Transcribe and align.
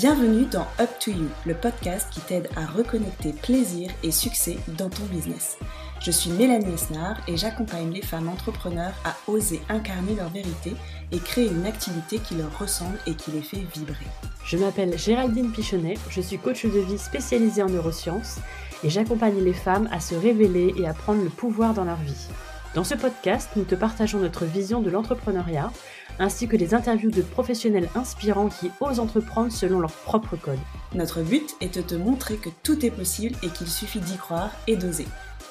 Bienvenue 0.00 0.44
dans 0.44 0.68
Up 0.78 0.90
to 1.00 1.10
You, 1.10 1.26
le 1.44 1.54
podcast 1.54 2.06
qui 2.12 2.20
t'aide 2.20 2.48
à 2.54 2.66
reconnecter 2.66 3.32
plaisir 3.32 3.90
et 4.04 4.12
succès 4.12 4.56
dans 4.78 4.88
ton 4.88 5.02
business. 5.06 5.58
Je 6.00 6.12
suis 6.12 6.30
Mélanie 6.30 6.72
Esnard 6.72 7.16
et 7.26 7.36
j'accompagne 7.36 7.90
les 7.90 8.02
femmes 8.02 8.28
entrepreneurs 8.28 8.94
à 9.04 9.16
oser 9.26 9.60
incarner 9.68 10.14
leur 10.14 10.28
vérité 10.28 10.76
et 11.10 11.18
créer 11.18 11.48
une 11.48 11.66
activité 11.66 12.20
qui 12.20 12.36
leur 12.36 12.56
ressemble 12.60 12.96
et 13.08 13.16
qui 13.16 13.32
les 13.32 13.42
fait 13.42 13.66
vibrer. 13.74 14.06
Je 14.44 14.56
m'appelle 14.56 14.96
Géraldine 14.96 15.50
Pichonnet, 15.50 15.98
je 16.10 16.20
suis 16.20 16.38
coach 16.38 16.64
de 16.64 16.78
vie 16.78 16.96
spécialisée 16.96 17.64
en 17.64 17.68
neurosciences 17.68 18.36
et 18.84 18.90
j'accompagne 18.90 19.42
les 19.42 19.52
femmes 19.52 19.88
à 19.90 19.98
se 19.98 20.14
révéler 20.14 20.74
et 20.78 20.86
à 20.86 20.94
prendre 20.94 21.24
le 21.24 21.28
pouvoir 21.28 21.74
dans 21.74 21.84
leur 21.84 21.96
vie. 21.96 22.28
Dans 22.76 22.84
ce 22.84 22.94
podcast, 22.94 23.50
nous 23.56 23.64
te 23.64 23.74
partageons 23.74 24.20
notre 24.20 24.44
vision 24.44 24.80
de 24.80 24.90
l'entrepreneuriat 24.90 25.72
ainsi 26.18 26.48
que 26.48 26.56
des 26.56 26.74
interviews 26.74 27.10
de 27.10 27.22
professionnels 27.22 27.88
inspirants 27.94 28.48
qui 28.48 28.70
osent 28.80 29.00
entreprendre 29.00 29.52
selon 29.52 29.80
leur 29.80 29.92
propre 29.92 30.36
code. 30.36 30.58
Notre 30.94 31.22
but 31.22 31.56
est 31.60 31.76
de 31.76 31.82
te 31.82 31.94
montrer 31.94 32.36
que 32.36 32.48
tout 32.62 32.84
est 32.84 32.90
possible 32.90 33.36
et 33.42 33.48
qu'il 33.48 33.68
suffit 33.68 34.00
d'y 34.00 34.16
croire 34.16 34.50
et 34.66 34.76
d'oser. 34.76 35.06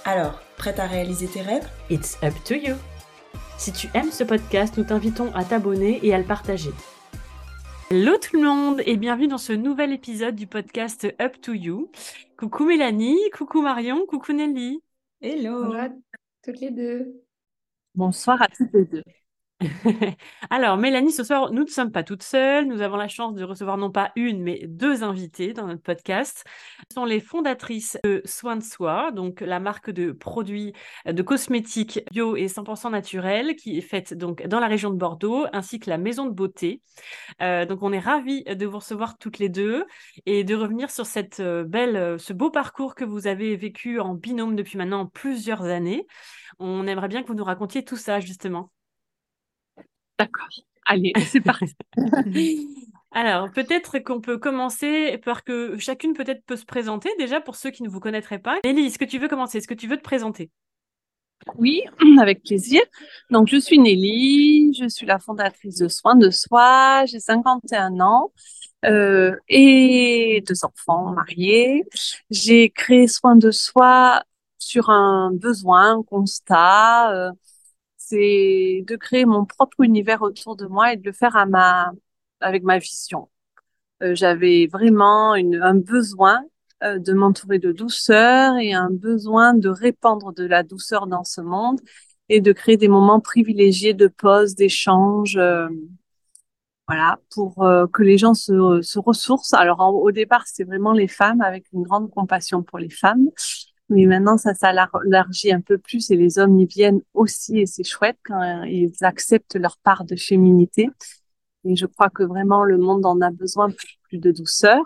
Alors, 0.05 0.41
prête 0.58 0.80
à 0.80 0.85
réaliser 0.88 1.27
tes 1.27 1.41
rêves? 1.41 1.67
It's 1.89 2.17
up 2.23 2.34
to 2.45 2.55
you 2.55 2.75
Si 3.58 3.72
tu 3.72 3.88
aimes 3.94 4.11
ce 4.11 4.23
podcast, 4.23 4.77
nous 4.77 4.84
t'invitons 4.84 5.34
à 5.35 5.44
t'abonner 5.44 5.99
et 6.03 6.13
à 6.13 6.17
le 6.17 6.23
partager. 6.23 6.72
Hello 7.89 8.17
tout 8.17 8.36
le 8.36 8.44
monde 8.44 8.81
et 8.86 8.97
bienvenue 8.97 9.30
dans 9.30 9.38
ce 9.38 9.53
nouvel 9.53 9.94
épisode 9.94 10.36
du 10.36 10.45
podcast 10.45 11.08
Up 11.22 11.39
to 11.41 11.53
You. 11.53 11.89
Coucou 12.38 12.66
Mélanie, 12.66 13.17
coucou 13.31 13.61
Marion, 13.61 14.05
coucou 14.05 14.34
Nelly. 14.34 14.81
Hello 15.22 15.63
Bonjour 15.63 15.75
à 15.75 15.89
toutes 16.44 16.59
les 16.59 16.72
deux. 16.72 17.23
Bonsoir 17.95 18.41
à 18.41 18.47
toutes 18.47 18.73
les 18.73 18.86
deux. 18.86 19.03
Alors, 20.52 20.77
Mélanie, 20.77 21.11
ce 21.11 21.23
soir, 21.23 21.52
nous 21.52 21.63
ne 21.63 21.70
sommes 21.70 21.91
pas 21.91 22.03
toutes 22.03 22.21
seules. 22.21 22.67
Nous 22.67 22.81
avons 22.81 22.95
la 22.95 23.07
chance 23.07 23.34
de 23.34 23.43
recevoir 23.43 23.77
non 23.77 23.89
pas 23.89 24.11
une, 24.16 24.43
mais 24.43 24.61
deux 24.67 25.03
invités 25.03 25.53
dans 25.53 25.66
notre 25.66 25.81
podcast. 25.81 26.44
Ce 26.91 26.94
sont 26.94 27.05
les 27.05 27.19
fondatrices 27.19 27.97
de 28.03 28.22
Soin 28.25 28.58
de 28.58 28.64
Soi, 28.64 29.11
donc 29.11 29.41
la 29.41 29.59
marque 29.59 29.89
de 29.89 30.11
produits 30.11 30.73
de 31.08 31.22
cosmétiques 31.23 32.02
bio 32.11 32.36
et 32.36 32.47
100% 32.47 32.91
naturels 32.91 33.55
qui 33.55 33.80
est 33.80 33.81
faite 33.81 34.14
donc 34.14 34.45
dans 34.45 34.59
la 34.59 34.67
région 34.67 34.91
de 34.91 34.95
Bordeaux, 34.97 35.47
ainsi 35.53 35.80
que 35.80 35.89
la 35.89 35.97
maison 35.97 36.25
de 36.27 36.33
beauté. 36.33 36.81
Euh, 37.42 37.66
donc, 37.66 37.81
on 37.81 37.92
est 37.92 37.99
ravis 37.99 38.44
de 38.44 38.66
vous 38.67 38.77
recevoir 38.77 39.17
toutes 39.17 39.39
les 39.39 39.49
deux 39.49 39.86
et 40.27 40.44
de 40.44 40.53
revenir 40.53 40.92
sur 40.92 41.08
cette 41.08 41.39
euh, 41.39 41.64
belle, 41.64 41.95
euh, 41.95 42.17
ce 42.19 42.31
beau 42.31 42.52
parcours 42.52 42.94
que 42.94 43.05
vous 43.05 43.25
avez 43.25 43.55
vécu 43.55 43.99
en 43.99 44.14
binôme 44.14 44.55
depuis 44.55 44.77
maintenant 44.77 45.08
plusieurs 45.08 45.64
années. 45.64 46.05
On 46.59 46.86
aimerait 46.86 47.08
bien 47.08 47.23
que 47.23 47.27
vous 47.27 47.36
nous 47.36 47.44
racontiez 47.44 47.83
tout 47.83 47.97
ça, 47.97 48.19
justement. 48.19 48.71
D'accord. 50.20 50.50
Allez, 50.86 51.14
c'est 51.26 51.42
parti. 51.42 51.76
Alors, 53.12 53.50
peut-être 53.52 54.00
qu'on 54.00 54.22
peut 54.22 54.38
commencer 54.38 55.18
par 55.18 55.44
que 55.44 55.78
chacune 55.80 56.14
peut-être 56.14 56.44
peut 56.46 56.56
se 56.56 56.66
présenter 56.66 57.10
déjà 57.18 57.42
pour 57.42 57.56
ceux 57.56 57.72
qui 57.72 57.84
ne 57.84 57.90
vous 57.90 58.00
connaîtraient 58.00 58.40
pas. 58.40 58.60
Nelly, 58.64 58.86
est-ce 58.88 59.00
que 59.00 59.06
tu 59.06 59.18
veux 59.18 59.28
commencer? 59.28 59.58
Est-ce 59.58 59.68
que 59.68 59.73
tu 59.73 59.88
veux 59.88 59.98
te 59.98 60.04
présenter? 60.04 60.52
Oui, 61.58 61.84
avec 62.20 62.44
plaisir. 62.44 62.82
Donc, 63.30 63.48
je 63.48 63.58
suis 63.58 63.80
Nelly, 63.80 64.73
je 64.73 64.88
suis 64.88 65.06
la 65.06 65.20
fondatrice 65.20 65.78
de 65.78 65.88
Soins 65.88 66.16
de 66.16 66.30
Soi, 66.30 67.06
j'ai 67.06 67.20
51 67.20 68.00
ans 68.00 68.32
euh, 68.86 69.36
et 69.48 70.44
deux 70.48 70.66
enfants 70.66 71.12
mariés. 71.14 71.86
J'ai 72.30 72.70
créé 72.70 73.08
Soins 73.08 73.36
de 73.36 73.52
Soi 73.52 74.23
sur 74.60 74.90
un 74.90 75.32
besoin, 75.34 75.98
un 76.00 76.04
constat. 76.04 77.14
Euh, 77.14 77.32
c'est 78.09 78.83
de 78.88 78.95
créer 78.95 79.25
mon 79.25 79.45
propre 79.45 79.81
univers 79.81 80.22
autour 80.22 80.55
de 80.55 80.66
moi 80.66 80.94
et 80.94 80.97
de 80.97 81.03
le 81.05 81.11
faire 81.11 81.36
à 81.36 81.45
ma, 81.45 81.91
avec 82.39 82.64
ma 82.64 82.77
vision. 82.80 83.30
Euh, 84.03 84.16
j'avais 84.16 84.67
vraiment 84.67 85.36
une, 85.36 85.55
un 85.61 85.75
besoin 85.75 86.41
euh, 86.83 86.99
de 86.99 87.14
m'entourer 87.14 87.59
de 87.59 87.72
douceur 87.72 88.58
et 88.58 88.73
un 88.73 88.89
besoin 88.91 89.53
de 89.53 89.69
répandre 89.69 90.33
de 90.33 90.45
la 90.45 90.64
douceur 90.64 91.08
dans 91.08 91.23
ce 91.23 91.42
monde 91.42 91.82
et 92.30 92.42
de 92.42 92.52
créer 92.54 92.77
des 92.77 92.87
moments 92.87 93.20
privilégiés 93.20 93.93
de 93.93 94.08
pause, 94.08 94.55
d'échange, 94.55 95.37
euh, 95.37 95.67
voilà, 96.87 97.20
pour 97.33 97.55
que 97.92 98.02
les 98.02 98.17
gens 98.17 98.33
se, 98.33 98.82
se 98.82 98.98
ressourcent. 98.98 99.53
Alors 99.53 99.82
au 99.82 100.11
départ, 100.11 100.43
c'est 100.45 100.64
vraiment 100.64 100.93
les 100.93 101.09
femmes 101.09 101.42
avec 101.42 101.65
une 101.73 101.83
grande 101.83 102.09
compassion 102.09 102.64
pour 102.64 102.80
les 102.80 102.89
femmes. 102.89 103.30
Mais 103.89 104.05
maintenant, 104.05 104.37
ça 104.37 104.53
s'élargit 104.53 105.52
un 105.53 105.61
peu 105.61 105.77
plus 105.77 106.11
et 106.11 106.17
les 106.17 106.39
hommes 106.39 106.59
y 106.59 106.65
viennent 106.65 107.02
aussi 107.14 107.59
et 107.59 107.65
c'est 107.65 107.86
chouette 107.86 108.17
quand 108.25 108.64
ils 108.64 108.92
acceptent 109.02 109.55
leur 109.55 109.77
part 109.77 110.03
de 110.03 110.15
féminité. 110.15 110.89
Et 111.64 111.75
je 111.75 111.86
crois 111.86 112.09
que 112.09 112.23
vraiment 112.23 112.64
le 112.64 112.77
monde 112.77 113.05
en 113.05 113.21
a 113.21 113.31
besoin 113.31 113.70
plus, 113.71 114.17
de 114.20 114.31
douceur. 114.31 114.81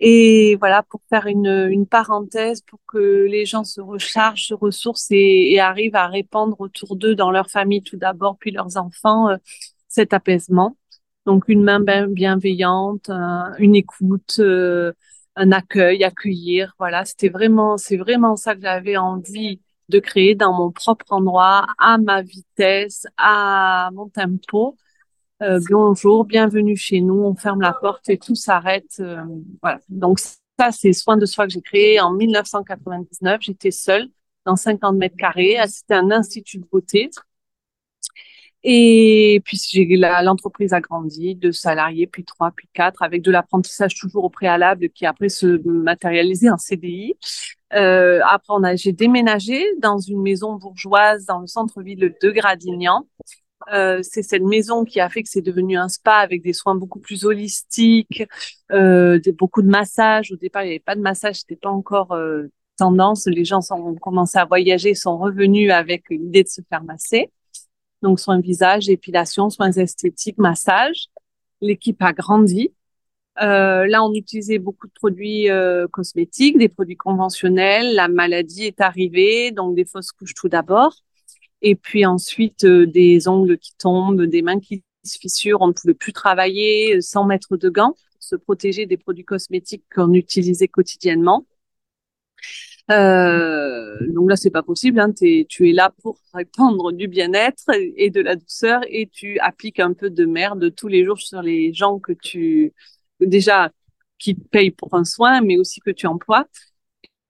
Et 0.00 0.56
voilà, 0.56 0.82
pour 0.82 1.00
faire 1.08 1.26
une, 1.26 1.86
parenthèse, 1.86 2.62
pour 2.62 2.80
que 2.88 3.26
les 3.30 3.46
gens 3.46 3.64
se 3.64 3.80
rechargent, 3.80 4.48
se 4.48 4.54
ressourcent 4.54 5.12
et, 5.12 5.60
arrivent 5.60 5.94
à 5.94 6.08
répandre 6.08 6.60
autour 6.60 6.96
d'eux, 6.96 7.14
dans 7.14 7.30
leur 7.30 7.50
famille 7.50 7.82
tout 7.82 7.96
d'abord, 7.96 8.36
puis 8.38 8.50
leurs 8.50 8.76
enfants, 8.76 9.28
euh, 9.30 9.36
cet 9.88 10.12
apaisement. 10.12 10.76
Donc 11.26 11.44
une 11.48 11.62
main 11.62 11.80
bienveillante, 12.08 13.10
une 13.58 13.76
écoute, 13.76 14.36
euh, 14.40 14.92
un 15.36 15.52
accueil, 15.52 16.04
accueillir. 16.04 16.74
Voilà, 16.78 17.04
c'était 17.04 17.28
vraiment, 17.28 17.76
c'est 17.76 17.96
vraiment 17.96 18.36
ça 18.36 18.54
que 18.54 18.62
j'avais 18.62 18.96
envie 18.96 19.60
de 19.88 19.98
créer 19.98 20.34
dans 20.34 20.52
mon 20.52 20.70
propre 20.70 21.06
endroit, 21.10 21.66
à 21.78 21.98
ma 21.98 22.22
vitesse, 22.22 23.06
à 23.16 23.90
mon 23.92 24.08
tempo. 24.08 24.76
Euh, 25.42 25.60
bonjour, 25.70 26.24
bienvenue 26.24 26.76
chez 26.76 27.00
nous. 27.00 27.24
On 27.24 27.34
ferme 27.34 27.60
la 27.60 27.72
porte 27.72 28.08
et 28.08 28.18
tout 28.18 28.34
s'arrête. 28.34 28.96
Euh, 29.00 29.22
voilà. 29.60 29.80
Donc 29.88 30.20
ça, 30.20 30.70
c'est 30.70 30.92
soin 30.92 31.16
de 31.16 31.26
soi 31.26 31.46
que 31.46 31.52
j'ai 31.52 31.62
créé 31.62 32.00
en 32.00 32.12
1999. 32.12 33.40
J'étais 33.42 33.70
seule 33.72 34.08
dans 34.46 34.56
50 34.56 34.96
mètres 34.96 35.16
carrés. 35.16 35.56
C'était 35.68 35.94
un 35.94 36.10
institut 36.10 36.58
de 36.58 36.66
beauté. 36.70 37.10
Et 38.64 39.42
puis 39.44 39.58
l'entreprise 40.22 40.72
a 40.72 40.80
grandi, 40.80 41.34
deux 41.34 41.52
salariés, 41.52 42.06
puis 42.06 42.24
trois, 42.24 42.52
puis 42.52 42.68
quatre, 42.72 43.02
avec 43.02 43.22
de 43.22 43.30
l'apprentissage 43.30 43.94
toujours 43.94 44.24
au 44.24 44.30
préalable 44.30 44.88
qui 44.90 45.04
après 45.04 45.28
se 45.28 45.60
matérialisait 45.68 46.50
en 46.50 46.58
CDI. 46.58 47.14
Euh, 47.74 48.20
après, 48.24 48.52
on 48.54 48.62
a, 48.62 48.76
j'ai 48.76 48.92
déménagé 48.92 49.64
dans 49.78 49.98
une 49.98 50.22
maison 50.22 50.54
bourgeoise 50.54 51.26
dans 51.26 51.40
le 51.40 51.46
centre-ville 51.46 52.14
de 52.20 52.30
Gradignan. 52.30 53.06
Euh, 53.72 54.00
c'est 54.02 54.22
cette 54.22 54.42
maison 54.42 54.84
qui 54.84 55.00
a 55.00 55.08
fait 55.08 55.22
que 55.22 55.28
c'est 55.28 55.42
devenu 55.42 55.76
un 55.76 55.88
spa 55.88 56.16
avec 56.16 56.42
des 56.42 56.52
soins 56.52 56.74
beaucoup 56.74 56.98
plus 56.98 57.24
holistiques, 57.24 58.24
euh, 58.72 59.18
des, 59.18 59.32
beaucoup 59.32 59.62
de 59.62 59.68
massages. 59.68 60.32
Au 60.32 60.36
départ, 60.36 60.62
il 60.64 60.66
n'y 60.66 60.72
avait 60.72 60.80
pas 60.80 60.96
de 60.96 61.00
massage, 61.00 61.36
c'était 61.36 61.56
pas 61.56 61.70
encore 61.70 62.12
euh, 62.12 62.48
tendance. 62.76 63.26
Les 63.26 63.44
gens 63.44 63.60
ont 63.70 63.94
commencé 63.94 64.38
à 64.38 64.44
voyager, 64.44 64.94
sont 64.94 65.18
revenus 65.18 65.70
avec 65.72 66.04
l'idée 66.10 66.42
de 66.42 66.48
se 66.48 66.60
faire 66.68 66.82
masser 66.84 67.30
donc 68.02 68.20
soins 68.20 68.40
visage, 68.40 68.88
épilation, 68.88 69.50
soins 69.50 69.72
esthétiques, 69.72 70.38
massage. 70.38 71.06
L'équipe 71.60 72.00
a 72.02 72.12
grandi. 72.12 72.72
Euh, 73.40 73.86
là, 73.86 74.04
on 74.04 74.12
utilisait 74.14 74.58
beaucoup 74.58 74.86
de 74.86 74.92
produits 74.92 75.50
euh, 75.50 75.88
cosmétiques, 75.88 76.58
des 76.58 76.68
produits 76.68 76.96
conventionnels. 76.96 77.94
La 77.94 78.08
maladie 78.08 78.64
est 78.64 78.80
arrivée, 78.80 79.52
donc 79.52 79.74
des 79.74 79.84
fausses 79.84 80.12
couches 80.12 80.34
tout 80.34 80.48
d'abord. 80.48 80.94
Et 81.62 81.74
puis 81.76 82.04
ensuite, 82.04 82.64
euh, 82.64 82.86
des 82.86 83.28
ongles 83.28 83.56
qui 83.58 83.72
tombent, 83.78 84.24
des 84.24 84.42
mains 84.42 84.60
qui 84.60 84.82
se 85.04 85.18
fissurent. 85.18 85.62
On 85.62 85.68
ne 85.68 85.72
pouvait 85.72 85.94
plus 85.94 86.12
travailler 86.12 87.00
sans 87.00 87.24
mettre 87.24 87.56
de 87.56 87.68
gants, 87.70 87.94
se 88.18 88.36
protéger 88.36 88.86
des 88.86 88.96
produits 88.96 89.24
cosmétiques 89.24 89.84
qu'on 89.94 90.12
utilisait 90.12 90.68
quotidiennement. 90.68 91.46
Euh, 92.90 93.96
donc 94.08 94.28
là, 94.28 94.36
c'est 94.36 94.50
pas 94.50 94.62
possible. 94.62 95.00
Hein, 95.00 95.12
tu 95.12 95.68
es 95.68 95.72
là 95.72 95.92
pour 96.02 96.18
répandre 96.34 96.92
du 96.92 97.08
bien-être 97.08 97.64
et 97.96 98.10
de 98.10 98.20
la 98.20 98.36
douceur 98.36 98.80
et 98.88 99.08
tu 99.12 99.38
appliques 99.40 99.80
un 99.80 99.92
peu 99.92 100.10
de 100.10 100.24
merde 100.24 100.74
tous 100.74 100.88
les 100.88 101.04
jours 101.04 101.18
sur 101.18 101.42
les 101.42 101.72
gens 101.72 101.98
que 101.98 102.12
tu 102.12 102.72
déjà 103.20 103.70
qui 104.18 104.34
payent 104.34 104.70
pour 104.70 104.94
un 104.94 105.04
soin, 105.04 105.40
mais 105.40 105.58
aussi 105.58 105.80
que 105.80 105.90
tu 105.90 106.06
emploies. 106.06 106.46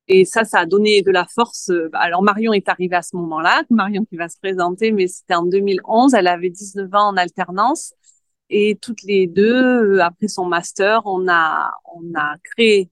Et 0.08 0.24
ça, 0.24 0.44
ça 0.44 0.60
a 0.60 0.66
donné 0.66 1.02
de 1.02 1.10
la 1.10 1.26
force. 1.26 1.70
Alors 1.94 2.22
Marion 2.22 2.52
est 2.52 2.68
arrivée 2.68 2.96
à 2.96 3.02
ce 3.02 3.16
moment-là, 3.16 3.62
Marion 3.70 4.04
qui 4.04 4.16
va 4.16 4.28
se 4.28 4.38
présenter, 4.38 4.92
mais 4.92 5.06
c'était 5.06 5.34
en 5.34 5.44
2011. 5.44 6.14
Elle 6.14 6.26
avait 6.28 6.50
19 6.50 6.92
ans 6.94 7.08
en 7.08 7.16
alternance. 7.16 7.94
Et 8.50 8.76
toutes 8.82 9.02
les 9.04 9.26
deux, 9.26 10.00
après 10.00 10.28
son 10.28 10.44
master, 10.46 11.02
on 11.06 11.28
a, 11.28 11.72
on 11.94 12.02
a 12.14 12.36
créé 12.44 12.90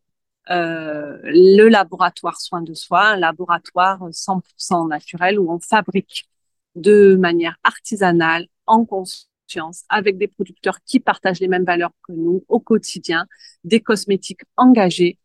euh, 0.51 1.19
le 1.25 1.69
laboratoire 1.69 2.41
soins 2.41 2.63
de 2.63 2.75
soi, 2.75 3.03
un 3.11 3.17
laboratoire 3.17 4.03
100% 4.11 4.89
naturel 4.89 5.39
où 5.39 5.51
on 5.51 5.61
fabrique 5.61 6.29
de 6.75 7.17
manière 7.17 7.57
artisanale, 7.65 8.47
en 8.67 8.85
conscience, 8.85 9.85
avec 9.89 10.19
des 10.19 10.29
producteurs 10.29 10.79
qui 10.85 11.01
partagent 11.01 11.41
les 11.41 11.49
mêmes 11.49 11.65
valeurs 11.65 11.93
que 12.07 12.13
nous 12.13 12.45
au 12.49 12.61
quotidien, 12.61 13.27
des 13.65 13.81
cosmétiques 13.81 14.43
engagés, 14.57 15.19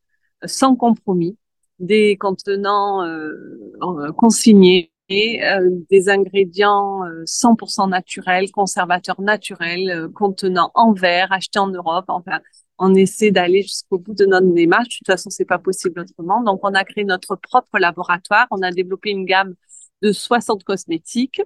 sans 0.46 0.76
compromis, 0.76 1.38
des 1.80 2.18
contenants 2.18 3.04
euh, 3.04 4.12
consignés 4.14 4.92
des 5.08 6.10
ingrédients 6.10 7.02
100% 7.26 7.90
naturels, 7.90 8.52
conservateurs 8.52 9.22
naturels, 9.22 10.10
contenant 10.16 10.72
en 10.74 10.94
verre, 10.94 11.32
achetés 11.32 11.60
en 11.60 11.68
Europe. 11.68 12.06
Enfin, 12.08 12.40
on 12.78 12.94
essaie 12.96 13.32
d'aller 13.32 13.62
jusqu'au 13.62 13.98
bout 13.98 14.14
de 14.14 14.26
notre 14.26 14.48
démarche. 14.48 14.88
De 14.88 14.98
toute 14.98 15.08
façon, 15.08 15.30
c'est 15.30 15.46
pas 15.46 15.60
possible 15.60 16.02
autrement. 16.02 16.44
Donc, 16.44 16.60
on 16.64 16.74
a 16.74 16.84
créé 16.84 17.04
notre 17.06 17.36
propre 17.36 17.80
laboratoire. 17.80 18.48
On 18.52 18.62
a 18.62 18.72
développé 18.72 19.12
une 19.12 19.26
gamme 19.26 19.56
de 20.02 20.12
60 20.12 20.64
cosmétiques. 20.64 21.42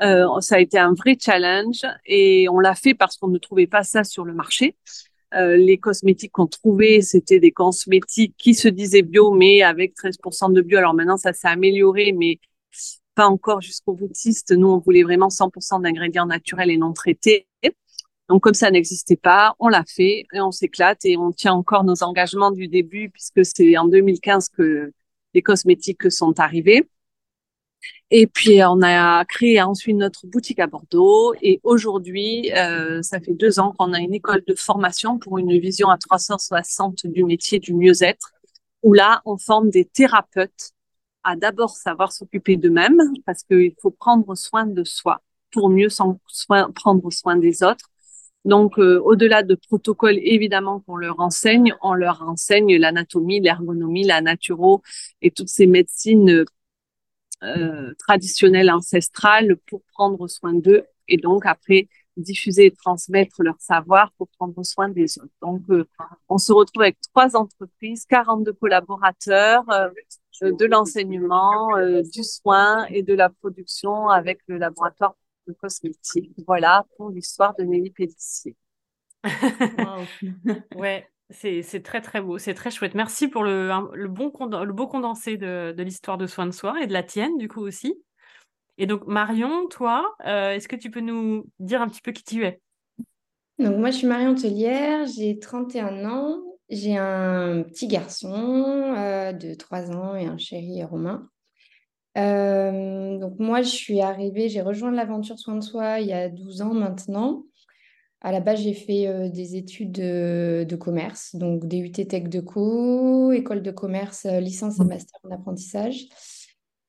Euh, 0.00 0.40
ça 0.40 0.56
a 0.56 0.58
été 0.60 0.78
un 0.78 0.94
vrai 0.94 1.16
challenge 1.20 1.82
et 2.06 2.48
on 2.48 2.58
l'a 2.58 2.74
fait 2.74 2.94
parce 2.94 3.16
qu'on 3.16 3.28
ne 3.28 3.38
trouvait 3.38 3.66
pas 3.66 3.84
ça 3.84 4.04
sur 4.04 4.24
le 4.24 4.32
marché. 4.32 4.76
Euh, 5.34 5.56
les 5.56 5.78
cosmétiques 5.78 6.32
qu'on 6.32 6.46
trouvait, 6.46 7.00
c'était 7.00 7.40
des 7.40 7.52
cosmétiques 7.52 8.34
qui 8.38 8.54
se 8.54 8.68
disaient 8.68 9.02
bio, 9.02 9.32
mais 9.32 9.62
avec 9.62 9.94
13% 9.96 10.52
de 10.52 10.62
bio. 10.62 10.78
Alors 10.78 10.94
maintenant, 10.94 11.16
ça 11.16 11.32
s'est 11.32 11.48
amélioré, 11.48 12.12
mais 12.12 12.38
pas 13.14 13.26
encore 13.26 13.60
jusqu'au 13.60 13.94
boutiste. 13.94 14.52
Nous, 14.52 14.68
on 14.68 14.78
voulait 14.78 15.02
vraiment 15.02 15.28
100% 15.28 15.82
d'ingrédients 15.82 16.26
naturels 16.26 16.70
et 16.70 16.78
non 16.78 16.92
traités. 16.92 17.46
Donc 18.28 18.42
comme 18.42 18.54
ça 18.54 18.70
n'existait 18.70 19.16
pas, 19.16 19.54
on 19.58 19.68
l'a 19.68 19.84
fait 19.84 20.26
et 20.32 20.40
on 20.40 20.50
s'éclate 20.50 21.04
et 21.04 21.16
on 21.16 21.30
tient 21.32 21.52
encore 21.52 21.84
nos 21.84 22.02
engagements 22.02 22.50
du 22.50 22.68
début 22.68 23.10
puisque 23.10 23.44
c'est 23.44 23.76
en 23.76 23.86
2015 23.86 24.48
que 24.48 24.92
les 25.34 25.42
cosmétiques 25.42 26.10
sont 26.10 26.38
arrivés. 26.40 26.88
Et 28.10 28.26
puis 28.26 28.62
on 28.64 28.80
a 28.82 29.24
créé 29.26 29.60
ensuite 29.60 29.96
notre 29.96 30.26
boutique 30.26 30.58
à 30.58 30.66
Bordeaux 30.66 31.34
et 31.42 31.60
aujourd'hui, 31.64 32.50
euh, 32.54 33.02
ça 33.02 33.20
fait 33.20 33.34
deux 33.34 33.58
ans 33.58 33.74
qu'on 33.76 33.92
a 33.92 33.98
une 33.98 34.14
école 34.14 34.42
de 34.46 34.54
formation 34.54 35.18
pour 35.18 35.38
une 35.38 35.58
vision 35.58 35.90
à 35.90 35.98
360 35.98 37.06
du 37.06 37.24
métier 37.24 37.58
du 37.58 37.74
mieux-être 37.74 38.32
où 38.82 38.94
là 38.94 39.20
on 39.26 39.36
forme 39.36 39.70
des 39.70 39.84
thérapeutes 39.84 40.70
à 41.24 41.36
d'abord 41.36 41.70
savoir 41.76 42.12
s'occuper 42.12 42.56
d'eux-mêmes 42.56 43.00
parce 43.26 43.42
qu'il 43.42 43.74
faut 43.82 43.90
prendre 43.90 44.34
soin 44.34 44.66
de 44.66 44.84
soi 44.84 45.22
pour 45.50 45.68
mieux 45.68 45.88
prendre 46.74 47.10
soin 47.12 47.36
des 47.36 47.62
autres 47.62 47.90
donc, 48.44 48.78
euh, 48.78 49.00
au-delà 49.02 49.42
de 49.42 49.54
protocoles, 49.54 50.18
évidemment, 50.18 50.80
qu'on 50.80 50.96
leur 50.96 51.20
enseigne, 51.20 51.74
on 51.82 51.94
leur 51.94 52.22
enseigne 52.22 52.76
l'anatomie, 52.76 53.40
l'ergonomie, 53.40 54.04
la 54.04 54.20
naturo 54.20 54.82
et 55.22 55.30
toutes 55.30 55.48
ces 55.48 55.66
médecines 55.66 56.44
euh, 57.42 57.94
traditionnelles, 57.98 58.70
ancestrales 58.70 59.56
pour 59.66 59.82
prendre 59.92 60.28
soin 60.28 60.52
d'eux 60.52 60.84
et 61.08 61.16
donc 61.16 61.46
après 61.46 61.88
diffuser 62.16 62.66
et 62.66 62.70
transmettre 62.70 63.42
leur 63.42 63.56
savoir 63.58 64.12
pour 64.12 64.28
prendre 64.38 64.62
soin 64.64 64.88
des 64.88 65.18
autres. 65.18 65.32
Donc, 65.42 65.62
euh, 65.70 65.84
on 66.28 66.38
se 66.38 66.52
retrouve 66.52 66.82
avec 66.82 66.98
trois 67.12 67.36
entreprises, 67.36 68.04
42 68.06 68.52
collaborateurs, 68.52 69.64
de 70.42 70.64
l'enseignement, 70.66 71.70
du 72.12 72.24
soin 72.24 72.86
et 72.86 73.02
de 73.02 73.14
la 73.14 73.30
production 73.30 74.08
avec 74.08 74.40
le 74.48 74.58
laboratoire 74.58 75.14
cosmétique. 75.52 76.32
Voilà 76.46 76.84
pour 76.96 77.10
l'histoire 77.10 77.54
de 77.56 77.64
Nelly 77.64 77.90
Pédissier. 77.90 78.56
ouais, 80.76 81.08
c'est 81.30 81.82
très 81.82 82.00
très 82.00 82.20
beau, 82.20 82.38
c'est 82.38 82.54
très 82.54 82.70
chouette. 82.70 82.94
Merci 82.94 83.28
pour 83.28 83.42
le, 83.42 83.70
le, 83.94 84.08
bon, 84.08 84.32
le 84.64 84.72
beau 84.72 84.86
condensé 84.86 85.36
de, 85.36 85.74
de 85.76 85.82
l'histoire 85.82 86.18
de 86.18 86.26
soin 86.26 86.46
de 86.46 86.52
soi 86.52 86.82
et 86.82 86.86
de 86.86 86.92
la 86.92 87.02
tienne 87.02 87.36
du 87.38 87.48
coup 87.48 87.60
aussi. 87.60 87.94
Et 88.76 88.86
donc 88.86 89.06
Marion, 89.06 89.68
toi, 89.68 90.14
euh, 90.26 90.52
est-ce 90.52 90.68
que 90.68 90.76
tu 90.76 90.90
peux 90.90 91.00
nous 91.00 91.46
dire 91.58 91.80
un 91.80 91.88
petit 91.88 92.00
peu 92.00 92.12
qui 92.12 92.24
tu 92.24 92.44
es? 92.44 92.60
Donc 93.58 93.78
moi 93.78 93.90
je 93.90 93.98
suis 93.98 94.06
Marion 94.06 94.34
Tellière, 94.34 95.06
j'ai 95.06 95.38
31 95.38 96.04
ans, 96.10 96.42
j'ai 96.68 96.96
un 96.96 97.62
petit 97.62 97.86
garçon 97.86 98.34
euh, 98.96 99.32
de 99.32 99.54
3 99.54 99.92
ans 99.92 100.16
et 100.16 100.26
un 100.26 100.38
chéri 100.38 100.82
romain. 100.82 101.28
Euh, 102.16 103.18
donc 103.18 103.38
moi, 103.38 103.62
je 103.62 103.68
suis 103.68 104.00
arrivée, 104.00 104.48
j'ai 104.48 104.60
rejoint 104.60 104.92
l'aventure 104.92 105.38
soin 105.38 105.56
de 105.56 105.62
soi 105.62 106.00
il 106.00 106.06
y 106.06 106.12
a 106.12 106.28
12 106.28 106.62
ans 106.62 106.74
maintenant. 106.74 107.44
À 108.20 108.32
la 108.32 108.40
base, 108.40 108.62
j'ai 108.62 108.72
fait 108.72 109.06
euh, 109.06 109.28
des 109.28 109.56
études 109.56 109.92
de, 109.92 110.76
commerce, 110.76 111.34
donc 111.36 111.66
DUT 111.66 111.90
Tech 111.90 112.24
de 112.24 112.40
Co, 112.40 113.32
école 113.32 113.62
de 113.62 113.70
commerce, 113.70 114.24
euh, 114.24 114.40
licence 114.40 114.80
et 114.80 114.84
master 114.84 115.20
en 115.24 115.30
apprentissage. 115.30 116.06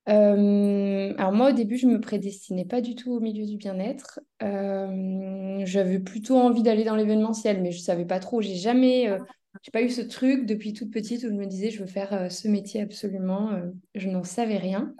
alors 0.06 1.32
moi, 1.32 1.50
au 1.50 1.52
début, 1.52 1.76
je 1.76 1.88
me 1.88 2.00
prédestinais 2.00 2.64
pas 2.64 2.80
du 2.80 2.94
tout 2.94 3.12
au 3.12 3.20
milieu 3.20 3.44
du 3.44 3.56
bien-être. 3.56 4.20
J'avais 4.40 5.98
plutôt 5.98 6.36
envie 6.36 6.62
d'aller 6.62 6.84
dans 6.84 6.96
l'événementiel, 6.96 7.60
mais 7.60 7.72
je 7.72 7.80
savais 7.80 8.06
pas 8.06 8.20
trop. 8.20 8.40
J'ai 8.40 8.54
jamais, 8.54 9.18
j'ai 9.62 9.72
pas 9.72 9.82
eu 9.82 9.90
ce 9.90 10.02
truc 10.02 10.46
depuis 10.46 10.72
toute 10.72 10.92
petite 10.92 11.24
où 11.24 11.28
je 11.28 11.34
me 11.34 11.46
disais 11.46 11.70
je 11.70 11.80
veux 11.80 11.88
faire 11.88 12.30
ce 12.30 12.46
métier 12.46 12.80
absolument. 12.80 13.50
je 13.94 14.08
n'en 14.08 14.22
savais 14.22 14.58
rien. 14.58 14.94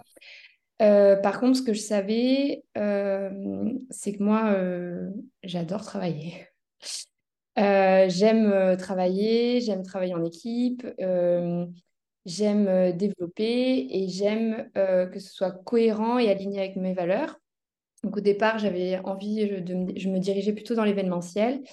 Euh, 0.81 1.15
par 1.15 1.39
contre, 1.39 1.57
ce 1.57 1.63
que 1.63 1.73
je 1.73 1.81
savais, 1.81 2.63
euh, 2.77 3.29
c'est 3.89 4.13
que 4.13 4.23
moi, 4.23 4.51
euh, 4.51 5.09
j'adore 5.43 5.83
travailler. 5.83 6.47
j'aime 7.57 8.77
travailler, 8.77 9.61
j'aime 9.61 9.83
travailler 9.83 10.13
en 10.13 10.23
équipe, 10.23 10.85
j'aime 12.25 12.91
développer 12.95 13.87
et 13.89 14.07
j'aime 14.07 14.69
que 14.75 15.19
ce 15.19 15.33
soit 15.33 15.51
cohérent 15.51 16.19
et 16.19 16.29
aligné 16.29 16.59
avec 16.59 16.75
mes 16.75 16.93
valeurs. 16.93 17.39
Donc 18.03 18.17
au 18.17 18.21
départ, 18.21 18.59
j'avais 18.59 18.99
envie 18.99 19.47
de 19.47 19.87
je 19.97 20.09
me 20.09 20.19
dirigeais 20.19 20.53
plutôt 20.53 20.75
dans 20.75 20.83
l'événementiel 20.83 21.63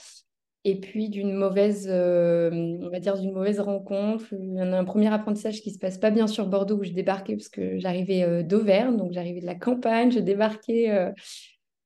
et 0.67 0.81
puis 0.81 1.11
d'une 1.11 1.35
mauvaise, 1.35 1.87
euh, 1.91 2.51
on 2.81 2.89
va 2.89 2.99
dire 2.99 3.19
d'une 3.19 3.33
mauvaise 3.33 3.61
rencontre. 3.61 4.25
Un 4.57 4.85
premier 4.85 5.13
apprentissage 5.13 5.61
qui 5.61 5.71
se 5.71 5.79
passe 5.79 5.99
pas 5.99 6.11
bien 6.11 6.27
sur 6.27 6.47
Bordeaux 6.47 6.79
où 6.79 6.85
je 6.85 6.93
débarquais 6.93 7.37
parce 7.37 7.51
que 7.51 7.79
j'arrivais 7.79 8.23
euh, 8.23 8.43
d'Auvergne, 8.43 8.97
donc 8.97 9.13
j'arrivais 9.13 9.41
de 9.41 9.47
la 9.47 9.57
campagne, 9.57 10.11
je 10.11 10.21
débarquais 10.21 10.91
euh, 10.91 11.13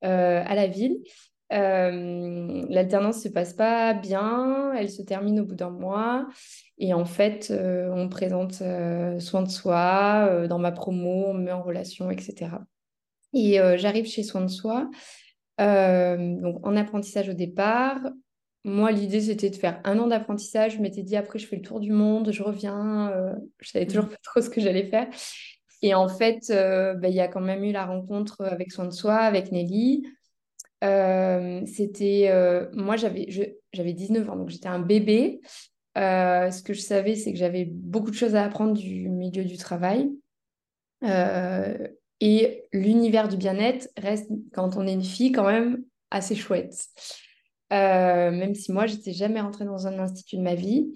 à 0.03 0.55
la 0.55 0.69
ville. 0.69 0.99
L'alternance 1.51 3.23
se 3.23 3.29
passe 3.29 3.53
pas 3.53 3.95
bien, 3.95 4.73
elle 4.75 4.91
se 4.91 5.03
termine 5.03 5.41
au 5.41 5.45
bout 5.45 5.57
d'un 5.57 5.71
mois 5.71 6.29
et 6.77 6.93
en 6.95 7.07
fait 7.07 7.51
on 7.51 8.09
présente 8.11 8.63
soin 9.19 9.43
de 9.43 9.49
soi 9.49 10.47
dans 10.47 10.59
ma 10.59 10.73
promo, 10.73 11.25
on 11.29 11.33
me 11.35 11.45
met 11.45 11.53
en 11.53 11.63
relation, 11.63 12.11
etc. 12.11 12.51
Et 13.33 13.59
j'arrive 13.79 14.05
chez 14.07 14.23
soin 14.23 14.43
de 14.43 14.49
soi. 14.49 14.91
donc 15.59 16.67
en 16.67 16.77
apprentissage 16.77 17.31
au 17.31 17.35
départ, 17.35 17.99
moi, 18.69 18.93
l'idée, 18.93 19.21
c'était 19.21 19.51
de 19.51 19.57
faire 19.57 19.81
un 19.85 19.99
an 19.99 20.07
d'apprentissage. 20.07 20.77
Je 20.77 20.81
m'étais 20.81 21.03
dit, 21.03 21.17
après, 21.17 21.39
je 21.39 21.47
fais 21.47 21.57
le 21.57 21.63
tour 21.63 21.81
du 21.81 21.91
monde, 21.91 22.31
je 22.31 22.43
reviens. 22.43 23.11
Euh, 23.11 23.35
je 23.61 23.71
savais 23.71 23.87
toujours 23.87 24.05
mmh. 24.05 24.11
pas 24.11 24.17
trop 24.23 24.41
ce 24.41 24.51
que 24.51 24.61
j'allais 24.61 24.87
faire. 24.87 25.09
Et 25.83 25.95
en 25.95 26.09
fait, 26.09 26.51
euh, 26.51 26.95
bah, 26.95 27.09
il 27.09 27.15
y 27.15 27.21
a 27.21 27.29
quand 27.29 27.41
même 27.41 27.65
eu 27.65 27.73
la 27.73 27.87
rencontre 27.87 28.43
avec 28.45 28.71
Soin 28.71 28.85
de 28.85 28.93
Soi, 28.93 29.17
avec 29.17 29.53
Nelly. 29.53 30.07
Euh, 30.85 31.63
c'était, 31.67 32.31
moi, 32.75 32.97
j'avais, 32.97 33.29
j'avais 33.73 33.93
19 33.93 34.29
ans, 34.31 34.37
donc 34.37 34.51
j'étais 34.51 34.69
un 34.69 34.81
bébé. 34.81 35.41
ce 35.97 36.63
que 36.63 36.75
je 36.75 36.81
savais, 36.81 37.15
c'est 37.15 37.33
que 37.33 37.39
j'avais 37.39 37.65
beaucoup 37.65 38.11
de 38.11 38.17
choses 38.17 38.35
à 38.35 38.45
apprendre 38.45 38.75
du 38.75 39.09
milieu 39.09 39.45
du 39.45 39.57
travail. 39.57 40.11
et 42.21 42.65
l'univers 42.73 43.29
du 43.29 43.37
bien-être 43.37 43.89
reste, 43.97 44.31
quand 44.53 44.77
on 44.77 44.87
est 44.87 44.93
une 44.93 45.05
fille, 45.05 45.33
quand 45.33 45.47
même 45.47 45.85
assez 46.11 46.35
chouette. 46.35 46.89
Euh, 47.73 48.31
même 48.31 48.55
si 48.55 48.73
moi, 48.73 48.87
j'étais 48.87 49.13
jamais 49.13 49.41
rentrée 49.41 49.65
dans 49.65 49.87
un 49.87 49.99
institut 49.99 50.37
de 50.37 50.43
ma 50.43 50.55
vie. 50.55 50.93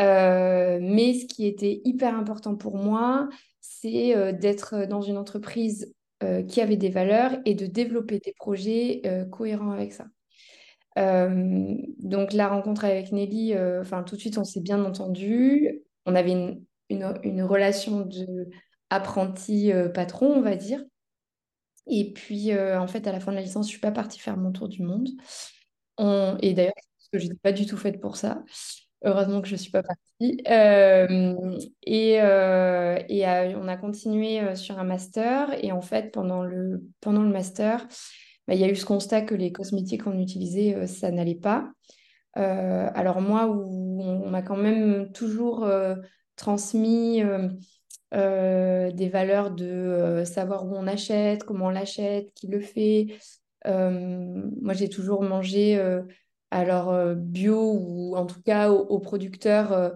Euh, 0.00 0.78
mais 0.80 1.14
ce 1.14 1.26
qui 1.26 1.46
était 1.46 1.80
hyper 1.84 2.14
important 2.14 2.56
pour 2.56 2.76
moi, 2.76 3.28
c'est 3.60 4.16
euh, 4.16 4.32
d'être 4.32 4.86
dans 4.86 5.02
une 5.02 5.16
entreprise 5.16 5.94
qui 6.46 6.60
avait 6.60 6.76
des 6.76 6.88
valeurs 6.88 7.32
et 7.44 7.56
de 7.56 7.66
développer 7.66 8.20
des 8.20 8.32
projets 8.32 9.02
cohérents 9.32 9.72
avec 9.72 9.92
ça. 9.92 10.06
donc 10.96 12.32
la 12.32 12.46
rencontre 12.46 12.84
avec 12.84 13.10
Nelly, 13.10 13.56
enfin 13.80 14.04
tout 14.04 14.14
de 14.14 14.20
suite 14.20 14.38
on 14.38 14.44
s'est 14.44 14.60
bien 14.60 14.84
entendu. 14.84 15.82
On 16.06 16.14
avait 16.14 16.30
une, 16.30 16.64
une, 16.90 17.12
une 17.24 17.42
relation 17.42 18.02
de 18.02 18.48
apprenti 18.88 19.72
patron, 19.92 20.26
on 20.26 20.42
va 20.42 20.54
dire. 20.54 20.84
Et 21.88 22.12
puis 22.12 22.56
en 22.56 22.86
fait 22.86 23.08
à 23.08 23.10
la 23.10 23.18
fin 23.18 23.32
de 23.32 23.36
la 23.38 23.42
licence, 23.42 23.66
je 23.66 23.72
suis 23.72 23.80
pas 23.80 23.90
partie 23.90 24.20
faire 24.20 24.36
mon 24.36 24.52
tour 24.52 24.68
du 24.68 24.84
monde. 24.84 25.08
Et 25.98 26.54
d'ailleurs, 26.54 26.72
je 27.12 27.18
n'étais 27.18 27.34
pas 27.42 27.52
du 27.52 27.66
tout 27.66 27.76
faite 27.76 28.00
pour 28.00 28.16
ça. 28.16 28.42
Heureusement 29.04 29.40
que 29.40 29.48
je 29.48 29.54
ne 29.54 29.58
suis 29.58 29.72
pas 29.72 29.82
partie. 29.82 30.40
Euh, 30.48 31.58
et, 31.82 32.20
euh, 32.20 32.98
et 33.08 33.28
euh, 33.28 33.58
on 33.58 33.66
a 33.66 33.76
continué 33.76 34.54
sur 34.54 34.78
un 34.78 34.84
master. 34.84 35.52
Et 35.64 35.72
en 35.72 35.80
fait, 35.80 36.12
pendant 36.12 36.42
le, 36.42 36.84
pendant 37.00 37.22
le 37.22 37.30
master, 37.30 37.86
bah, 38.46 38.54
il 38.54 38.60
y 38.60 38.64
a 38.64 38.68
eu 38.68 38.76
ce 38.76 38.86
constat 38.86 39.22
que 39.22 39.34
les 39.34 39.50
cosmétiques 39.50 40.04
qu'on 40.04 40.18
utilisait, 40.18 40.86
ça 40.86 41.10
n'allait 41.10 41.34
pas. 41.34 41.70
alors 42.34 43.20
moi, 43.20 43.48
où 43.48 44.02
on, 44.02 44.30
m'a 44.30 44.42
quand 44.42 44.56
même 44.56 45.10
toujours 45.12 45.68
transmis 46.36 47.22
des 48.12 49.08
valeurs 49.12 49.50
de 49.50 50.22
savoir 50.24 50.64
où 50.64 50.76
on 50.76 50.86
achète, 50.86 51.42
comment 51.44 51.66
on 51.66 51.70
l'achète, 51.70 52.32
qui 52.34 52.46
le 52.46 52.60
fait, 52.60 53.08
moi, 53.64 54.74
j'ai 54.74 54.88
toujours 54.88 55.22
mangé 55.22 55.78
euh, 55.78 56.02
alors 56.50 56.90
euh, 56.90 57.14
bio 57.14 57.72
ou 57.72 58.16
en 58.16 58.26
tout 58.26 58.42
cas 58.42 58.70
aux, 58.70 58.98
producteurs 58.98 59.94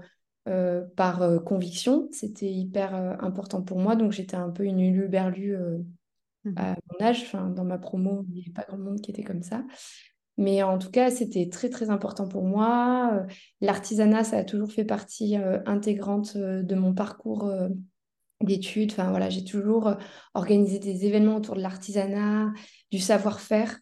par 0.94 1.42
conviction. 1.44 2.08
C'était 2.12 2.50
hyper 2.50 2.94
important 3.22 3.62
pour 3.62 3.78
moi. 3.78 3.96
Donc, 3.96 4.12
j'étais 4.12 4.36
un 4.36 4.50
peu 4.50 4.64
une 4.64 4.80
uluberlue 4.80 5.56
mmh 6.44 6.52
à 6.54 6.76
mon 6.76 7.04
âge. 7.04 7.22
Enfin, 7.22 7.48
dans 7.48 7.64
ma 7.64 7.78
promo, 7.78 8.24
il 8.28 8.34
n'y 8.34 8.40
avait 8.42 8.52
pas 8.52 8.64
grand 8.68 8.78
monde 8.78 9.00
qui 9.00 9.10
était 9.10 9.24
comme 9.24 9.42
ça. 9.42 9.64
Mais 10.38 10.62
en 10.62 10.78
tout 10.78 10.90
cas, 10.90 11.10
c'était 11.10 11.48
très, 11.48 11.70
très 11.70 11.90
important 11.90 12.28
pour 12.28 12.44
moi. 12.44 13.26
L'artisanat, 13.60 14.22
ça 14.22 14.36
a 14.36 14.44
toujours 14.44 14.70
fait 14.70 14.84
partie 14.84 15.34
intégrante 15.64 16.36
de 16.36 16.74
mon 16.76 16.94
parcours 16.94 17.50
d'études. 18.40 18.92
Enfin, 18.92 19.10
voilà, 19.10 19.30
j'ai 19.30 19.44
toujours 19.44 19.94
organisé 20.34 20.78
des 20.78 21.06
événements 21.06 21.36
autour 21.36 21.56
de 21.56 21.62
l'artisanat, 21.62 22.52
du 22.90 22.98
savoir-faire. 22.98 23.78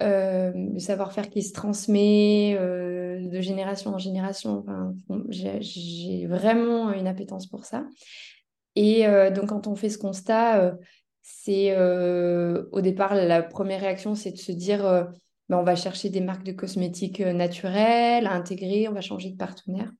le 0.00 0.78
savoir-faire 0.78 1.30
qui 1.30 1.42
se 1.42 1.52
transmet 1.52 2.54
de 2.54 3.40
génération 3.40 3.94
en 3.94 3.98
génération. 3.98 4.64
Enfin, 4.66 4.94
j'ai 5.28 6.26
vraiment 6.26 6.92
une 6.92 7.06
appétence 7.06 7.46
pour 7.46 7.64
ça. 7.64 7.84
Et 8.74 9.04
donc, 9.34 9.50
quand 9.50 9.66
on 9.66 9.76
fait 9.76 9.90
ce 9.90 9.98
constat, 9.98 10.76
c'est 11.22 11.76
au 11.76 12.80
départ, 12.80 13.14
la 13.14 13.42
première 13.42 13.80
réaction, 13.80 14.14
c'est 14.14 14.32
de 14.32 14.38
se 14.38 14.52
dire 14.52 15.10
ben, 15.52 15.58
on 15.58 15.64
va 15.64 15.76
chercher 15.76 16.08
des 16.08 16.22
marques 16.22 16.44
de 16.44 16.52
cosmétiques 16.52 17.20
euh, 17.20 17.34
naturelles 17.34 18.26
à 18.26 18.32
intégrer, 18.32 18.88
on 18.88 18.92
va 18.92 19.02
changer 19.02 19.28
de 19.28 19.36
partenaire. 19.36 19.90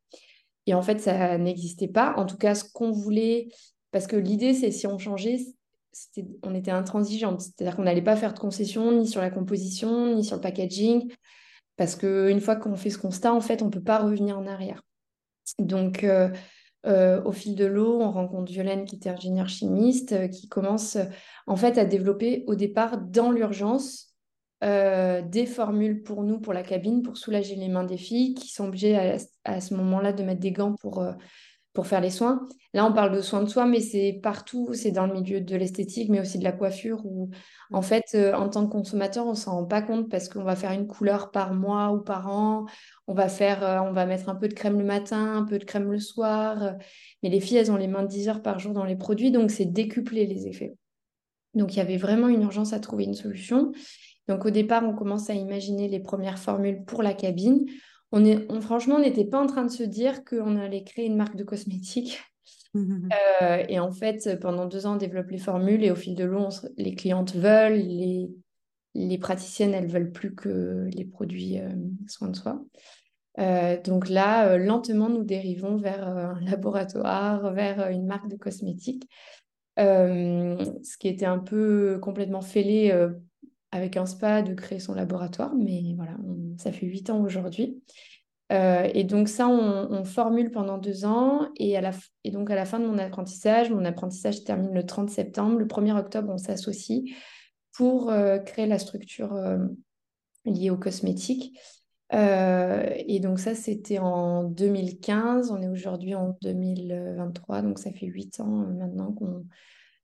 Et 0.66 0.72
en 0.72 0.80
fait, 0.80 0.98
ça 0.98 1.36
n'existait 1.36 1.88
pas. 1.88 2.14
En 2.16 2.24
tout 2.24 2.38
cas, 2.38 2.54
ce 2.54 2.64
qu'on 2.64 2.90
voulait, 2.90 3.48
parce 3.92 4.06
que 4.06 4.16
l'idée, 4.16 4.54
c'est 4.54 4.70
si 4.70 4.86
on 4.86 4.98
changeait, 4.98 5.38
on 6.42 6.54
était 6.54 6.70
intransigeante. 6.70 7.42
C'est-à-dire 7.42 7.76
qu'on 7.76 7.84
n'allait 7.84 8.02
pas 8.02 8.16
faire 8.16 8.34
de 8.34 8.38
concessions 8.38 8.90
ni 8.92 9.06
sur 9.06 9.20
la 9.20 9.30
composition, 9.30 10.14
ni 10.14 10.24
sur 10.24 10.36
le 10.36 10.42
packaging, 10.42 11.12
parce 11.76 11.94
qu'une 11.94 12.40
fois 12.40 12.56
qu'on 12.56 12.74
fait 12.74 12.90
ce 12.90 12.98
constat, 12.98 13.32
en 13.32 13.40
fait, 13.40 13.62
on 13.62 13.66
ne 13.66 13.70
peut 13.70 13.82
pas 13.82 13.98
revenir 13.98 14.38
en 14.38 14.46
arrière. 14.46 14.82
Donc, 15.58 16.02
euh, 16.02 16.30
euh, 16.86 17.22
au 17.24 17.32
fil 17.32 17.54
de 17.54 17.66
l'eau, 17.66 18.00
on 18.00 18.10
rencontre 18.10 18.50
Violaine, 18.50 18.84
qui 18.84 18.96
est 18.96 19.06
ingénieure 19.08 19.48
chimiste, 19.48 20.30
qui 20.30 20.48
commence 20.48 20.96
en 21.46 21.56
fait 21.56 21.78
à 21.78 21.84
développer 21.84 22.44
au 22.48 22.56
départ 22.56 22.98
dans 22.98 23.30
l'urgence 23.30 24.12
euh, 24.62 25.22
des 25.22 25.46
formules 25.46 26.04
pour 26.04 26.22
nous, 26.22 26.38
pour 26.38 26.52
la 26.52 26.62
cabine, 26.62 27.02
pour 27.02 27.16
soulager 27.16 27.56
les 27.56 27.68
mains 27.68 27.82
des 27.82 27.96
filles 27.96 28.34
qui 28.34 28.48
sont 28.48 28.68
obligées 28.68 29.18
à, 29.44 29.60
ce 29.60 29.74
moment-là 29.74 30.12
de 30.12 30.22
mettre 30.22 30.38
des 30.38 30.52
gants 30.52 30.76
pour, 30.76 31.00
euh, 31.00 31.12
pour 31.72 31.86
faire 31.86 32.00
les 32.00 32.10
soins. 32.10 32.46
Là, 32.74 32.86
on 32.86 32.92
parle 32.92 33.14
de 33.14 33.20
soins 33.20 33.42
de 33.42 33.48
soi, 33.48 33.66
mais 33.66 33.80
c'est 33.80 34.20
partout, 34.22 34.70
c'est 34.74 34.90
dans 34.90 35.06
le 35.06 35.14
milieu 35.14 35.40
de 35.40 35.56
l'esthétique, 35.56 36.10
mais 36.10 36.20
aussi 36.20 36.38
de 36.38 36.44
la 36.44 36.52
coiffure, 36.52 37.04
où 37.04 37.30
en 37.70 37.80
mmh. 37.80 37.82
fait, 37.82 38.04
euh, 38.14 38.34
en 38.34 38.48
tant 38.48 38.66
que 38.66 38.72
consommateur, 38.72 39.26
on 39.26 39.34
s'en 39.34 39.52
rend 39.52 39.64
pas 39.64 39.82
compte 39.82 40.10
parce 40.10 40.28
qu'on 40.28 40.44
va 40.44 40.56
faire 40.56 40.72
une 40.72 40.86
couleur 40.86 41.30
par 41.30 41.54
mois 41.54 41.92
ou 41.92 42.00
par 42.00 42.28
an, 42.28 42.66
on 43.06 43.14
va, 43.14 43.28
faire, 43.28 43.84
on 43.88 43.92
va 43.92 44.06
mettre 44.06 44.28
un 44.28 44.34
peu 44.34 44.48
de 44.48 44.54
crème 44.54 44.78
le 44.78 44.84
matin, 44.84 45.36
un 45.36 45.44
peu 45.44 45.58
de 45.58 45.64
crème 45.64 45.90
le 45.90 45.98
soir, 45.98 46.74
mais 47.22 47.30
les 47.30 47.40
filles, 47.40 47.58
elles 47.58 47.72
ont 47.72 47.76
les 47.76 47.88
mains 47.88 48.04
10 48.04 48.28
heures 48.28 48.42
par 48.42 48.58
jour 48.58 48.72
dans 48.72 48.84
les 48.84 48.96
produits, 48.96 49.30
donc 49.30 49.50
c'est 49.50 49.66
décupler 49.66 50.26
les 50.26 50.46
effets. 50.46 50.74
Donc 51.54 51.74
il 51.74 51.78
y 51.78 51.80
avait 51.80 51.96
vraiment 51.96 52.28
une 52.28 52.42
urgence 52.42 52.72
à 52.72 52.80
trouver 52.80 53.04
une 53.04 53.14
solution. 53.14 53.72
Donc 54.28 54.46
au 54.46 54.50
départ, 54.50 54.84
on 54.84 54.94
commence 54.94 55.30
à 55.30 55.34
imaginer 55.34 55.88
les 55.88 56.00
premières 56.00 56.38
formules 56.38 56.84
pour 56.84 57.02
la 57.02 57.14
cabine. 57.14 57.66
On 58.12 58.24
est, 58.26 58.46
franchement, 58.60 58.96
on 58.96 59.00
n'était 59.00 59.24
pas 59.24 59.40
en 59.40 59.46
train 59.46 59.64
de 59.64 59.70
se 59.70 59.82
dire 59.82 60.24
qu'on 60.24 60.58
allait 60.58 60.84
créer 60.84 61.06
une 61.06 61.16
marque 61.16 61.36
de 61.36 61.44
cosmétiques. 61.44 62.20
Euh, 62.74 63.62
et 63.68 63.78
en 63.78 63.92
fait, 63.92 64.40
pendant 64.40 64.64
deux 64.64 64.86
ans, 64.86 64.94
on 64.94 64.96
développe 64.96 65.28
les 65.28 65.36
formules 65.36 65.84
et 65.84 65.90
au 65.90 65.94
fil 65.94 66.14
de 66.14 66.24
l'eau, 66.24 66.48
les 66.78 66.94
clientes 66.94 67.34
veulent, 67.34 67.74
les, 67.74 68.30
les 68.94 69.18
praticiennes, 69.18 69.74
elles 69.74 69.90
veulent 69.90 70.10
plus 70.10 70.34
que 70.34 70.88
les 70.90 71.04
produits 71.04 71.58
euh, 71.58 71.68
soins 72.08 72.28
de 72.28 72.36
soi. 72.36 72.64
Euh, 73.38 73.78
donc 73.82 74.08
là, 74.08 74.56
lentement, 74.56 75.10
nous 75.10 75.22
dérivons 75.22 75.76
vers 75.76 76.08
un 76.08 76.40
laboratoire, 76.40 77.52
vers 77.52 77.88
une 77.90 78.06
marque 78.06 78.30
de 78.30 78.36
cosmétiques, 78.36 79.06
ce 79.76 80.96
qui 80.98 81.08
était 81.08 81.26
un 81.26 81.40
peu 81.40 81.98
complètement 82.00 82.40
fêlé 82.40 82.90
avec 83.72 83.96
un 83.96 84.06
spa 84.06 84.42
de 84.42 84.54
créer 84.54 84.78
son 84.78 84.94
laboratoire, 84.94 85.54
mais 85.56 85.94
voilà, 85.96 86.16
ça 86.58 86.70
fait 86.72 86.86
huit 86.86 87.10
ans 87.10 87.22
aujourd'hui. 87.22 87.82
Euh, 88.52 88.86
et 88.92 89.04
donc 89.04 89.28
ça, 89.28 89.48
on, 89.48 90.04
formule 90.04 90.50
pendant 90.50 90.76
deux 90.76 91.04
ans. 91.06 91.48
Et, 91.56 91.78
donc 92.30 92.50
à 92.50 92.54
la 92.54 92.64
fin 92.66 92.78
de 92.78 92.86
mon 92.86 92.98
apprentissage, 92.98 93.70
mon 93.70 93.84
apprentissage 93.84 94.38
se 94.38 94.42
termine 94.42 94.74
le 94.74 94.84
30 94.84 95.08
septembre. 95.08 95.58
Le 95.58 95.66
1er 95.66 95.98
octobre, 95.98 96.30
on 96.30 96.38
s'associe 96.38 97.02
pour 97.72 98.10
euh, 98.10 98.38
créer 98.38 98.66
la 98.66 98.78
structure 98.78 99.32
euh, 99.32 99.58
liée 100.44 100.68
aux 100.68 100.76
cosmétiques. 100.76 101.58
et 102.12 103.20
donc 103.20 103.38
ça, 103.38 103.54
c'était 103.54 103.98
en 103.98 104.44
2015. 104.44 105.50
On 105.50 105.62
est 105.62 105.68
aujourd'hui 105.68 106.14
en 106.14 106.36
2023, 106.42 107.62
donc 107.62 107.78
ça 107.78 107.90
fait 107.90 108.06
huit 108.06 108.38
ans 108.40 108.66
maintenant 108.76 109.12
qu'on 109.12 109.46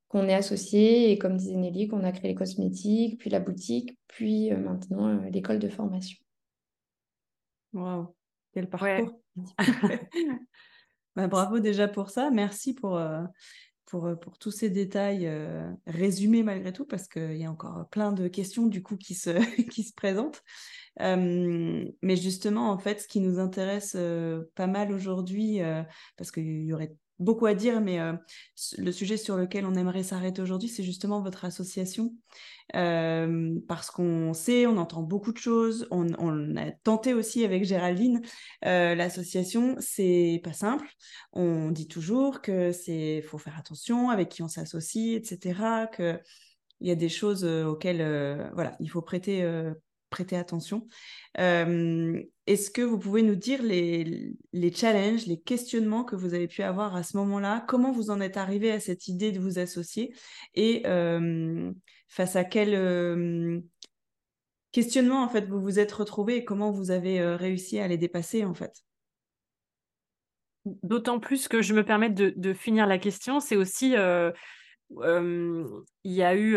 qu'on 0.09 0.27
est 0.27 0.35
associé 0.35 1.11
et 1.11 1.19
comme 1.19 1.37
disait 1.37 1.57
Nelly, 1.57 1.89
qu'on 1.89 2.03
a 2.03 2.13
créé 2.13 2.31
les 2.31 2.35
cosmétiques, 2.35 3.19
puis 3.19 3.31
la 3.31 3.41
boutique, 3.41 3.99
puis 4.09 4.53
euh, 4.53 4.57
maintenant 4.57 5.09
euh, 5.09 5.29
l'école 5.31 5.59
de 5.59 5.69
formation. 5.69 6.19
Waouh, 7.75 8.15
quel 8.53 8.69
parcours 8.69 9.21
bah, 11.17 11.29
Bravo 11.29 11.61
déjà 11.61 11.89
pour 11.89 12.09
ça, 12.09 12.31
merci 12.31 12.73
pour, 12.73 12.97
euh, 12.97 13.23
pour, 13.85 14.19
pour 14.19 14.39
tous 14.39 14.51
ces 14.51 14.71
détails 14.71 15.31
résumés 15.87 16.43
malgré 16.43 16.73
tout, 16.73 16.87
parce 16.87 17.07
qu'il 17.07 17.37
y 17.37 17.45
a 17.45 17.51
encore 17.51 17.87
plein 17.91 18.13
de 18.13 18.29
questions 18.29 18.67
du 18.67 18.83
coup 18.83 18.97
qui 18.97 19.15
se, 19.15 19.31
qui 19.71 19.83
se 19.83 19.93
présentent. 19.93 20.43
mais 20.99 22.17
justement, 22.17 22.71
en 22.71 22.79
fait, 22.79 23.03
ce 23.03 23.09
qui 23.09 23.21
nous 23.21 23.39
intéresse 23.39 23.95
pas 24.55 24.67
mal 24.67 24.91
aujourd'hui, 24.91 25.61
parce 26.17 26.31
qu'il 26.31 26.65
y 26.65 26.73
aurait 26.73 26.97
beaucoup 27.19 27.47
à 27.47 27.55
dire, 27.55 27.81
mais 27.81 28.01
euh, 28.01 28.15
le 28.79 28.93
sujet 28.93 29.17
sur 29.17 29.37
lequel 29.37 29.67
on 29.67 29.75
aimerait 29.75 30.03
s'arrêter 30.03 30.43
aujourd'hui, 30.43 30.69
c'est 30.69 30.83
justement 30.83 31.21
votre 31.21 31.45
association. 31.45 32.15
Euh, 32.77 33.59
parce 33.67 33.91
qu'on 33.91 34.35
sait, 34.35 34.67
on 34.67 34.77
entend 34.77 35.03
beaucoup 35.03 35.33
de 35.33 35.39
choses, 35.39 35.89
on, 35.91 36.57
a 36.57 36.71
tenté 36.71 37.15
aussi 37.15 37.45
avec 37.45 37.65
Géraldine. 37.65 38.21
Euh, 38.65 38.95
l'association, 38.95 39.77
c'est 39.79 40.41
pas 40.45 40.53
simple. 40.53 40.87
On 41.33 41.71
dit 41.71 41.89
toujours 41.89 42.43
que 42.43 42.73
c'est 42.73 43.23
faut 43.23 43.39
faire 43.39 43.59
attention 43.59 44.11
avec 44.11 44.29
qui 44.29 44.43
on 44.43 44.49
s'associe, 44.49 45.17
etc. 45.17 45.87
Que 45.91 46.21
il 46.81 46.89
y 46.89 46.93
a 46.93 46.95
des 46.95 47.09
choses 47.09 47.45
auxquelles 47.45 48.51
voilà, 48.55 48.77
il 48.79 48.89
faut 48.89 49.03
prêter 49.03 49.43
prêter 50.09 50.37
attention. 50.37 50.87
Est-ce 51.37 52.71
que 52.71 52.83
vous 52.83 52.99
pouvez 52.99 53.23
nous 53.23 53.37
dire 53.37 53.63
les, 53.63 54.35
challenges, 54.75 55.27
les 55.27 55.41
questionnements 55.41 56.05
que 56.05 56.17
vous 56.17 56.35
avez 56.35 56.49
pu 56.49 56.63
avoir 56.63 56.97
à 56.97 57.03
ce 57.03 57.17
moment-là? 57.19 57.65
Comment 57.69 57.93
vous 57.93 58.11
en 58.11 58.21
êtes 58.21 58.37
arrivé 58.37 58.71
à 58.73 58.81
cette 58.81 59.09
idée 59.09 59.33
de 59.33 59.41
vous 59.41 59.59
associer? 59.59 60.15
Et 60.55 60.83
face 62.09 62.37
à 62.37 62.45
quel 62.45 63.63
questionnement 64.73 65.23
en 65.23 65.29
fait 65.29 65.47
vous 65.47 65.61
vous 65.61 65.79
êtes 65.79 65.93
retrouvé 65.93 66.37
et 66.37 66.45
comment 66.45 66.71
vous 66.71 66.91
avez 66.91 67.23
réussi 67.35 67.79
à 67.79 67.89
les 67.89 67.99
dépasser 67.99 68.45
en 68.45 68.55
fait? 68.55 68.83
D'autant 70.65 71.19
plus 71.19 71.49
que 71.49 71.63
je 71.63 71.73
me 71.73 71.85
permets 71.85 72.11
de 72.11 72.53
finir 72.53 72.87
la 72.87 72.99
question, 72.99 73.41
c'est 73.41 73.57
aussi 73.57 73.95
il 74.91 76.13
y 76.13 76.23
a 76.23 76.35
eu, 76.35 76.57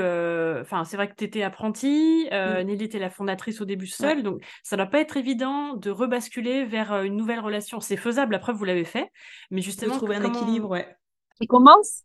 enfin, 0.62 0.84
c'est 0.86 0.96
vrai 0.96 1.10
que 1.10 1.16
tu 1.16 1.24
étais 1.24 1.44
apprentie, 1.44 2.28
euh, 2.32 2.64
mmh. 2.64 2.68
Nelly 2.68 2.86
était 2.86 3.00
la 3.00 3.10
fondatrice 3.10 3.62
au 3.62 3.66
début 3.66 3.88
seule, 3.88 4.24
donc 4.24 4.44
ça 4.64 4.76
ne 4.76 4.82
doit 4.82 4.90
pas 4.90 5.00
être 5.00 5.18
évident 5.18 5.76
de 5.76 5.90
rebasculer 5.90 6.66
vers 6.66 7.04
une 7.04 7.16
nouvelle 7.16 7.40
relation. 7.40 7.80
C'est 7.80 7.98
faisable, 7.98 8.34
la 8.34 8.40
preuve, 8.40 8.56
vous 8.56 8.66
l'avez 8.66 8.86
fait, 8.86 9.12
mais 9.50 9.62
justement, 9.62 9.96
trouver 9.98 10.16
un 10.16 10.24
équilibre, 10.24 10.70
ouais. 10.70 10.96
Qui 11.40 11.48
commence 11.48 12.04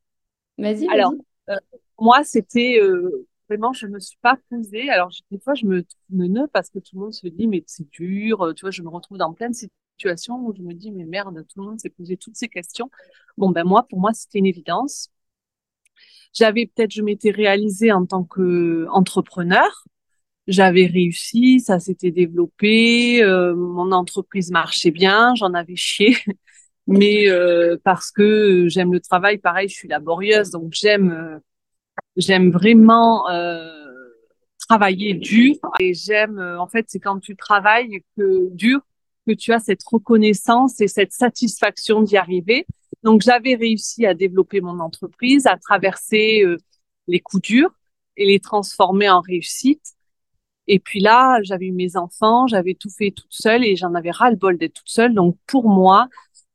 Vas-y. 0.59 0.89
Alors, 0.89 1.13
moi, 1.99 2.25
c'était 2.25 2.81
vraiment, 3.49 3.73
je 3.73 3.87
me 3.87 3.99
suis 3.99 4.19
pas 4.21 4.37
posée. 4.51 4.91
Alors, 4.91 5.11
des 5.31 5.39
fois, 5.39 5.55
je 5.55 5.67
me 5.67 5.85
trouve 5.85 6.49
parce 6.53 6.71
que 6.71 6.79
tout 6.79 6.97
le 6.97 7.01
monde 7.01 7.15
se 7.15 7.27
dit, 7.27 7.47
mais 7.47 7.63
c'est 7.67 7.89
dur. 7.91 8.53
Tu 8.55 8.63
vois, 8.63 8.71
je 8.71 8.83
me 8.83 8.89
retrouve 8.89 9.19
dans 9.19 9.33
plein 9.33 9.51
de 9.51 9.55
situations 9.55 10.45
où 10.45 10.55
je 10.55 10.63
me 10.63 10.75
dis, 10.75 10.91
mais 10.91 11.05
merde, 11.05 11.45
tout 11.49 11.61
le 11.61 11.67
monde 11.67 11.81
s'est 11.81 11.91
posé 11.91 12.17
toutes 12.17 12.37
ces 12.37 12.49
questions. 12.49 12.91
Bon, 13.37 13.51
ben 13.51 13.65
moi, 13.65 13.87
pour 13.89 14.01
moi, 14.01 14.13
c'était 14.13 14.39
une 14.39 14.47
évidence 14.47 15.11
j'avais 16.35 16.67
peut-être, 16.67 16.93
je 16.93 17.03
m'étais 17.03 17.31
réalisée 17.31 17.93
en 17.93 18.07
tant 18.07 18.25
que 18.25 18.87
entrepreneur. 18.91 19.85
J'avais 20.47 20.87
réussi, 20.87 21.61
ça 21.61 21.81
s'était 21.81 22.13
développé, 22.13 23.23
euh, 23.23 23.55
mon 23.57 23.91
entreprise 23.91 24.53
marchait 24.53 24.93
bien, 24.93 25.35
j'en 25.35 25.55
avais 25.55 25.75
chié, 25.75 26.17
mais 26.87 27.29
euh, 27.29 27.77
parce 27.83 28.13
que 28.13 28.69
j'aime 28.69 28.93
le 28.93 29.01
travail, 29.01 29.39
pareil, 29.39 29.69
je 29.69 29.75
suis 29.75 29.89
laborieuse, 29.89 30.51
donc 30.51 30.73
j'aime, 30.73 31.11
euh, 31.11 31.39
j'aime 32.17 32.51
vraiment 32.51 33.25
travailler 34.69 35.15
dur 35.15 35.57
et 35.81 35.95
j'aime, 35.95 36.39
en 36.39 36.67
fait, 36.69 36.87
c'est 36.89 37.01
quand 37.01 37.19
tu 37.19 37.37
travailles 37.37 38.03
que 38.17 38.49
dur 38.53 38.81
que 39.27 39.33
tu 39.33 39.53
as 39.53 39.59
cette 39.59 39.83
reconnaissance 39.85 40.81
et 40.81 40.89
cette 40.89 41.13
satisfaction 41.13 42.03
d'y 42.03 42.17
arriver. 42.17 42.67
Donc 43.07 43.23
j'avais 43.23 43.55
réussi 43.55 44.05
à 44.05 44.15
développer 44.15 44.61
mon 44.61 44.81
entreprise, 44.81 45.47
à 45.47 45.57
traverser 45.57 46.43
euh, 46.43 46.57
les 47.07 47.21
coups 47.21 47.41
durs 47.41 47.71
et 48.17 48.27
les 48.27 48.41
transformer 48.41 49.09
en 49.09 49.21
réussite. 49.21 49.95
Et 50.67 50.81
puis 50.81 50.99
là, 50.99 51.41
j'avais 51.45 51.67
eu 51.67 51.73
mes 51.73 51.97
enfants, 51.97 52.49
j'avais 52.49 52.75
tout 52.75 52.91
fait 52.91 53.13
toute 53.13 53.31
seule 53.31 53.65
et 53.65 53.77
j'en 53.77 53.95
avais 53.95 54.11
ras 54.11 54.31
le 54.31 54.37
bol 54.37 54.59
d'être 54.59 54.75
toute 54.75 54.89
seule. 54.89 55.15
Donc 55.15 55.37
pour 55.47 55.69
moi, 55.69 56.09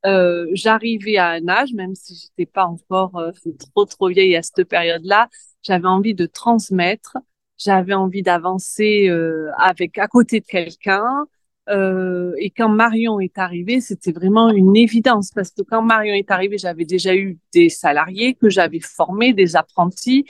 euh, 0.05 0.45
j'arrivais 0.51 1.15
à 1.15 1.29
un 1.29 1.47
âge, 1.47 1.71
même 1.73 1.95
si 1.95 2.15
j'étais 2.21 2.51
pas 2.51 2.65
encore 2.65 3.15
euh, 3.15 3.31
trop 3.73 3.85
trop 3.85 4.09
vieille 4.09 4.35
à 4.35 4.41
cette 4.41 4.65
période-là, 4.65 5.29
j'avais 5.63 5.87
envie 5.87 6.15
de 6.15 6.25
transmettre, 6.25 7.17
j'avais 7.57 7.93
envie 7.93 8.23
d'avancer 8.23 9.09
avec 9.57 9.97
à 9.97 10.09
côté 10.09 10.41
de 10.41 10.45
quelqu'un. 10.45 11.27
Euh, 11.71 12.33
et 12.37 12.49
quand 12.49 12.69
Marion 12.69 13.19
est 13.19 13.37
arrivée, 13.37 13.81
c'était 13.81 14.11
vraiment 14.11 14.49
une 14.49 14.75
évidence 14.75 15.31
parce 15.31 15.51
que 15.51 15.61
quand 15.61 15.81
Marion 15.81 16.13
est 16.13 16.29
arrivée, 16.29 16.57
j'avais 16.57 16.85
déjà 16.85 17.15
eu 17.15 17.39
des 17.53 17.69
salariés 17.69 18.35
que 18.35 18.49
j'avais 18.49 18.81
formés, 18.81 19.33
des 19.33 19.55
apprentis, 19.55 20.25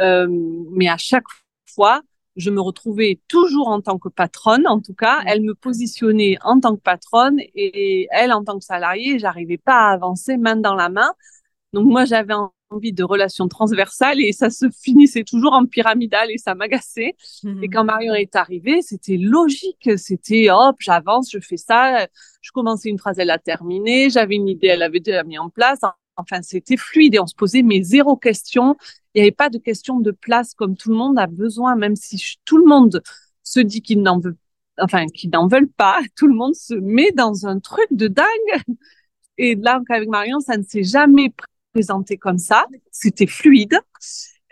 euh, 0.00 0.26
mais 0.72 0.88
à 0.88 0.96
chaque 0.96 1.26
fois, 1.74 2.00
je 2.36 2.50
me 2.50 2.60
retrouvais 2.60 3.20
toujours 3.28 3.68
en 3.68 3.80
tant 3.80 3.98
que 3.98 4.08
patronne, 4.08 4.66
en 4.66 4.80
tout 4.80 4.94
cas, 4.94 5.20
elle 5.26 5.42
me 5.42 5.54
positionnait 5.54 6.38
en 6.42 6.60
tant 6.60 6.76
que 6.76 6.82
patronne 6.82 7.38
et 7.54 8.08
elle 8.10 8.32
en 8.32 8.44
tant 8.44 8.58
que 8.58 8.64
salariée, 8.64 9.18
j'arrivais 9.18 9.58
pas 9.58 9.90
à 9.90 9.92
avancer 9.92 10.36
main 10.36 10.56
dans 10.56 10.74
la 10.74 10.88
main. 10.88 11.12
Donc 11.72 11.86
moi, 11.86 12.04
j'avais 12.04 12.34
envie 12.70 12.92
de 12.92 13.04
relations 13.04 13.48
transversales 13.48 14.20
et 14.20 14.32
ça 14.32 14.50
se 14.50 14.66
finissait 14.82 15.24
toujours 15.24 15.52
en 15.52 15.66
pyramidal 15.66 16.30
et 16.30 16.38
ça 16.38 16.54
m'agaçait. 16.54 17.14
Mmh. 17.42 17.64
Et 17.64 17.68
quand 17.68 17.84
Marion 17.84 18.14
est 18.14 18.36
arrivée, 18.36 18.82
c'était 18.82 19.16
logique. 19.16 19.90
C'était 19.96 20.50
hop, 20.50 20.76
j'avance, 20.80 21.30
je 21.30 21.38
fais 21.40 21.56
ça. 21.56 22.06
Je 22.40 22.50
commençais 22.52 22.88
une 22.88 22.98
phrase, 22.98 23.18
elle 23.18 23.30
a 23.30 23.38
terminé. 23.38 24.10
J'avais 24.10 24.36
une 24.36 24.48
idée, 24.48 24.68
elle 24.68 24.82
avait 24.82 25.00
déjà 25.00 25.24
mis 25.24 25.38
en 25.38 25.50
place. 25.50 25.80
Enfin, 26.16 26.40
c'était 26.42 26.76
fluide 26.76 27.14
et 27.14 27.20
on 27.20 27.26
se 27.26 27.34
posait 27.34 27.62
mais 27.62 27.82
zéro 27.82 28.16
question. 28.16 28.76
Il 29.14 29.18
n'y 29.18 29.22
avait 29.22 29.32
pas 29.32 29.50
de 29.50 29.58
question 29.58 30.00
de 30.00 30.10
place 30.10 30.54
comme 30.54 30.76
tout 30.76 30.90
le 30.90 30.96
monde 30.96 31.18
a 31.18 31.26
besoin, 31.26 31.76
même 31.76 31.96
si 31.96 32.36
tout 32.44 32.58
le 32.58 32.64
monde 32.64 33.02
se 33.42 33.60
dit 33.60 33.80
qu'il 33.80 34.02
n'en 34.02 34.18
veut, 34.18 34.36
enfin, 34.80 35.06
qu'ils 35.06 35.30
n'en 35.30 35.46
veulent 35.46 35.70
pas. 35.70 36.00
Tout 36.16 36.26
le 36.26 36.34
monde 36.34 36.54
se 36.54 36.74
met 36.74 37.12
dans 37.12 37.46
un 37.46 37.60
truc 37.60 37.86
de 37.90 38.08
dingue. 38.08 38.26
Et 39.38 39.54
là, 39.54 39.80
avec 39.88 40.08
Marion, 40.08 40.40
ça 40.40 40.56
ne 40.56 40.62
s'est 40.62 40.82
jamais 40.82 41.32
présenté 41.76 42.16
comme 42.16 42.38
ça. 42.38 42.64
C'était 42.90 43.26
fluide. 43.26 43.78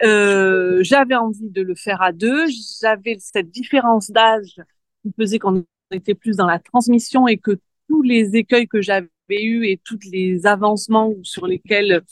Euh, 0.03 0.81
j'avais 0.83 1.15
envie 1.15 1.49
de 1.49 1.63
le 1.63 1.75
faire 1.75 2.03
à 2.03 2.13
deux. 2.13 2.45
J'avais 2.83 3.17
cette 3.19 3.51
différence 3.51 4.11
d'âge 4.11 4.61
qui 5.03 5.13
faisait 5.19 5.39
qu'on 5.39 5.65
était 5.91 6.15
plus 6.15 6.37
dans 6.37 6.47
la 6.47 6.59
transmission 6.59 7.27
et 7.27 7.39
que 7.39 7.53
tous 7.89 8.03
les 8.03 8.37
écueils 8.37 8.69
que 8.69 8.83
j'avais 8.83 9.09
eus 9.31 9.67
et 9.67 9.81
tous 9.83 9.99
les 10.13 10.45
avancements 10.45 11.15
sur 11.23 11.47
lesquels 11.47 12.03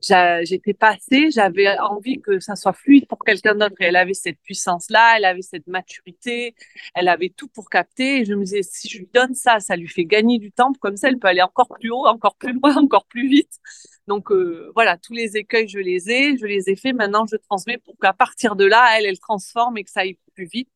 j'étais 0.00 0.74
passée, 0.74 1.30
j'avais 1.30 1.78
envie 1.78 2.20
que 2.20 2.40
ça 2.40 2.56
soit 2.56 2.72
fluide 2.72 3.06
pour 3.08 3.18
quelqu'un 3.18 3.54
d'autre. 3.54 3.76
Et 3.80 3.84
elle 3.84 3.96
avait 3.96 4.14
cette 4.14 4.38
puissance-là, 4.42 5.16
elle 5.18 5.26
avait 5.26 5.42
cette 5.42 5.66
maturité, 5.66 6.54
elle 6.94 7.08
avait 7.08 7.28
tout 7.28 7.48
pour 7.48 7.68
capter. 7.68 8.20
Et 8.20 8.24
je 8.24 8.32
me 8.32 8.44
disais, 8.44 8.62
si 8.62 8.88
je 8.88 8.98
lui 8.98 9.08
donne 9.12 9.34
ça, 9.34 9.60
ça 9.60 9.76
lui 9.76 9.88
fait 9.88 10.06
gagner 10.06 10.38
du 10.38 10.50
temps. 10.50 10.72
Comme 10.80 10.96
ça, 10.96 11.08
elle 11.08 11.18
peut 11.18 11.28
aller 11.28 11.42
encore 11.42 11.68
plus 11.68 11.90
haut, 11.90 12.06
encore 12.06 12.36
plus 12.36 12.54
loin, 12.54 12.74
encore 12.82 13.04
plus 13.06 13.28
vite. 13.28 13.60
Donc 14.06 14.30
euh, 14.30 14.70
voilà, 14.74 14.96
tous 14.98 15.12
les 15.14 15.36
écueils, 15.36 15.68
je 15.68 15.78
les 15.78 16.10
ai, 16.10 16.36
je 16.38 16.46
les 16.46 16.70
ai 16.70 16.76
faits. 16.76 16.94
Maintenant, 16.94 17.26
je 17.26 17.36
transmets 17.36 17.78
pour 17.78 17.96
qu'à 18.00 18.12
partir 18.12 18.56
de 18.56 18.64
là, 18.64 18.96
elle, 18.98 19.06
elle 19.06 19.18
transforme 19.18 19.76
et 19.78 19.84
que 19.84 19.90
ça 19.90 20.00
aille 20.00 20.18
plus 20.34 20.46
vite. 20.46 20.68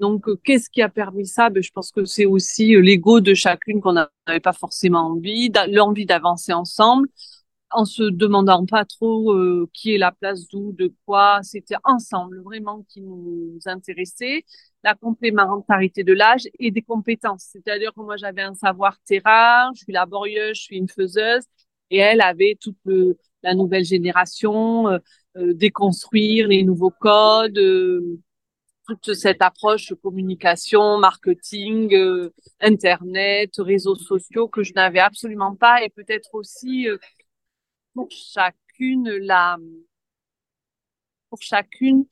Donc, 0.00 0.28
euh, 0.28 0.36
qu'est-ce 0.44 0.70
qui 0.70 0.82
a 0.82 0.88
permis 0.88 1.26
ça? 1.26 1.50
Ben, 1.50 1.62
Je 1.62 1.70
pense 1.72 1.92
que 1.92 2.04
c'est 2.06 2.24
aussi 2.26 2.74
euh, 2.74 2.80
l'ego 2.80 3.20
de 3.20 3.34
chacune 3.34 3.80
qu'on 3.80 3.92
n'avait 3.92 4.40
pas 4.42 4.52
forcément 4.54 5.00
envie, 5.12 5.52
l'envie 5.68 6.06
d'avancer 6.06 6.52
ensemble 6.52 7.08
en 7.72 7.84
se 7.84 8.02
demandant 8.02 8.66
pas 8.66 8.84
trop 8.84 9.32
euh, 9.32 9.68
qui 9.72 9.94
est 9.94 9.98
la 9.98 10.10
place 10.12 10.48
d'où, 10.48 10.72
de 10.72 10.92
quoi. 11.06 11.40
C'était 11.42 11.76
ensemble 11.84 12.42
vraiment 12.42 12.84
qui 12.88 13.00
nous 13.02 13.58
intéressait. 13.66 14.44
La 14.82 14.94
complémentarité 14.94 16.02
de 16.04 16.12
l'âge 16.12 16.48
et 16.58 16.70
des 16.70 16.82
compétences. 16.82 17.48
C'est-à-dire 17.52 17.92
que 17.94 18.00
moi, 18.00 18.16
j'avais 18.16 18.42
un 18.42 18.54
savoir 18.54 18.98
terrain, 19.06 19.70
je 19.74 19.84
suis 19.84 19.92
laborieuse, 19.92 20.56
je 20.56 20.62
suis 20.62 20.76
une 20.78 20.88
faiseuse, 20.88 21.44
et 21.90 21.98
elle 21.98 22.20
avait 22.20 22.56
toute 22.60 22.76
la 23.42 23.54
nouvelle 23.54 23.84
génération, 23.84 24.88
euh, 24.88 24.98
euh, 25.36 25.54
déconstruire 25.54 26.48
les 26.48 26.62
nouveaux 26.62 26.90
codes, 26.90 27.60
toute 28.86 29.14
cette 29.14 29.42
approche 29.42 29.94
communication, 30.02 30.98
marketing, 30.98 31.96
internet, 32.60 33.52
réseaux 33.58 33.94
sociaux 33.94 34.48
que 34.48 34.62
je 34.62 34.72
n'avais 34.74 34.98
absolument 34.98 35.54
pas, 35.54 35.84
et 35.84 35.90
peut-être 35.90 36.34
aussi 36.34 36.88
pour 37.94 38.08
chacune 38.10 39.08
la 39.08 39.58
pour 41.30 41.40
chacune 41.40 42.04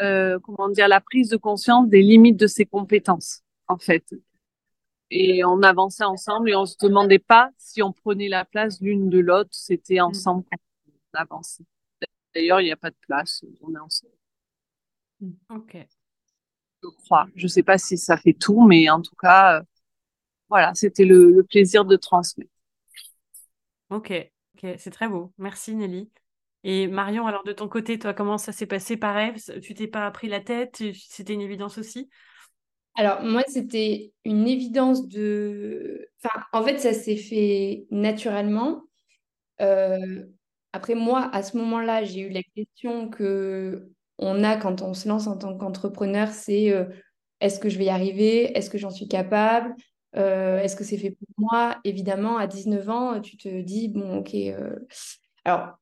euh, 0.00 0.38
comment 0.42 0.68
dire 0.68 0.88
la 0.88 1.00
prise 1.00 1.28
de 1.28 1.36
conscience 1.36 1.88
des 1.88 2.02
limites 2.02 2.36
de 2.36 2.48
ses 2.48 2.66
compétences 2.66 3.42
en 3.68 3.78
fait 3.78 4.04
et 5.10 5.44
on 5.44 5.62
avançait 5.62 6.04
ensemble 6.04 6.50
et 6.50 6.56
on 6.56 6.66
se 6.66 6.76
demandait 6.80 7.18
pas 7.18 7.50
si 7.58 7.82
on 7.82 7.92
prenait 7.92 8.28
la 8.28 8.44
place 8.44 8.80
l'une 8.80 9.08
de 9.10 9.18
l'autre. 9.18 9.50
C'était 9.52 9.98
mm. 9.98 10.04
ensemble 10.04 10.44
qu'on 10.44 11.18
avançait. 11.18 11.64
D'ailleurs 12.34 12.60
il 12.60 12.64
n'y 12.64 12.72
a 12.72 12.76
pas 12.76 12.90
de 12.90 12.96
place 13.00 13.44
on 13.62 13.74
est 13.74 13.78
ensemble. 13.78 14.12
Mm. 15.20 15.32
ok. 15.50 15.76
Je 16.82 16.88
crois. 17.04 17.26
Je 17.34 17.46
sais 17.46 17.62
pas 17.62 17.78
si 17.78 17.96
ça 17.96 18.16
fait 18.16 18.34
tout 18.34 18.66
mais 18.66 18.90
en 18.90 19.00
tout 19.00 19.16
cas 19.16 19.60
euh, 19.60 19.62
voilà 20.48 20.74
c'était 20.74 21.04
le, 21.04 21.30
le 21.30 21.42
plaisir 21.42 21.84
de 21.84 21.96
transmettre. 21.96 22.50
Ok. 23.90 24.12
C'est 24.78 24.90
très 24.90 25.08
beau. 25.08 25.32
Merci 25.36 25.74
Nelly. 25.74 26.10
Et 26.64 26.86
Marion, 26.86 27.26
alors 27.26 27.44
de 27.44 27.52
ton 27.52 27.68
côté, 27.68 27.98
toi, 27.98 28.14
comment 28.14 28.38
ça 28.38 28.50
s'est 28.50 28.66
passé 28.66 28.96
Pareil, 28.96 29.34
tu 29.62 29.74
t'es 29.74 29.86
pas 29.86 30.10
pris 30.10 30.28
la 30.28 30.40
tête? 30.40 30.82
C'était 30.94 31.34
une 31.34 31.42
évidence 31.42 31.76
aussi? 31.76 32.08
Alors 32.96 33.22
moi, 33.22 33.42
c'était 33.48 34.12
une 34.24 34.46
évidence 34.46 35.08
de... 35.08 36.08
En 36.52 36.62
fait, 36.62 36.78
ça 36.78 36.92
s'est 36.92 37.16
fait 37.16 37.86
naturellement. 37.90 38.82
Euh, 39.60 40.24
après, 40.72 40.94
moi, 40.94 41.28
à 41.32 41.42
ce 41.42 41.56
moment-là, 41.56 42.04
j'ai 42.04 42.20
eu 42.20 42.28
la 42.30 42.42
question 42.54 43.08
que 43.08 43.88
on 44.18 44.44
a 44.44 44.56
quand 44.56 44.82
on 44.82 44.94
se 44.94 45.08
lance 45.08 45.26
en 45.26 45.36
tant 45.36 45.56
qu'entrepreneur, 45.56 46.28
c'est 46.28 46.70
euh, 46.70 46.84
est-ce 47.40 47.58
que 47.58 47.68
je 47.68 47.78
vais 47.78 47.86
y 47.86 47.88
arriver? 47.90 48.56
Est-ce 48.56 48.70
que 48.70 48.78
j'en 48.78 48.90
suis 48.90 49.08
capable? 49.08 49.74
Euh, 50.16 50.60
est-ce 50.60 50.76
que 50.76 50.84
c'est 50.84 50.98
fait 50.98 51.10
pour 51.10 51.28
moi? 51.36 51.78
Évidemment, 51.82 52.38
à 52.38 52.46
19 52.46 52.88
ans, 52.88 53.20
tu 53.20 53.36
te 53.36 53.60
dis, 53.60 53.88
bon, 53.88 54.18
ok. 54.18 54.36
Alors, 55.44 55.78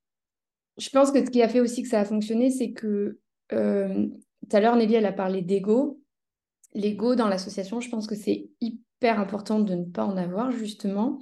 je 0.79 0.89
pense 0.89 1.13
que 1.13 1.23
ce 1.25 1.31
qui 1.31 1.43
a 1.43 1.49
fait 1.49 1.61
aussi 1.61 1.83
que 1.83 1.89
ça 1.89 2.01
a 2.01 2.05
fonctionné, 2.07 2.51
c'est 2.51 2.73
que 2.73 3.19
tout 3.51 4.57
à 4.57 4.61
l'heure, 4.61 4.77
Nelly, 4.77 4.95
elle 4.95 5.07
a 5.07 5.13
parlé 5.13 5.43
d'ego. 5.43 6.02
L'ego 6.75 7.15
dans 7.15 7.29
l'association, 7.29 7.81
je 7.81 7.89
pense 7.89 8.07
que 8.07 8.15
c'est 8.15 8.49
hyper 8.61 9.21
important 9.21 9.61
de 9.61 9.75
ne 9.75 9.85
pas 9.85 10.05
en 10.05 10.17
avoir, 10.17 10.53
justement, 10.53 11.21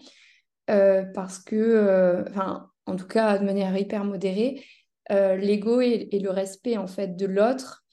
parce 0.66 1.40
que, 1.40 2.24
enfin, 2.28 2.70
en 2.86 2.94
tout 2.94 3.08
cas, 3.08 3.38
de 3.38 3.44
manière 3.44 3.76
hyper 3.76 4.04
modérée, 4.04 4.64
l'ego 5.10 5.80
et, 5.80 6.08
le 6.12 6.30
respect, 6.30 6.76
en 6.76 6.86
fait, 6.86 7.16
de 7.16 7.26
l'autre 7.26 7.84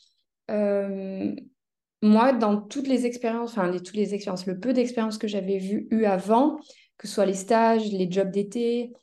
moi, 2.02 2.32
dans 2.34 2.62
toutes 2.62 2.88
les 2.88 3.06
expériences, 3.06 3.52
enfin, 3.52 3.72
les 3.72 4.14
expériences, 4.14 4.46
le 4.46 4.60
peu 4.60 4.74
d'expériences 4.74 5.18
que 5.18 5.28
j'avais 5.28 5.58
vu, 5.58 5.88
eu 5.92 6.06
avant, 6.06 6.58
que 6.98 7.08
ce 7.08 7.14
soit 7.16 7.26
les 7.26 7.34
stages, 7.34 7.92
les 7.92 8.10
jobs 8.12 8.30
d'été, 8.30 8.94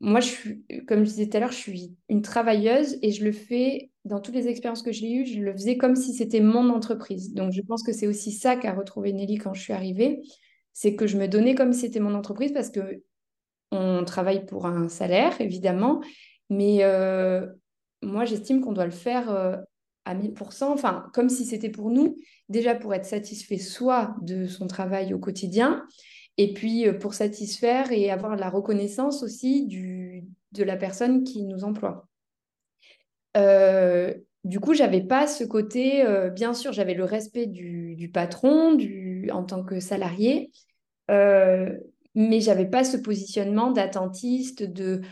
moi, 0.00 0.20
je 0.20 0.28
suis, 0.28 0.64
comme 0.88 1.00
je 1.04 1.10
disais 1.10 1.28
tout 1.28 1.36
à 1.36 1.40
l'heure, 1.40 1.52
je 1.52 1.58
suis 1.58 1.94
une 2.08 2.22
travailleuse 2.22 2.98
et 3.02 3.12
je 3.12 3.22
le 3.22 3.32
fais 3.32 3.90
dans 4.06 4.20
toutes 4.20 4.34
les 4.34 4.48
expériences 4.48 4.82
que 4.82 4.92
j'ai 4.92 5.12
eues, 5.12 5.26
je 5.26 5.40
le 5.40 5.52
faisais 5.52 5.76
comme 5.76 5.94
si 5.94 6.14
c'était 6.14 6.40
mon 6.40 6.70
entreprise. 6.70 7.34
Donc, 7.34 7.52
je 7.52 7.60
pense 7.60 7.82
que 7.82 7.92
c'est 7.92 8.06
aussi 8.06 8.32
ça 8.32 8.56
qu'a 8.56 8.72
retrouvé 8.72 9.12
Nelly 9.12 9.36
quand 9.36 9.52
je 9.52 9.60
suis 9.60 9.74
arrivée, 9.74 10.22
c'est 10.72 10.94
que 10.94 11.06
je 11.06 11.18
me 11.18 11.28
donnais 11.28 11.54
comme 11.54 11.74
si 11.74 11.80
c'était 11.80 12.00
mon 12.00 12.14
entreprise 12.14 12.52
parce 12.52 12.70
que 12.70 13.02
on 13.72 14.04
travaille 14.04 14.46
pour 14.46 14.66
un 14.66 14.88
salaire, 14.88 15.38
évidemment, 15.40 16.00
mais 16.48 16.78
euh, 16.82 17.46
moi, 18.02 18.24
j'estime 18.24 18.62
qu'on 18.62 18.72
doit 18.72 18.86
le 18.86 18.90
faire 18.90 19.30
euh, 19.30 19.56
à 20.06 20.14
1000%, 20.14 20.64
enfin, 20.64 21.06
comme 21.12 21.28
si 21.28 21.44
c'était 21.44 21.68
pour 21.68 21.90
nous, 21.90 22.16
déjà 22.48 22.74
pour 22.74 22.94
être 22.94 23.04
satisfait 23.04 23.58
soit 23.58 24.16
de 24.22 24.46
son 24.46 24.66
travail 24.66 25.12
au 25.12 25.18
quotidien, 25.18 25.84
et 26.40 26.54
puis 26.54 26.88
euh, 26.88 26.94
pour 26.94 27.12
satisfaire 27.12 27.92
et 27.92 28.10
avoir 28.10 28.34
la 28.34 28.48
reconnaissance 28.48 29.22
aussi 29.22 29.66
de 30.52 30.64
la 30.64 30.76
personne 30.78 31.22
qui 31.22 31.44
nous 31.44 31.64
emploie. 31.64 32.08
Euh, 33.36 34.14
du 34.44 34.58
coup, 34.58 34.72
j'avais 34.72 35.02
pas 35.02 35.26
ce 35.26 35.44
côté, 35.44 36.02
euh, 36.02 36.30
bien 36.30 36.54
sûr, 36.54 36.72
j'avais 36.72 36.94
le 36.94 37.04
respect 37.04 37.46
du, 37.46 38.10
patron 38.12 38.74
du, 38.74 39.28
en 39.30 39.44
tant 39.44 39.62
que 39.62 39.80
salarié, 39.80 40.50
mais 41.08 42.40
j'avais 42.40 42.66
pas 42.66 42.84
ce 42.84 42.96
positionnement 42.96 43.70
d'attentiste, 43.70 44.62
de 44.62 45.02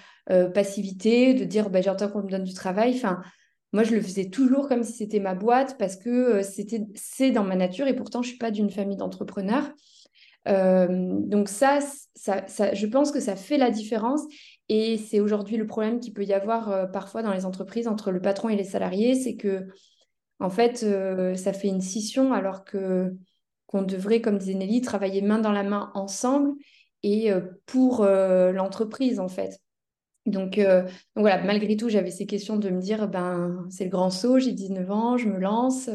passivité, 0.55 1.35
de 1.35 1.45
dire 1.45 1.69
bah, 1.69 1.83
j'entends 1.83 2.09
qu'on 2.09 2.23
me 2.23 2.31
donne 2.31 2.45
du 2.45 2.55
travail. 2.55 2.95
Enfin, 2.95 3.21
moi, 3.73 3.83
je 3.83 3.95
le 3.95 4.01
faisais 4.01 4.31
toujours 4.31 4.69
comme 4.69 4.83
si 4.83 4.93
c'était 4.93 5.21
ma 5.21 5.35
boîte 5.35 5.77
parce 5.79 5.97
que 5.97 6.09
euh, 6.09 6.43
c'était 6.43 6.87
c'est 6.95 7.31
dans 7.31 7.45
ma 7.45 7.57
nature 7.57 7.87
et 7.87 7.95
pourtant, 7.95 8.23
je 8.23 8.31
suis 8.31 8.39
pas 8.39 8.51
d'une 8.51 8.71
famille 8.71 8.97
d'entrepreneurs. 8.97 9.71
Euh, 10.47 10.87
donc 10.89 11.49
ça, 11.49 11.81
ça, 12.15 12.75
je 12.75 12.87
pense 12.87 13.11
que 13.11 13.21
ça 13.21 13.37
fait 13.37 13.59
la 13.59 13.71
différence 13.71 14.23
et 14.69 14.97
c'est 14.97 15.21
aujourd'hui 15.21 15.57
le 15.57 15.67
problème 15.67 16.01
qu'il 16.01 16.13
peut 16.13 16.25
y 16.25 16.33
avoir 16.33 16.71
euh, 16.71 16.87
parfois 16.87 17.23
dans 17.23 17.33
les 17.33 17.45
entreprises 17.45 17.89
entre 17.89 18.11
le 18.11 18.21
patron 18.21 18.49
et 18.49 18.57
les 18.57 18.65
salariés, 18.65 19.15
c'est 19.15 19.37
que 19.37 19.67
en 20.41 20.51
fait, 20.51 20.87
ça 21.37 21.53
fait 21.53 21.67
une 21.67 21.81
scission 21.81 22.33
alors 22.33 22.65
que 22.65 23.13
qu'on 23.67 23.83
devrait, 23.83 24.21
comme 24.21 24.39
disait 24.39 24.55
Nelly, 24.55 24.83
travailler 24.83 25.21
main 25.21 25.41
dans 25.41 25.51
la 25.51 25.65
main 25.65 25.91
ensemble 25.95 26.53
et 27.03 27.33
pour 27.67 28.05
l'entreprise, 28.05 29.19
en 29.19 29.27
fait. 29.27 29.59
Donc, 30.27 30.61
donc, 30.61 30.87
voilà, 31.17 31.43
malgré 31.43 31.77
tout, 31.77 31.89
j'avais 31.89 32.13
ces 32.13 32.27
questions 32.27 32.57
de 32.57 32.71
me 32.71 32.81
dire, 32.81 33.09
ben, 33.09 33.67
c'est 33.69 33.83
le 33.83 33.91
grand 33.91 34.11
saut, 34.11 34.39
j'ai 34.39 34.53
19 34.53 34.89
ans, 34.93 35.17
je 35.17 35.29
me 35.29 35.41
lance, 35.41 35.91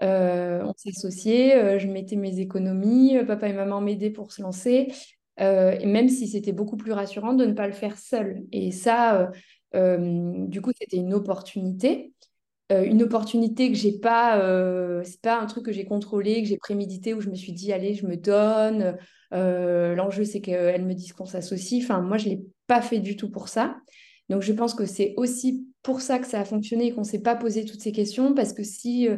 on 0.00 0.72
s'est 0.76 0.90
associés, 0.90 1.78
je 1.78 1.86
mettais 1.86 2.16
mes 2.16 2.38
économies, 2.40 3.16
papa 3.26 3.48
et 3.48 3.52
maman 3.52 3.80
m'aidaient 3.80 4.10
pour 4.10 4.32
se 4.32 4.42
lancer, 4.42 4.92
et 5.38 5.86
même 5.86 6.08
si 6.08 6.28
c'était 6.28 6.52
beaucoup 6.52 6.76
plus 6.76 6.92
rassurant 6.92 7.34
de 7.34 7.44
ne 7.44 7.52
pas 7.52 7.66
le 7.66 7.72
faire 7.72 7.98
seul. 7.98 8.42
Et 8.52 8.72
ça, 8.72 9.30
du 9.74 10.60
coup, 10.60 10.70
c'était 10.78 10.96
une 10.96 11.14
opportunité. 11.14 12.12
Euh, 12.70 12.84
une 12.84 13.02
opportunité 13.02 13.70
que 13.70 13.76
j'ai 13.76 13.98
pas, 13.98 14.40
euh, 14.40 15.02
c'est 15.04 15.20
pas 15.20 15.40
un 15.40 15.46
truc 15.46 15.64
que 15.64 15.72
j'ai 15.72 15.84
contrôlé, 15.84 16.40
que 16.42 16.48
j'ai 16.48 16.56
prémédité, 16.56 17.14
où 17.14 17.20
je 17.20 17.28
me 17.28 17.34
suis 17.34 17.52
dit, 17.52 17.72
allez, 17.72 17.94
je 17.94 18.06
me 18.06 18.16
donne. 18.16 18.96
Euh, 19.32 19.94
l'enjeu, 19.94 20.24
c'est 20.24 20.40
qu'elle 20.40 20.84
me 20.84 20.94
dise 20.94 21.12
qu'on 21.12 21.26
s'associe. 21.26 21.82
Enfin, 21.82 22.00
moi, 22.00 22.16
je 22.16 22.28
l'ai 22.28 22.42
pas 22.68 22.80
fait 22.80 23.00
du 23.00 23.16
tout 23.16 23.30
pour 23.30 23.48
ça. 23.48 23.76
Donc, 24.28 24.42
je 24.42 24.52
pense 24.52 24.74
que 24.74 24.86
c'est 24.86 25.14
aussi 25.16 25.66
pour 25.82 26.00
ça 26.00 26.20
que 26.20 26.26
ça 26.26 26.40
a 26.40 26.44
fonctionné 26.44 26.86
et 26.86 26.92
qu'on 26.92 27.02
s'est 27.02 27.22
pas 27.22 27.34
posé 27.34 27.64
toutes 27.64 27.80
ces 27.80 27.92
questions, 27.92 28.34
parce 28.34 28.52
que 28.52 28.62
si 28.62 29.08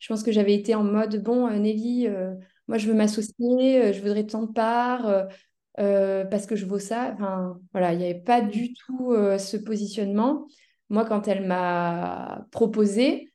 je 0.00 0.08
pense 0.08 0.22
que 0.24 0.32
j'avais 0.32 0.54
été 0.54 0.74
en 0.74 0.82
mode, 0.82 1.22
bon, 1.22 1.48
Nelly, 1.50 2.08
moi, 2.66 2.78
je 2.78 2.88
veux 2.88 2.94
m'associer, 2.94 3.92
je 3.92 4.00
voudrais 4.00 4.26
tant 4.26 4.42
de 4.42 4.52
parts. 4.52 5.28
parce 5.76 6.46
que 6.46 6.56
je 6.56 6.66
vaux 6.66 6.78
ça. 6.80 7.12
Enfin, 7.14 7.60
voilà, 7.72 7.92
il 7.92 7.98
n'y 7.98 8.04
avait 8.04 8.20
pas 8.20 8.40
du 8.40 8.72
tout 8.74 9.14
ce 9.38 9.56
positionnement. 9.56 10.46
Moi, 10.90 11.04
quand 11.04 11.28
elle 11.28 11.46
m'a 11.46 12.46
proposé, 12.50 13.30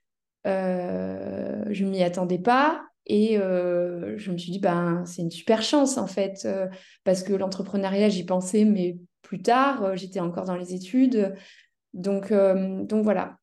euh, 0.45 1.63
je 1.71 1.86
ne 1.86 1.89
m'y 1.89 2.04
attendais 2.04 2.38
pas. 2.38 2.86
Et 3.08 3.38
euh, 3.38 4.17
je 4.17 4.32
me 4.32 4.38
suis 4.38 4.51
dit, 4.51 4.60
ben, 4.60 5.04
c'est 5.06 5.21
une 5.21 5.32
super 5.32 5.62
chance 5.62 5.97
en 5.97 6.08
fait, 6.08 6.43
euh, 6.45 6.67
parce 7.04 7.21
que 7.23 7.34
l'entrepreneuriat, 7.34 8.10
j'y 8.10 8.25
pensais, 8.25 8.65
mais 8.65 8.97
plus 9.21 9.41
tard, 9.41 9.95
j'étais 9.95 10.19
encore 10.19 10.45
dans 10.45 10.56
les 10.56 10.73
études. 10.73 11.36
Donc, 11.93 12.32
donc 12.34 13.04
voilà. 13.04 13.38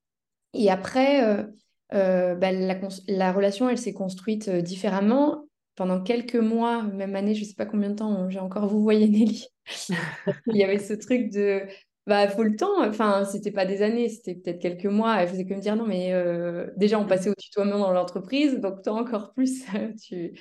Et 0.53 0.71
après, 0.71 1.47
ben, 1.93 2.67
la, 2.67 2.79
la, 3.09 3.33
relation, 3.33 3.69
elle 3.69 3.79
s'est 3.79 3.93
construite 3.93 4.49
différemment. 4.49 5.47
Pendant 5.75 6.03
quelques 6.03 6.37
mois, 6.37 6.83
même 6.83 7.17
année, 7.17 7.35
je 7.35 7.41
ne 7.41 7.47
sais 7.47 7.55
pas 7.55 7.67
combien 7.67 7.91
de 7.91 7.95
temps, 7.95 8.29
j'ai 8.29 8.41
encore 8.41 8.67
vous 8.67 8.83
voyez 8.83 9.09
Nelly. 9.09 9.47
Il 10.47 10.57
y 10.57 10.65
avait 10.65 10.79
ce 10.79 10.93
truc 10.93 11.31
de 11.31 11.63
bah, 12.07 12.29
faut 12.29 12.43
le 12.43 12.57
temps. 12.57 12.85
Enfin, 12.85 13.25
c'était 13.25 13.53
pas 13.53 13.65
des 13.67 13.83
années, 13.83 14.09
c'était 14.09 14.35
peut-être 14.35 14.59
quelques 14.61 14.87
mois. 14.87 15.17
Elle 15.21 15.29
faisait 15.29 15.45
que 15.45 15.55
me 15.55 15.61
dire 15.61 15.77
non, 15.77 15.87
mais 15.87 16.13
euh, 16.13 16.69
déjà, 16.77 16.99
on 16.99 17.07
passait 17.07 17.31
au 17.31 17.35
tutoiement 17.35 17.79
dans 17.79 17.93
l'entreprise, 17.93 18.59
donc 18.61 18.83
toi 18.83 18.95
encore 18.95 19.33
plus, 19.35 19.65
tu... 20.03 20.39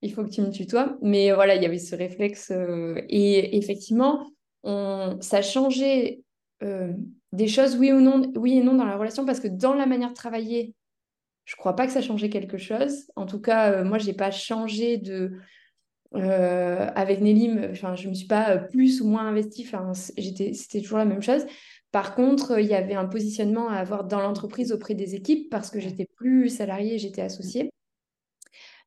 il 0.00 0.12
faut 0.12 0.24
que 0.24 0.30
tu 0.30 0.40
me 0.40 0.50
tutoies. 0.50 0.96
Mais 1.02 1.32
voilà, 1.32 1.54
il 1.56 1.62
y 1.62 1.66
avait 1.66 1.78
ce 1.78 1.94
réflexe. 1.96 2.50
Euh, 2.50 3.00
et 3.08 3.58
effectivement, 3.58 4.26
on... 4.62 5.18
ça 5.20 5.38
a 5.38 5.42
changé 5.42 6.22
euh, 6.62 6.92
des 7.32 7.48
choses, 7.48 7.76
oui 7.76 7.92
ou 7.92 8.00
non, 8.00 8.32
oui 8.36 8.58
et 8.58 8.62
non, 8.62 8.74
dans 8.74 8.86
la 8.86 8.96
relation, 8.96 9.26
parce 9.26 9.40
que 9.40 9.48
dans 9.48 9.74
la 9.74 9.86
manière 9.86 10.10
de 10.10 10.14
travailler, 10.14 10.74
je 11.52 11.56
crois 11.56 11.76
pas 11.76 11.86
que 11.86 11.92
ça 11.92 12.00
changeait 12.00 12.30
quelque 12.30 12.56
chose. 12.56 13.10
En 13.14 13.26
tout 13.26 13.38
cas, 13.38 13.84
moi, 13.84 13.98
j'ai 13.98 14.14
pas 14.14 14.30
changé 14.30 14.96
de 14.96 15.32
euh, 16.14 16.90
avec 16.94 17.20
Nelly, 17.20 17.50
enfin, 17.70 17.94
je 17.94 18.08
me 18.08 18.14
suis 18.14 18.26
pas 18.26 18.56
plus 18.56 19.02
ou 19.02 19.06
moins 19.06 19.26
investie, 19.26 19.68
c'était 19.94 20.80
toujours 20.80 20.98
la 20.98 21.04
même 21.04 21.22
chose. 21.22 21.44
Par 21.90 22.14
contre, 22.14 22.58
il 22.58 22.66
y 22.66 22.74
avait 22.74 22.94
un 22.94 23.06
positionnement 23.06 23.68
à 23.68 23.76
avoir 23.76 24.04
dans 24.04 24.20
l'entreprise 24.20 24.72
auprès 24.72 24.94
des 24.94 25.14
équipes 25.14 25.50
parce 25.50 25.70
que 25.70 25.78
j'étais 25.78 26.06
plus 26.16 26.48
salariée, 26.48 26.98
j'étais 26.98 27.20
associée. 27.22 27.70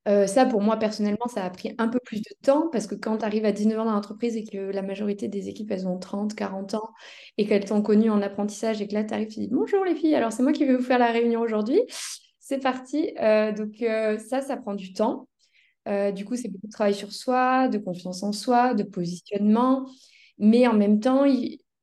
Euh, 0.08 0.28
ça, 0.28 0.45
pour 0.45 0.62
moi, 0.62 0.78
personnellement, 0.78 1.28
ça 1.28 1.43
a 1.43 1.49
pris 1.49 1.73
un 1.80 1.88
peu 1.88 1.99
plus 2.04 2.21
de 2.21 2.36
temps 2.43 2.69
parce 2.71 2.86
que 2.86 2.93
quand 2.93 3.17
tu 3.19 3.25
arrives 3.25 3.45
à 3.45 3.51
19 3.51 3.80
ans 3.80 3.86
dans 3.86 3.91
l'entreprise 3.93 4.38
et 4.38 4.43
que 4.43 4.58
la 4.58 4.84
majorité 4.84 5.28
des 5.28 5.49
équipes, 5.49 5.71
elles 5.71 5.88
ont 5.88 5.97
30, 5.97 6.36
40 6.36 6.75
ans 6.75 6.91
et 7.38 7.47
qu'elles 7.47 7.65
t'ont 7.65 7.82
connu 7.82 8.12
en 8.12 8.21
apprentissage 8.21 8.82
et 8.82 8.88
que 8.88 8.93
là, 8.93 9.04
tu 9.04 9.13
arrives, 9.15 9.30
tu 9.30 9.39
dis 9.39 9.47
bonjour 9.51 9.84
les 9.84 9.95
filles, 9.95 10.13
alors 10.13 10.32
c'est 10.32 10.43
moi 10.43 10.51
qui 10.51 10.63
vais 10.65 10.75
vous 10.75 10.84
faire 10.84 10.99
la 10.99 11.12
réunion 11.12 11.41
aujourd'hui. 11.41 11.82
C'est 12.47 12.60
parti. 12.60 13.12
Euh, 13.19 13.51
donc, 13.51 13.77
ça, 14.19 14.41
ça 14.41 14.55
prend 14.55 14.75
du 14.75 14.93
temps. 14.93 15.27
Euh, 15.88 16.12
du 16.12 16.25
coup, 16.25 16.36
c'est 16.36 16.49
beaucoup 16.49 16.67
de 16.67 16.71
travail 16.71 16.93
sur 16.93 17.12
soi, 17.12 17.69
de 17.69 17.79
confiance 17.79 18.23
en 18.23 18.34
soi, 18.34 18.75
de 18.75 18.84
positionnement. 18.84 19.89
Mais 20.39 20.67
en 20.67 20.73
même 20.73 20.99
temps, 20.99 21.25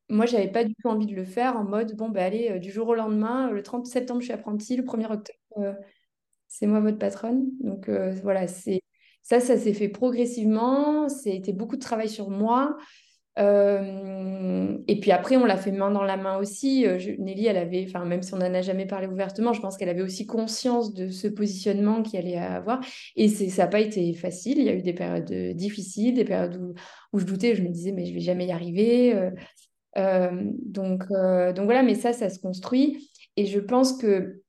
moi, 0.09 0.25
je 0.25 0.33
n'avais 0.37 0.49
pas 0.51 0.63
du 0.63 0.73
tout 0.75 0.87
envie 0.87 1.05
de 1.07 1.15
le 1.15 1.25
faire 1.25 1.57
en 1.57 1.65
mode, 1.65 1.95
bon, 1.97 2.07
bah, 2.09 2.23
allez, 2.23 2.51
euh, 2.51 2.59
du 2.59 2.71
jour 2.71 2.87
au 2.87 2.95
lendemain, 2.95 3.51
le 3.51 3.61
30 3.61 3.87
septembre, 3.87 4.21
je 4.21 4.27
suis 4.27 4.33
apprentie, 4.33 4.77
le 4.77 4.85
1er 4.85 5.07
octobre, 5.07 5.37
euh, 5.57 5.73
c'est 6.47 6.67
moi 6.67 6.79
votre 6.79 6.99
patronne. 6.99 7.47
Donc 7.61 7.89
voilà, 8.23 8.47
ça, 8.47 9.39
ça 9.41 9.57
s'est 9.57 9.73
fait 9.73 9.89
progressivement. 9.89 11.09
C'était 11.09 11.53
beaucoup 11.53 11.75
de 11.75 11.81
travail 11.81 12.09
sur 12.09 12.29
moi. 12.29 12.77
Euh, 13.39 14.77
et 14.87 14.99
puis 14.99 15.11
après, 15.11 15.37
on 15.37 15.45
l'a 15.45 15.57
fait 15.57 15.71
main 15.71 15.91
dans 15.91 16.03
la 16.03 16.17
main 16.17 16.37
aussi. 16.37 16.85
Euh, 16.85 16.99
Nelly, 17.17 17.47
elle 17.47 17.57
avait, 17.57 17.85
enfin, 17.87 18.05
même 18.05 18.21
si 18.21 18.33
on 18.33 18.37
n'en 18.37 18.53
a 18.53 18.61
jamais 18.61 18.85
parlé 18.85 19.07
ouvertement, 19.07 19.53
je 19.53 19.61
pense 19.61 19.77
qu'elle 19.77 19.89
avait 19.89 20.01
aussi 20.01 20.27
conscience 20.27 20.93
de 20.93 21.09
ce 21.09 21.27
positionnement 21.27 22.03
qu'il 22.03 22.19
allait 22.19 22.37
avoir. 22.37 22.79
Et 23.15 23.27
ça 23.27 23.63
n'a 23.63 23.67
pas 23.67 23.79
été 23.79 24.13
facile. 24.13 24.59
Il 24.59 24.65
y 24.65 24.69
a 24.69 24.75
eu 24.75 24.81
des 24.81 24.93
périodes 24.93 25.31
euh, 25.31 25.53
difficiles, 25.53 26.15
des 26.15 26.25
périodes 26.25 26.75
où, 27.13 27.19
je 27.19 27.25
doutais, 27.25 27.55
je 27.55 27.63
me 27.63 27.69
disais, 27.69 27.91
mais 27.91 28.05
je 28.05 28.13
vais 28.13 28.19
jamais 28.19 28.45
y 28.47 28.51
arriver. 28.51 29.13
donc, 29.95 31.03
donc 31.07 31.65
voilà, 31.65 31.83
mais 31.83 31.95
ça, 31.95 32.13
ça 32.13 32.29
se 32.29 32.39
construit. 32.39 33.11
Et 33.35 33.45
je 33.45 33.59
pense 33.59 33.97
que 33.97 34.41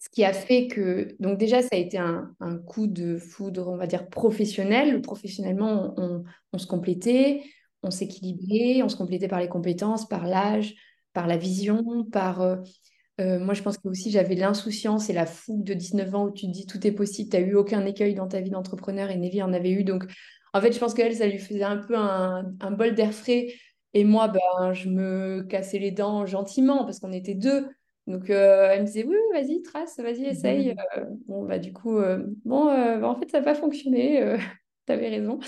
ce 0.00 0.08
qui 0.10 0.24
a 0.24 0.32
fait 0.32 0.68
que, 0.68 1.16
donc 1.18 1.38
déjà, 1.38 1.60
ça 1.60 1.70
a 1.72 1.76
été 1.76 1.98
un, 1.98 2.34
coup 2.66 2.86
de 2.86 3.18
foudre, 3.18 3.68
on 3.68 3.76
va 3.76 3.86
dire, 3.86 4.08
professionnel. 4.08 5.00
Professionnellement, 5.00 5.94
on, 5.96 6.24
on 6.52 6.58
se 6.58 6.66
complétait 6.66 7.42
on 7.82 7.90
s'équilibrait, 7.90 8.82
on 8.82 8.88
se 8.88 8.96
complétait 8.96 9.28
par 9.28 9.40
les 9.40 9.48
compétences, 9.48 10.08
par 10.08 10.26
l'âge, 10.26 10.74
par 11.12 11.26
la 11.26 11.36
vision, 11.36 12.04
par... 12.04 12.40
Euh, 12.42 12.56
euh, 13.20 13.40
moi, 13.40 13.52
je 13.52 13.62
pense 13.62 13.78
que 13.78 13.88
aussi 13.88 14.12
j'avais 14.12 14.36
l'insouciance 14.36 15.10
et 15.10 15.12
la 15.12 15.26
fougue 15.26 15.64
de 15.64 15.74
19 15.74 16.14
ans 16.14 16.26
où 16.26 16.30
tu 16.30 16.46
te 16.46 16.52
dis 16.52 16.66
tout 16.66 16.86
est 16.86 16.92
possible, 16.92 17.28
tu 17.28 17.36
n'as 17.36 17.42
eu 17.42 17.54
aucun 17.56 17.84
écueil 17.84 18.14
dans 18.14 18.28
ta 18.28 18.40
vie 18.40 18.50
d'entrepreneur 18.50 19.10
et 19.10 19.16
Nelly 19.16 19.42
en 19.42 19.52
avait 19.52 19.72
eu. 19.72 19.82
Donc, 19.82 20.04
en 20.54 20.60
fait, 20.60 20.72
je 20.72 20.78
pense 20.78 20.94
qu'elle, 20.94 21.14
ça 21.16 21.26
lui 21.26 21.38
faisait 21.38 21.64
un 21.64 21.78
peu 21.78 21.96
un, 21.96 22.70
bol 22.70 22.94
d'air 22.94 23.12
frais. 23.12 23.48
Et 23.94 24.04
moi, 24.04 24.28
ben, 24.28 24.72
je 24.72 24.88
me 24.88 25.42
cassais 25.42 25.80
les 25.80 25.90
dents 25.90 26.26
gentiment 26.26 26.84
parce 26.84 27.00
qu'on 27.00 27.12
était 27.12 27.34
deux. 27.34 27.68
Donc, 28.06 28.30
euh, 28.30 28.68
elle 28.70 28.82
me 28.82 28.86
disait, 28.86 29.04
oui, 29.04 29.16
vas-y, 29.32 29.62
trace, 29.62 29.98
vas-y, 29.98 30.26
essaye. 30.26 30.74
Mmh. 30.74 31.18
bon, 31.26 31.44
bah, 31.44 31.58
du 31.58 31.72
coup, 31.72 31.98
bon, 32.44 32.66
bah, 32.66 33.08
en 33.08 33.16
fait, 33.18 33.28
ça 33.30 33.40
n'a 33.40 33.44
pas 33.44 33.54
fonctionné. 33.56 34.36
tu 34.86 34.92
avais 34.92 35.08
raison. 35.08 35.40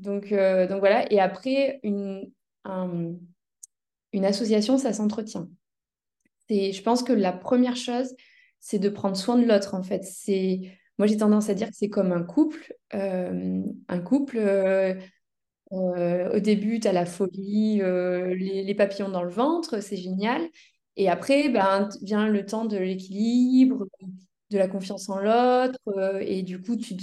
Euh, 0.00 0.04
donc, 0.04 0.32
euh, 0.32 0.66
donc 0.66 0.80
voilà. 0.80 1.10
Et 1.12 1.20
après, 1.20 1.80
une, 1.82 2.30
une 2.64 4.24
association, 4.24 4.78
ça 4.78 4.92
s'entretient. 4.92 5.48
Je 6.48 6.82
pense 6.82 7.02
que 7.02 7.12
la 7.12 7.32
première 7.32 7.76
chose, 7.76 8.14
c'est 8.58 8.78
de 8.78 8.88
prendre 8.88 9.16
soin 9.16 9.38
de 9.38 9.46
l'autre, 9.46 9.74
en 9.74 9.82
fait. 9.82 10.04
C'est, 10.04 10.60
moi, 10.98 11.06
j'ai 11.06 11.16
tendance 11.16 11.48
à 11.48 11.54
dire 11.54 11.68
que 11.68 11.76
c'est 11.76 11.88
comme 11.88 12.12
un 12.12 12.24
couple. 12.24 12.74
Euh, 12.94 13.62
un 13.88 14.00
couple, 14.00 14.38
au 15.70 16.40
début, 16.40 16.80
tu 16.80 16.88
as 16.88 16.92
la 16.92 17.06
folie, 17.06 17.78
les, 17.78 18.64
les, 18.64 18.74
papillons 18.74 19.10
dans 19.10 19.22
le 19.22 19.30
ventre, 19.30 19.80
c'est 19.80 19.96
génial. 19.96 20.42
Et 20.96 21.08
après, 21.08 21.48
ben, 21.48 21.88
vient 22.02 22.28
le 22.28 22.44
temps 22.44 22.64
de 22.64 22.76
l'équilibre, 22.76 23.86
de 24.50 24.58
la 24.58 24.66
confiance 24.66 25.08
en 25.08 25.18
l'autre. 25.20 25.78
et 26.20 26.42
du 26.42 26.60
coup, 26.60 26.76
tu, 26.76 26.96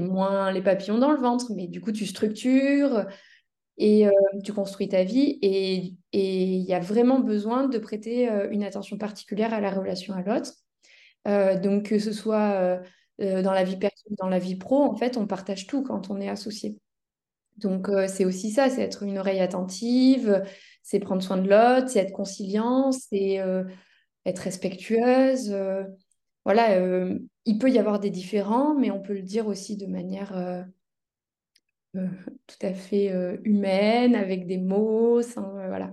moins 0.00 0.52
les 0.52 0.62
papillons 0.62 0.98
dans 0.98 1.12
le 1.12 1.20
ventre, 1.20 1.52
mais 1.54 1.66
du 1.66 1.80
coup, 1.80 1.92
tu 1.92 2.06
structures 2.06 3.06
et 3.76 4.06
euh, 4.06 4.10
tu 4.44 4.52
construis 4.52 4.88
ta 4.88 5.04
vie. 5.04 5.38
Et 5.42 5.94
il 6.12 6.62
y 6.62 6.74
a 6.74 6.80
vraiment 6.80 7.20
besoin 7.20 7.68
de 7.68 7.78
prêter 7.78 8.30
euh, 8.30 8.48
une 8.50 8.64
attention 8.64 8.98
particulière 8.98 9.52
à 9.54 9.60
la 9.60 9.70
relation 9.70 10.14
à 10.14 10.22
l'autre. 10.22 10.52
Euh, 11.26 11.58
donc, 11.58 11.86
que 11.86 11.98
ce 11.98 12.12
soit 12.12 12.80
dans 13.18 13.52
la 13.52 13.62
vie 13.62 13.76
perso 13.76 14.04
dans 14.18 14.28
la 14.28 14.38
vie 14.38 14.56
pro, 14.56 14.82
en 14.82 14.96
fait, 14.96 15.16
on 15.16 15.26
partage 15.26 15.66
tout 15.66 15.82
quand 15.82 16.10
on 16.10 16.20
est 16.20 16.28
associé. 16.28 16.76
Donc, 17.58 17.88
c'est 18.08 18.24
aussi 18.24 18.50
ça, 18.50 18.68
c'est 18.68 18.82
être 18.82 19.04
une 19.04 19.18
oreille 19.18 19.38
attentive, 19.38 20.42
c'est 20.82 20.98
prendre 20.98 21.22
soin 21.22 21.36
de 21.36 21.48
l'autre, 21.48 21.88
c'est 21.88 22.00
être 22.00 22.12
conciliant, 22.12 22.90
c'est 22.90 23.40
être 24.26 24.38
respectueuse 24.40 25.54
voilà, 26.44 26.78
il 27.44 27.58
peut 27.58 27.70
y 27.70 27.78
avoir 27.78 28.00
des 28.00 28.10
différends, 28.10 28.74
mais 28.74 28.90
on 28.90 29.00
peut 29.00 29.14
le 29.14 29.22
dire 29.22 29.46
aussi 29.46 29.76
de 29.76 29.86
manière 29.86 30.36
euh, 30.36 30.62
euh, 31.96 32.08
tout 32.46 32.66
à 32.66 32.74
fait 32.74 33.12
humaine, 33.44 34.14
avec 34.14 34.46
des 34.46 34.58
mots, 34.58 35.20
voilà. 35.22 35.92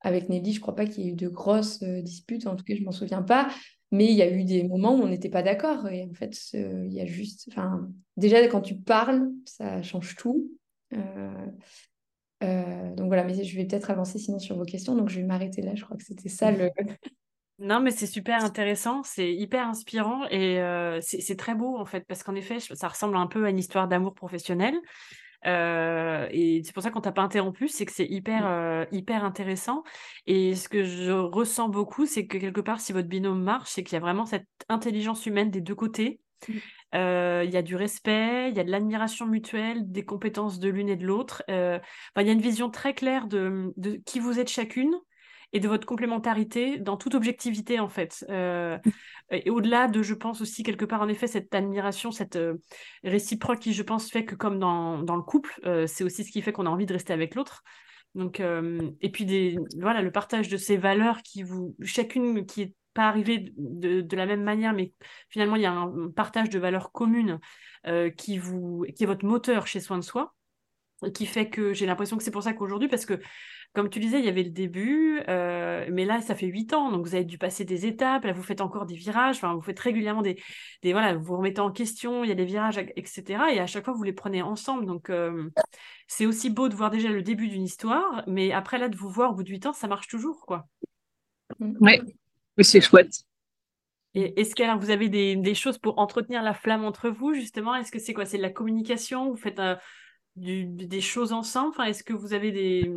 avec 0.00 0.28
Nelly, 0.28 0.52
je 0.52 0.58
ne 0.58 0.62
crois 0.62 0.76
pas 0.76 0.86
qu'il 0.86 1.04
y 1.04 1.08
ait 1.08 1.12
eu 1.12 1.16
de 1.16 1.28
grosses 1.28 1.82
disputes, 1.82 2.46
en 2.46 2.56
tout 2.56 2.64
cas, 2.64 2.74
je 2.74 2.80
ne 2.80 2.86
m'en 2.86 2.92
souviens 2.92 3.22
pas. 3.22 3.48
Mais 3.92 4.06
il 4.06 4.16
y 4.16 4.22
a 4.22 4.30
eu 4.30 4.44
des 4.44 4.64
moments 4.64 4.94
où 4.94 5.02
on 5.02 5.06
n'était 5.06 5.28
pas 5.28 5.42
d'accord. 5.42 5.86
Et 5.88 6.02
en 6.02 6.14
fait, 6.14 6.36
il 6.52 6.92
y 6.92 7.00
a 7.00 7.06
juste. 7.06 7.48
Déjà, 8.16 8.44
quand 8.48 8.60
tu 8.60 8.74
parles, 8.74 9.30
ça 9.44 9.82
change 9.82 10.16
tout. 10.16 10.50
donc 12.40 13.06
voilà, 13.06 13.22
mais 13.22 13.44
je 13.44 13.56
vais 13.56 13.66
peut-être 13.66 13.90
avancer 13.90 14.18
sinon 14.18 14.40
sur 14.40 14.56
vos 14.56 14.64
questions. 14.64 14.96
Donc 14.96 15.10
je 15.10 15.20
vais 15.20 15.26
m'arrêter 15.26 15.62
là. 15.62 15.76
Je 15.76 15.84
crois 15.84 15.96
que 15.96 16.02
c'était 16.02 16.28
ça 16.28 16.50
le, 16.50 16.70
Non, 17.58 17.80
mais 17.80 17.92
c'est 17.92 18.06
super 18.06 18.44
intéressant, 18.44 19.02
c'est 19.04 19.32
hyper 19.32 19.68
inspirant 19.68 20.26
et 20.28 20.60
c'est 21.02 21.36
très 21.36 21.54
beau 21.54 21.78
en 21.78 21.84
fait, 21.84 22.04
parce 22.06 22.24
qu'en 22.24 22.34
effet, 22.34 22.58
ça 22.58 22.88
ressemble 22.88 23.16
un 23.16 23.28
peu 23.28 23.44
à 23.44 23.50
une 23.50 23.58
histoire 23.58 23.86
d'amour 23.86 24.14
professionnel. 24.14 24.74
et 25.44 26.62
c'est 26.64 26.72
pour 26.72 26.82
ça 26.82 26.90
qu'on 26.90 27.00
t'a 27.00 27.12
pas 27.12 27.22
interrompu, 27.22 27.68
c'est 27.68 27.86
que 27.86 27.92
c'est 27.92 28.06
hyper, 28.06 28.44
mmh. 28.44 28.94
hyper 28.94 29.24
intéressant. 29.24 29.84
Et 30.26 30.56
ce 30.56 30.68
que 30.68 30.82
je 30.82 31.12
ressens 31.12 31.68
beaucoup, 31.68 32.06
c'est 32.06 32.26
que 32.26 32.38
quelque 32.38 32.60
part, 32.60 32.80
si 32.80 32.92
votre 32.92 33.08
binôme 33.08 33.42
marche, 33.42 33.70
c'est 33.70 33.84
qu'il 33.84 33.94
y 33.94 33.98
a 33.98 34.00
vraiment 34.00 34.26
cette 34.26 34.48
intelligence 34.68 35.24
humaine 35.24 35.50
des 35.50 35.60
deux 35.60 35.76
côtés. 35.76 36.20
Mmh. 36.48 36.54
Il 36.94 37.50
y 37.50 37.56
a 37.56 37.62
du 37.62 37.76
respect, 37.76 38.50
il 38.50 38.56
y 38.56 38.60
a 38.60 38.64
de 38.64 38.70
l'admiration 38.70 39.26
mutuelle, 39.26 39.92
des 39.92 40.04
compétences 40.04 40.58
de 40.58 40.68
l'une 40.70 40.88
et 40.88 40.96
de 40.96 41.06
l'autre. 41.06 41.44
il 41.48 41.52
y 41.54 42.28
a 42.28 42.32
une 42.32 42.40
vision 42.40 42.68
très 42.68 42.94
claire 42.94 43.28
de, 43.28 43.72
de 43.76 44.00
qui 44.04 44.18
vous 44.18 44.40
êtes 44.40 44.50
chacune 44.50 44.92
et 45.54 45.60
de 45.60 45.68
votre 45.68 45.86
complémentarité 45.86 46.78
dans 46.78 46.96
toute 46.96 47.14
objectivité 47.14 47.78
en 47.78 47.88
fait. 47.88 48.26
Euh, 48.28 48.76
et 49.30 49.50
au-delà 49.50 49.86
de, 49.86 50.02
je 50.02 50.12
pense 50.12 50.40
aussi 50.40 50.64
quelque 50.64 50.84
part 50.84 51.00
en 51.00 51.08
effet 51.08 51.28
cette 51.28 51.54
admiration, 51.54 52.10
cette 52.10 52.34
euh, 52.34 52.56
réciproque 53.04 53.60
qui 53.60 53.72
je 53.72 53.84
pense 53.84 54.10
fait 54.10 54.24
que 54.24 54.34
comme 54.34 54.58
dans, 54.58 54.98
dans 54.98 55.14
le 55.14 55.22
couple, 55.22 55.58
euh, 55.64 55.86
c'est 55.86 56.02
aussi 56.02 56.24
ce 56.24 56.32
qui 56.32 56.42
fait 56.42 56.52
qu'on 56.52 56.66
a 56.66 56.70
envie 56.70 56.86
de 56.86 56.92
rester 56.92 57.12
avec 57.12 57.36
l'autre. 57.36 57.62
Donc 58.16 58.40
et 58.40 59.10
puis 59.10 59.58
voilà 59.80 60.00
le 60.00 60.12
partage 60.12 60.48
de 60.48 60.56
ces 60.56 60.76
valeurs 60.76 61.20
qui 61.22 61.42
vous 61.42 61.74
chacune 61.82 62.46
qui 62.46 62.62
est 62.62 62.74
pas 62.92 63.08
arrivée 63.08 63.52
de, 63.56 64.02
de, 64.02 64.16
la 64.16 64.24
même 64.24 64.44
manière, 64.44 64.72
mais 64.72 64.92
finalement 65.30 65.56
il 65.56 65.62
y 65.62 65.66
a 65.66 65.72
un 65.72 66.10
partage 66.14 66.48
de 66.48 66.60
valeurs 66.60 66.92
communes 66.92 67.40
qui 68.16 68.38
vous 68.38 68.86
qui 68.94 69.02
est 69.02 69.06
votre 69.08 69.26
moteur 69.26 69.66
chez 69.66 69.80
Soin 69.80 69.98
de 69.98 70.04
Soi 70.04 70.32
qui 71.10 71.26
fait 71.26 71.48
que 71.50 71.72
j'ai 71.72 71.86
l'impression 71.86 72.16
que 72.16 72.22
c'est 72.22 72.30
pour 72.30 72.42
ça 72.42 72.52
qu'aujourd'hui, 72.52 72.88
parce 72.88 73.06
que 73.06 73.20
comme 73.74 73.90
tu 73.90 73.98
disais, 73.98 74.20
il 74.20 74.24
y 74.24 74.28
avait 74.28 74.44
le 74.44 74.50
début, 74.50 75.20
euh, 75.28 75.84
mais 75.90 76.04
là, 76.04 76.20
ça 76.20 76.36
fait 76.36 76.46
huit 76.46 76.72
ans, 76.72 76.92
donc 76.92 77.04
vous 77.04 77.16
avez 77.16 77.24
dû 77.24 77.38
passer 77.38 77.64
des 77.64 77.86
étapes, 77.86 78.24
là, 78.24 78.32
vous 78.32 78.42
faites 78.42 78.60
encore 78.60 78.86
des 78.86 78.94
virages, 78.94 79.36
enfin, 79.36 79.52
vous 79.52 79.62
faites 79.62 79.80
régulièrement 79.80 80.22
des, 80.22 80.40
des, 80.82 80.92
voilà, 80.92 81.14
vous 81.14 81.24
vous 81.24 81.36
remettez 81.36 81.60
en 81.60 81.72
question, 81.72 82.22
il 82.22 82.28
y 82.28 82.32
a 82.32 82.36
des 82.36 82.44
virages, 82.44 82.78
etc. 82.78 83.42
Et 83.52 83.58
à 83.58 83.66
chaque 83.66 83.84
fois, 83.84 83.92
vous 83.92 84.04
les 84.04 84.12
prenez 84.12 84.42
ensemble. 84.42 84.86
Donc, 84.86 85.10
euh, 85.10 85.50
c'est 86.06 86.24
aussi 86.24 86.50
beau 86.50 86.68
de 86.68 86.76
voir 86.76 86.90
déjà 86.90 87.08
le 87.08 87.22
début 87.22 87.48
d'une 87.48 87.64
histoire, 87.64 88.22
mais 88.28 88.52
après, 88.52 88.78
là, 88.78 88.88
de 88.88 88.96
vous 88.96 89.08
voir 89.08 89.32
au 89.32 89.34
bout 89.34 89.42
de 89.42 89.50
huit 89.50 89.66
ans, 89.66 89.72
ça 89.72 89.88
marche 89.88 90.06
toujours, 90.06 90.46
quoi. 90.46 90.68
Oui, 91.58 92.00
oui 92.56 92.64
c'est 92.64 92.80
chouette. 92.80 93.24
Et 94.14 94.40
est-ce 94.40 94.54
que 94.54 94.78
vous 94.78 94.90
avez 94.90 95.08
des, 95.08 95.34
des, 95.34 95.54
choses 95.54 95.78
pour 95.78 95.98
entretenir 95.98 96.44
la 96.44 96.54
flamme 96.54 96.84
entre 96.84 97.08
vous, 97.08 97.34
justement? 97.34 97.74
Est-ce 97.74 97.90
que 97.90 97.98
c'est 97.98 98.14
quoi? 98.14 98.24
C'est 98.24 98.36
de 98.36 98.42
la 98.42 98.50
communication? 98.50 99.30
Vous 99.30 99.36
faites 99.36 99.58
euh, 99.58 99.74
des 100.36 101.00
choses 101.00 101.32
ensemble? 101.32 101.70
Enfin, 101.70 101.86
Est-ce 101.86 102.04
que 102.04 102.12
vous 102.12 102.32
avez 102.32 102.52
des, 102.52 102.88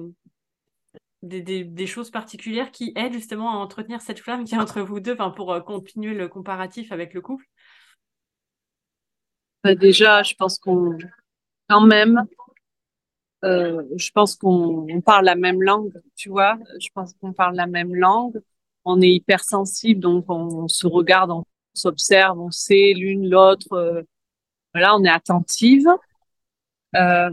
des, 1.24 1.88
choses 1.88 2.12
particulières 2.12 2.72
qui 2.72 2.94
aident 2.96 3.14
justement 3.14 3.52
à 3.52 3.58
entretenir 3.58 4.02
cette 4.02 4.20
flamme 4.20 4.44
qui 4.44 4.56
est 4.56 4.60
entre 4.60 4.82
vous 4.82 5.00
deux 5.00 5.16
pour 5.36 5.52
euh, 5.52 5.60
continuer 5.60 6.14
le 6.14 6.28
comparatif 6.28 6.92
avec 6.92 7.14
le 7.14 7.22
couple? 7.22 7.46
Bah, 9.64 9.76
Déjà, 9.76 10.24
je 10.24 10.36
pense 10.36 10.60
qu'on, 10.60 10.98
quand 11.70 11.82
même, 11.82 12.26
euh, 13.44 13.84
je 13.96 14.12
pense 14.12 14.36
qu'on 14.36 15.02
parle 15.06 15.26
la 15.26 15.36
même 15.36 15.62
langue, 15.62 15.94
tu 16.16 16.30
vois. 16.30 16.58
Je 16.80 16.90
pense 16.94 17.14
qu'on 17.14 17.34
parle 17.34 17.56
la 17.56 17.68
même 17.68 17.96
langue. 17.96 18.42
On 18.86 19.02
est 19.02 19.10
hypersensible, 19.10 20.00
donc 20.00 20.26
on, 20.30 20.68
se 20.68 20.88
regarde, 20.88 21.32
on 21.32 21.44
s'observe, 21.74 22.40
on 22.40 22.52
sait 22.52 22.94
l'une 22.96 23.30
l'autre. 23.30 23.74
Euh, 23.74 24.02
voilà, 24.74 24.96
on 24.96 25.04
est 25.04 25.10
attentive. 25.10 25.88
Euh, 26.96 27.30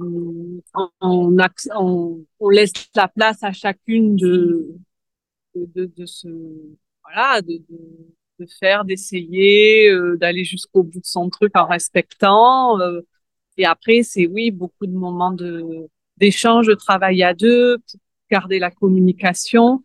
on, 0.75 0.91
on, 1.01 2.25
on, 2.41 2.49
laisse 2.51 2.73
la 2.97 3.09
place 3.09 3.43
à 3.43 3.53
chacune 3.53 4.17
de, 4.17 4.75
de, 5.55 5.91
de, 5.97 6.07
se, 6.07 6.29
voilà, 7.05 7.41
de, 7.41 7.63
de, 8.41 8.47
faire, 8.59 8.85
d'essayer, 8.85 9.89
euh, 9.89 10.17
d'aller 10.17 10.45
jusqu'au 10.45 10.83
bout 10.83 11.01
de 11.01 11.07
son 11.07 11.31
truc 11.31 11.57
en 11.57 11.67
respectant. 11.67 12.81
Euh, 12.81 13.01
et 13.57 13.65
après, 13.65 14.03
c'est 14.03 14.27
oui, 14.27 14.51
beaucoup 14.51 14.87
de 14.87 14.93
moments 14.93 15.33
de 15.33 15.89
d'échange, 16.17 16.69
de 16.69 16.75
travail 16.75 17.23
à 17.23 17.35
deux, 17.35 17.79
garder 18.31 18.59
la 18.59 18.71
communication. 18.71 19.83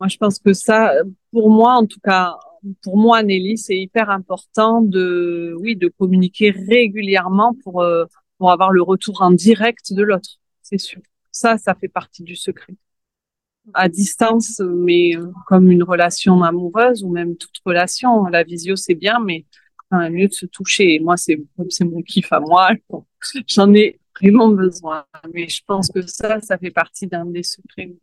Moi, 0.00 0.08
je 0.08 0.16
pense 0.16 0.38
que 0.38 0.52
ça, 0.52 0.94
pour 1.32 1.50
moi, 1.50 1.74
en 1.74 1.86
tout 1.86 2.00
cas, 2.00 2.36
pour 2.82 2.96
moi, 2.96 3.22
Nelly, 3.22 3.58
c'est 3.58 3.76
hyper 3.76 4.10
important 4.10 4.82
de, 4.82 5.54
oui, 5.60 5.76
de 5.76 5.88
communiquer 5.88 6.50
régulièrement 6.50 7.54
pour 7.64 7.82
euh, 7.82 8.04
pour 8.42 8.50
avoir 8.50 8.72
le 8.72 8.82
retour 8.82 9.22
en 9.22 9.30
direct 9.30 9.92
de 9.92 10.02
l'autre, 10.02 10.40
c'est 10.62 10.76
sûr. 10.76 11.00
Ça, 11.30 11.58
ça 11.58 11.76
fait 11.76 11.86
partie 11.86 12.24
du 12.24 12.34
secret. 12.34 12.74
À 13.72 13.88
distance, 13.88 14.58
mais 14.58 15.16
euh, 15.16 15.30
comme 15.46 15.70
une 15.70 15.84
relation 15.84 16.42
amoureuse 16.42 17.04
ou 17.04 17.12
même 17.12 17.36
toute 17.36 17.56
relation, 17.64 18.24
la 18.24 18.42
visio 18.42 18.74
c'est 18.74 18.96
bien, 18.96 19.20
mais 19.20 19.46
enfin, 19.88 20.10
mieux 20.10 20.26
de 20.26 20.32
se 20.32 20.46
toucher. 20.46 20.98
moi, 20.98 21.16
c'est 21.16 21.40
c'est 21.68 21.84
mon 21.84 22.02
kiff 22.02 22.32
à 22.32 22.40
moi. 22.40 22.70
J'en 23.46 23.72
ai 23.74 24.00
vraiment 24.20 24.48
besoin, 24.48 25.06
mais 25.32 25.48
je 25.48 25.62
pense 25.64 25.88
que 25.92 26.02
ça, 26.02 26.40
ça 26.40 26.58
fait 26.58 26.72
partie 26.72 27.06
d'un 27.06 27.26
des 27.26 27.44
secrets. 27.44 27.94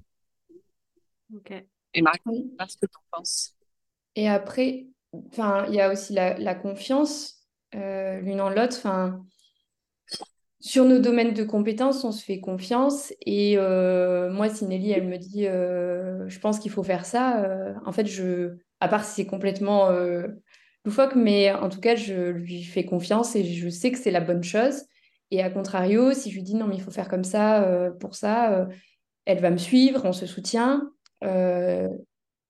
Ok. 1.36 1.52
Et 1.95 2.02
Marie, 2.02 2.19
qu'est-ce 2.58 2.78
que 2.78 2.86
tu 2.86 2.97
en 2.97 3.17
penses? 3.17 3.58
Et 4.15 4.30
après, 4.30 4.88
enfin, 5.12 5.65
il 5.67 5.73
y 5.73 5.82
a 5.82 5.91
aussi 5.91 6.13
la, 6.13 6.56
confiance 6.56 7.45
euh, 7.75 8.21
l'une 8.21 8.39
en 8.39 8.49
l'autre. 8.49 8.78
Enfin, 8.78 9.21
sur 10.62 10.84
nos 10.86 11.00
domaines 11.00 11.34
de 11.34 11.43
compétences, 11.43 12.04
on 12.04 12.12
se 12.12 12.24
fait 12.24 12.39
confiance. 12.39 13.13
Et 13.26 13.58
euh, 13.58 14.30
moi, 14.32 14.50
si 14.50 14.65
Nelly, 14.65 14.91
elle 14.91 15.08
me 15.08 15.17
dit, 15.17 15.48
euh, 15.48 16.28
je 16.28 16.39
pense 16.39 16.60
qu'il 16.60 16.72
faut 16.72 16.84
faire 16.84 17.06
ça, 17.06 17.43
euh, 17.43 17.74
en 17.86 17.91
fait, 17.91 18.06
je, 18.06 18.58
à 18.82 18.89
part 18.89 19.06
si 19.06 19.15
c'est 19.15 19.26
complètement 19.26 19.89
loufoque, 20.86 21.15
mais 21.15 21.52
en 21.54 21.69
tout 21.69 21.80
cas, 21.80 21.95
je 21.95 22.30
lui 22.30 22.63
fais 22.63 22.86
confiance 22.86 23.36
et 23.36 23.43
je 23.43 23.69
sais 23.69 23.91
que 23.91 23.98
c'est 23.98 24.12
la 24.12 24.22
bonne 24.22 24.43
chose. 24.43 24.84
Et 25.32 25.43
à 25.43 25.50
contrario, 25.50 26.13
si 26.13 26.30
je 26.32 26.36
lui 26.36 26.43
dis, 26.43 26.56
non, 26.56 26.67
mais 26.67 26.76
il 26.76 26.82
faut 26.82 26.91
faire 26.91 27.10
comme 27.10 27.24
ça, 27.24 27.91
pour 28.00 28.15
ça, 28.15 28.67
elle 29.26 29.39
va 29.41 29.52
me 29.52 29.58
suivre, 29.58 30.06
on 30.06 30.13
se 30.13 30.26
soutient. 30.26 30.91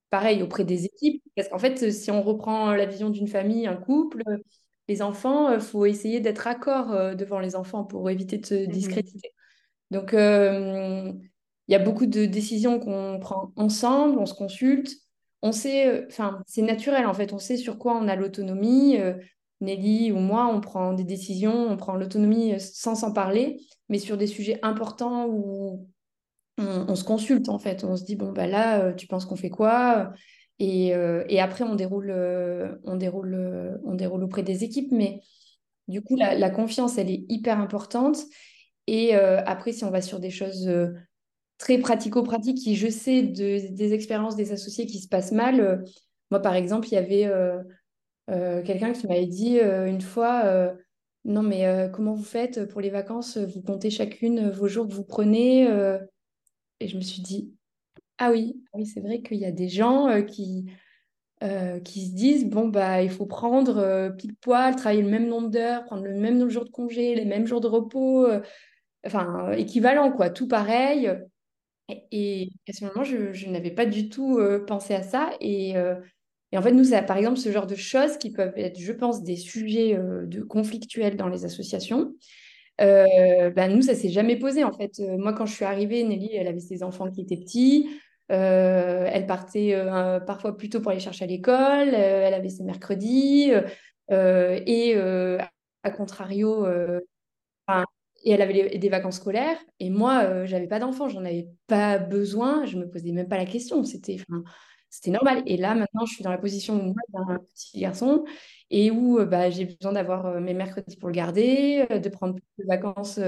pareil 0.10 0.42
auprès 0.42 0.64
des 0.64 0.86
équipes, 0.86 1.24
parce 1.36 1.50
qu'en 1.50 1.60
fait, 1.60 1.92
si 1.92 2.12
on 2.12 2.22
reprend 2.24 2.74
la 2.74 2.86
vision 2.86 3.10
d'une 3.10 3.28
famille, 3.28 3.68
un 3.68 3.76
couple, 3.76 4.24
les 4.90 5.04
enfants, 5.04 5.50
il 5.50 5.56
euh, 5.56 5.60
faut 5.60 5.86
essayer 5.86 6.20
d'être 6.20 6.48
accord 6.48 6.92
euh, 6.92 7.14
devant 7.14 7.40
les 7.40 7.56
enfants 7.56 7.86
pour 7.86 8.10
éviter 8.10 8.40
de 8.40 8.46
se 8.46 8.56
mmh 8.56 8.68
discréditer. 8.68 9.32
Donc, 9.92 10.14
euh, 10.14 11.14
il 11.68 11.72
y 11.72 11.76
a 11.76 11.80
beaucoup 11.80 12.08
de 12.08 12.26
décisions 12.26 12.80
qu'on 12.80 13.20
prend 13.22 13.54
ensemble, 13.56 14.18
on 14.18 14.26
se 14.26 14.34
consulte. 14.34 14.92
On 15.42 15.52
sait, 15.52 16.06
enfin, 16.08 16.42
c'est 16.48 16.64
naturel 16.64 17.06
en 17.06 17.14
fait, 17.14 17.32
on 17.32 17.40
sait 17.40 17.56
sur 17.56 17.78
quoi 17.78 17.96
on 17.96 18.08
a 18.10 18.16
l'autonomie. 18.16 18.98
Nelly 19.62 20.12
ou 20.12 20.18
moi, 20.18 20.48
on 20.48 20.62
prend 20.62 20.94
des 20.94 21.04
décisions, 21.04 21.70
on 21.70 21.78
prend 21.78 21.96
l'autonomie 21.96 22.60
sans 22.60 22.96
s'en 22.96 23.14
parler, 23.14 23.62
mais 23.88 24.00
sur 24.00 24.18
des 24.18 24.28
sujets 24.28 24.60
importants 24.64 25.28
où 25.28 25.88
on, 26.58 26.96
se 26.96 27.04
consulte 27.04 27.50
en 27.50 27.60
fait. 27.60 27.84
On 27.84 27.96
se 27.96 28.04
dit, 28.04 28.16
bon, 28.16 28.32
bah 28.32 28.48
là, 28.48 28.92
tu 28.94 29.08
penses 29.08 29.26
qu'on 29.26 29.36
fait 29.36 29.50
quoi? 29.50 30.12
Euh, 30.62 31.24
et, 31.30 31.40
après, 31.40 31.64
on 31.64 31.76
déroule, 31.76 32.12
euh, 32.12 32.76
on, 32.84 32.96
déroule, 32.96 33.34
euh, 33.34 33.78
on 33.86 33.96
déroule 33.96 34.24
auprès 34.24 34.44
des 34.44 34.64
équipes. 34.64 34.92
Mais 34.92 35.22
du 35.88 36.02
coup, 36.02 36.16
la, 36.16 36.50
confiance, 36.50 36.98
elle 36.98 37.10
est 37.10 37.26
hyper 37.30 37.60
importante. 37.60 38.18
Et 38.88 39.14
après, 39.14 39.72
si 39.72 39.84
on 39.84 39.92
va 39.92 40.02
sur 40.02 40.20
des 40.20 40.32
choses 40.32 40.70
très 41.60 41.78
pratico-pratiques 41.78 42.58
qui, 42.58 42.76
je 42.76 42.88
sais, 42.90 43.22
des 43.22 43.94
expériences 43.94 44.36
des 44.36 44.52
associés 44.52 44.88
qui 44.88 45.00
se 45.00 45.08
passent 45.08 45.32
mal. 45.32 45.84
moi, 46.32 46.42
par 46.42 46.56
exemple, 46.56 46.88
il 46.88 46.94
y 46.94 46.98
avait 46.98 47.30
quelqu'un 48.28 48.92
qui 48.94 49.06
m'avait 49.08 49.28
dit 49.28 49.60
une 49.60 50.02
fois, 50.02 50.74
non, 51.24 51.44
mais 51.44 51.90
comment 51.94 52.14
vous 52.14 52.24
faites 52.24 52.66
pour 52.66 52.82
les 52.82 52.90
vacances? 52.90 53.38
Vous 53.38 53.62
comptez 53.62 53.92
chacune 53.92 54.50
vos 54.50 54.68
jours 54.68 54.88
que 54.88 54.94
vous 54.94 55.06
prenez 55.06 55.66
Et 56.80 56.88
je 56.88 56.98
me 56.98 57.02
suis 57.02 57.22
dit, 57.22 57.54
ah 58.20 58.32
oui, 58.32 58.62
ah 58.74 58.78
oui 58.78 58.86
c'est 58.86 59.00
vrai 59.00 59.22
qu'il 59.22 59.38
y 59.38 59.46
a 59.46 59.52
des 59.52 59.70
gens 59.70 60.10
euh, 60.10 60.22
qui, 60.22 60.66
euh, 61.42 61.80
qui 61.80 62.08
se 62.08 62.14
disent 62.14 62.46
bon, 62.46 62.68
bah, 62.68 63.02
il 63.02 63.10
faut 63.10 63.26
prendre 63.26 63.78
euh, 63.78 64.10
pile 64.10 64.36
poil, 64.36 64.76
travailler 64.76 65.02
le 65.02 65.10
même 65.10 65.28
nombre 65.28 65.50
d'heures, 65.50 65.86
prendre 65.86 66.04
le 66.04 66.14
même 66.14 66.34
nombre 66.36 66.48
de 66.48 66.54
jours 66.54 66.66
de 66.66 66.70
congé, 66.70 67.16
les 67.16 67.26
mêmes 67.26 67.48
jours 67.48 67.62
de 67.62 67.68
repos, 67.68 68.28
enfin, 69.06 69.52
équivalent, 69.54 70.12
quoi, 70.12 70.30
tout 70.30 70.48
pareil. 70.48 71.10
Et, 72.12 72.50
à 72.68 72.74
ce 72.74 72.86
moment, 72.86 73.04
je, 73.04 73.34
je 73.34 73.50
n'avais 73.50 73.72
pas 73.72 73.86
du 73.86 74.10
tout 74.10 74.40
pensé 74.68 74.94
à 74.94 75.02
ça. 75.02 75.32
Et, 75.40 75.72
et 76.52 76.58
en 76.58 76.62
fait, 76.62 76.72
nous, 76.72 76.84
ça, 76.84 77.02
par 77.02 77.18
exemple, 77.18 77.38
ce 77.38 77.52
genre 77.52 77.66
de 77.68 77.76
choses 77.76 78.18
qui 78.18 78.32
peuvent 78.32 78.54
être, 78.58 78.80
je 78.80 78.92
pense, 78.92 79.24
des 79.24 79.38
sujets 79.38 79.98
de 79.98 80.42
conflictuels 80.44 81.16
dans 81.16 81.30
les 81.30 81.46
associations. 81.46 82.14
ben 82.78 83.68
nous, 83.70 83.82
ça 83.82 83.96
s'est 83.96 84.10
jamais 84.10 84.38
posé 84.38 84.64
en 84.64 84.74
fait. 84.74 85.00
moi, 85.18 85.34
quand 85.34 85.46
je 85.48 85.56
suis 85.56 85.66
arrivée, 85.66 86.04
Nelly, 86.04 86.36
elle 86.36 86.48
avait 86.48 86.60
ses 86.60 86.84
enfants 86.84 87.10
qui 87.10 87.22
étaient 87.22 87.38
petits. 87.38 87.90
Euh, 88.32 89.10
elle 89.12 89.26
partait 89.26 89.74
euh, 89.74 90.20
parfois 90.20 90.56
plus 90.56 90.70
tôt 90.70 90.82
pour 90.82 90.92
aller 90.92 91.00
chercher 91.00 91.26
à 91.26 91.28
l'école. 91.28 91.90
Euh, 91.94 92.28
elle 92.28 92.34
avait 92.34 92.50
ses 92.50 92.64
mercredis. 92.64 93.52
et 94.10 94.96
à 95.84 95.92
contrario, 95.92 96.68
et 98.26 98.32
elle 98.32 98.42
avait 98.42 98.78
des 98.78 98.90
vacances 98.90 99.18
scolaires. 99.18 99.58
Et 99.80 99.90
moi, 99.90 100.46
j'avais 100.46 100.68
pas 100.68 100.80
d'enfants, 100.80 101.10
j'en 101.10 101.26
avais 101.26 101.48
pas 101.68 101.98
besoin. 101.98 102.66
Je 102.66 102.78
me 102.78 102.90
posais 102.90 103.12
même 103.12 103.30
pas 103.30 103.38
la 103.38 103.46
question. 103.46 103.84
C'était, 103.84 104.18
normal. 105.08 105.44
Et 105.46 105.58
là, 105.58 105.76
maintenant, 105.76 106.06
je 106.06 106.14
suis 106.14 106.24
dans 106.24 106.32
la 106.32 106.38
position 106.38 106.76
où 106.76 106.94
moi, 106.94 107.02
j'ai 107.14 107.34
un 107.34 107.40
petit 107.40 107.80
garçon 107.80 108.26
et 108.70 108.92
où 108.92 109.24
bah, 109.26 109.50
j'ai 109.50 109.66
besoin 109.66 109.94
d'avoir 109.94 110.42
mes 110.42 110.54
mercredis 110.54 110.98
pour 110.98 111.10
le 111.10 111.16
garder, 111.16 111.88
de 111.90 112.10
prendre 112.10 112.36
des 112.58 112.66
vacances 112.66 113.20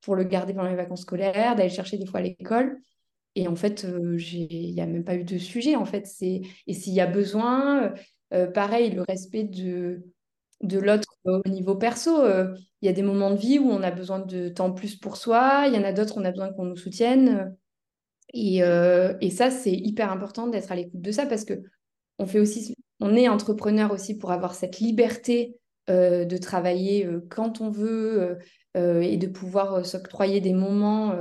pour 0.00 0.16
le 0.16 0.24
garder 0.24 0.54
pendant 0.54 0.68
les 0.68 0.76
vacances 0.76 1.02
scolaires, 1.02 1.56
d'aller 1.56 1.68
chercher 1.68 1.98
des 1.98 2.06
fois 2.06 2.20
à 2.20 2.22
l'école. 2.22 2.80
Et 3.38 3.46
en 3.46 3.54
fait, 3.54 3.86
il 4.18 4.74
n'y 4.74 4.80
a 4.80 4.86
même 4.86 5.04
pas 5.04 5.14
eu 5.14 5.22
de 5.22 5.38
sujet. 5.38 5.76
En 5.76 5.84
fait, 5.84 6.08
c'est 6.08 6.42
et 6.66 6.74
s'il 6.74 6.92
y 6.92 7.00
a 7.00 7.06
besoin, 7.06 7.94
pareil, 8.52 8.90
le 8.90 9.02
respect 9.02 9.44
de, 9.44 10.02
de 10.60 10.78
l'autre 10.80 11.16
au 11.22 11.48
niveau 11.48 11.76
perso. 11.76 12.26
Il 12.82 12.86
y 12.86 12.88
a 12.88 12.92
des 12.92 13.04
moments 13.04 13.30
de 13.30 13.38
vie 13.38 13.60
où 13.60 13.70
on 13.70 13.84
a 13.84 13.92
besoin 13.92 14.18
de 14.18 14.48
temps 14.48 14.72
plus 14.72 14.96
pour 14.96 15.16
soi. 15.16 15.66
Il 15.68 15.74
y 15.74 15.78
en 15.78 15.84
a 15.84 15.92
d'autres, 15.92 16.18
on 16.18 16.24
a 16.24 16.32
besoin 16.32 16.52
qu'on 16.52 16.64
nous 16.64 16.76
soutienne. 16.76 17.56
Et, 18.34 18.56
et 18.56 19.30
ça, 19.30 19.52
c'est 19.52 19.72
hyper 19.72 20.10
important 20.10 20.48
d'être 20.48 20.72
à 20.72 20.74
l'écoute 20.74 21.00
de 21.00 21.12
ça 21.12 21.24
parce 21.24 21.44
que 21.44 21.62
on 22.18 22.26
fait 22.26 22.40
aussi, 22.40 22.74
on 22.98 23.14
est 23.14 23.28
entrepreneur 23.28 23.92
aussi 23.92 24.18
pour 24.18 24.32
avoir 24.32 24.56
cette 24.56 24.80
liberté 24.80 25.56
de 25.86 26.36
travailler 26.38 27.08
quand 27.30 27.60
on 27.60 27.70
veut 27.70 28.36
et 28.74 29.16
de 29.16 29.26
pouvoir 29.28 29.86
s'octroyer 29.86 30.40
des 30.40 30.54
moments 30.54 31.14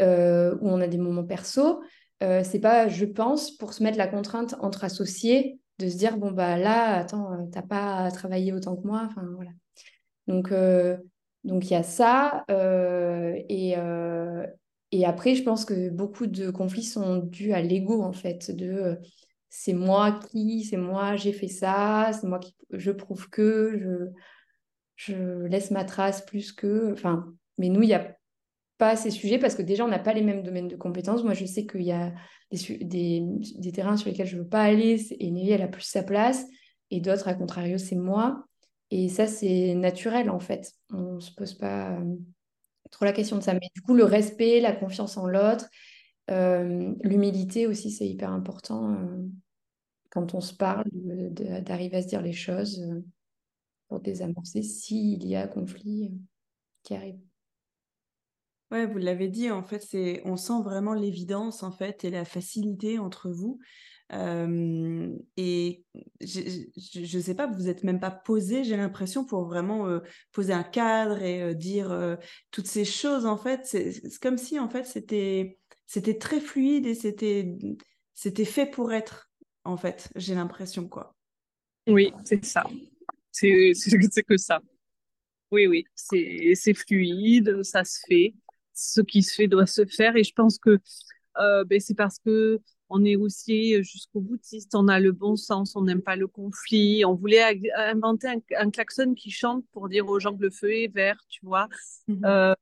où 0.00 0.68
on 0.68 0.80
a 0.80 0.86
des 0.88 0.98
moments 0.98 1.24
perso. 1.24 1.82
c'est 2.20 2.60
pas, 2.60 2.88
je 2.88 3.04
pense, 3.04 3.50
pour 3.56 3.72
se 3.72 3.82
mettre 3.82 3.98
la 3.98 4.08
contrainte 4.08 4.54
entre 4.60 4.84
associés 4.84 5.58
de 5.78 5.88
se 5.88 5.96
dire 5.96 6.18
bon 6.18 6.30
bah 6.30 6.58
là 6.58 6.96
attends 6.96 7.48
t'as 7.50 7.62
pas 7.62 8.10
travaillé 8.10 8.52
autant 8.52 8.76
que 8.76 8.86
moi 8.86 9.02
enfin 9.06 9.22
voilà 9.34 9.52
donc 10.26 10.52
donc 11.44 11.70
il 11.70 11.72
y 11.72 11.74
a 11.74 11.82
ça 11.82 12.44
et 12.48 13.76
et 14.92 15.04
après, 15.04 15.34
je 15.34 15.42
pense 15.42 15.64
que 15.64 15.88
beaucoup 15.88 16.26
de 16.26 16.50
conflits 16.50 16.82
sont 16.84 17.18
dus 17.18 17.52
à 17.52 17.60
l'ego, 17.62 18.02
en 18.02 18.12
fait, 18.12 18.50
de 18.50 18.66
euh, 18.66 18.96
c'est 19.48 19.72
moi 19.72 20.18
qui, 20.30 20.64
c'est 20.64 20.76
moi, 20.76 21.16
j'ai 21.16 21.32
fait 21.32 21.48
ça, 21.48 22.10
c'est 22.12 22.26
moi 22.26 22.38
qui, 22.40 22.56
je 22.70 22.90
prouve 22.90 23.28
que, 23.30 23.78
je, 23.78 24.10
je 24.96 25.44
laisse 25.46 25.70
ma 25.70 25.84
trace 25.84 26.24
plus 26.24 26.52
que. 26.52 26.92
Enfin, 26.92 27.32
mais 27.58 27.68
nous, 27.68 27.82
il 27.82 27.86
n'y 27.86 27.94
a 27.94 28.16
pas 28.80 28.96
ces 28.96 29.10
sujets 29.10 29.38
parce 29.38 29.54
que 29.54 29.62
déjà, 29.62 29.84
on 29.84 29.88
n'a 29.88 29.98
pas 29.98 30.14
les 30.14 30.22
mêmes 30.22 30.42
domaines 30.42 30.66
de 30.66 30.74
compétences. 30.74 31.22
Moi, 31.22 31.34
je 31.34 31.44
sais 31.44 31.66
qu'il 31.66 31.82
y 31.82 31.92
a 31.92 32.14
des, 32.50 32.78
des, 32.78 33.22
des, 33.58 33.72
terrains 33.72 33.98
sur 33.98 34.08
lesquels 34.08 34.26
je 34.26 34.36
ne 34.36 34.42
veux 34.42 34.48
pas 34.48 34.62
aller 34.62 35.06
et 35.20 35.30
Nelly, 35.30 35.50
elle 35.50 35.62
a 35.62 35.68
plus 35.68 35.82
sa 35.82 36.02
place. 36.02 36.46
Et 36.90 37.00
d'autres, 37.00 37.28
à 37.28 37.34
contrario, 37.34 37.76
c'est 37.76 37.94
moi. 37.94 38.46
Et 38.90 39.10
ça, 39.10 39.26
c'est 39.26 39.74
naturel, 39.74 40.30
en 40.30 40.40
fait. 40.40 40.72
On 40.92 41.20
se 41.20 41.30
pose 41.30 41.52
pas. 41.54 41.90
Euh, 41.92 42.16
trop 42.90 43.04
la 43.04 43.12
question 43.12 43.36
de 43.36 43.42
ça. 43.42 43.52
Mais 43.52 43.68
du 43.74 43.82
coup, 43.82 43.94
le 43.94 44.04
respect, 44.04 44.60
la 44.60 44.72
confiance 44.72 45.18
en 45.18 45.26
l'autre, 45.26 45.68
euh, 46.30 46.94
l'humilité 47.02 47.66
aussi, 47.66 47.90
c'est 47.90 48.08
hyper 48.08 48.32
important 48.32 48.94
euh, 48.94 49.28
quand 50.10 50.34
on 50.34 50.40
se 50.40 50.54
parle, 50.54 50.86
d'arriver 50.90 51.98
à 51.98 52.02
se 52.02 52.08
dire 52.08 52.22
les 52.22 52.32
choses 52.32 52.82
pour 53.88 54.00
désamorcer 54.00 54.62
s'il 54.62 55.24
y 55.28 55.36
a 55.36 55.46
conflit 55.46 56.14
qui 56.82 56.94
arrive. 56.94 57.29
Ouais, 58.70 58.86
vous 58.86 58.98
l'avez 58.98 59.28
dit, 59.28 59.50
en 59.50 59.62
fait, 59.64 59.82
c'est 59.82 60.22
on 60.24 60.36
sent 60.36 60.62
vraiment 60.62 60.94
l'évidence 60.94 61.62
en 61.62 61.72
fait 61.72 62.04
et 62.04 62.10
la 62.10 62.24
facilité 62.24 62.98
entre 62.98 63.30
vous 63.30 63.58
et 64.12 65.84
je 66.20 67.16
ne 67.16 67.22
sais 67.22 67.34
pas, 67.34 67.46
vous 67.46 67.62
n'êtes 67.62 67.84
même 67.84 68.00
pas 68.00 68.10
posé, 68.10 68.64
j'ai 68.64 68.76
l'impression, 68.76 69.24
pour 69.24 69.44
vraiment 69.44 70.00
poser 70.32 70.52
un 70.52 70.64
cadre 70.64 71.22
et 71.22 71.54
dire 71.54 72.18
toutes 72.50 72.66
ces 72.66 72.84
choses. 72.84 73.24
En 73.24 73.36
fait, 73.36 73.60
c'est 73.64 73.92
comme 74.20 74.36
si 74.36 74.58
en 74.58 74.68
fait 74.68 74.84
c'était 74.84 75.58
c'était 75.86 76.18
très 76.18 76.40
fluide 76.40 76.86
et 76.86 76.94
c'était 76.94 77.56
c'était 78.12 78.44
fait 78.44 78.66
pour 78.66 78.92
être. 78.92 79.30
En 79.62 79.76
fait, 79.76 80.10
j'ai 80.16 80.34
l'impression 80.34 80.88
quoi. 80.88 81.14
Oui, 81.86 82.12
c'est 82.24 82.44
ça. 82.44 82.64
C'est 83.30 83.72
que 84.26 84.36
ça. 84.36 84.60
Oui, 85.52 85.66
oui, 85.68 85.84
c'est 85.94 86.74
fluide, 86.74 87.62
ça 87.62 87.84
se 87.84 88.00
fait. 88.08 88.34
Ce 88.80 89.00
qui 89.00 89.22
se 89.22 89.34
fait 89.34 89.48
doit 89.48 89.66
se 89.66 89.84
faire 89.84 90.16
et 90.16 90.24
je 90.24 90.32
pense 90.32 90.58
que 90.58 90.78
ben, 91.36 91.80
c'est 91.80 91.94
parce 91.94 92.18
que 92.18 92.60
on 92.90 93.04
est 93.04 93.16
aussi 93.16 93.76
euh, 93.76 93.82
jusqu'au 93.82 94.20
boutiste, 94.20 94.74
on 94.74 94.88
a 94.88 94.98
le 94.98 95.12
bon 95.12 95.36
sens, 95.36 95.76
on 95.76 95.82
n'aime 95.82 96.02
pas 96.02 96.16
le 96.16 96.26
conflit. 96.26 97.04
On 97.04 97.14
voulait 97.14 97.60
inventer 97.76 98.28
un, 98.58 98.70
klaxon 98.70 99.14
qui 99.14 99.30
chante 99.30 99.64
pour 99.72 99.88
dire 99.88 100.06
aux 100.08 100.18
gens 100.18 100.36
que 100.36 100.42
le 100.42 100.50
feu 100.50 100.72
est 100.72 100.92
vert, 100.92 101.18
tu 101.28 101.46
vois. 101.46 101.68
Mhm. 102.08 102.24
Euh, 102.24 102.54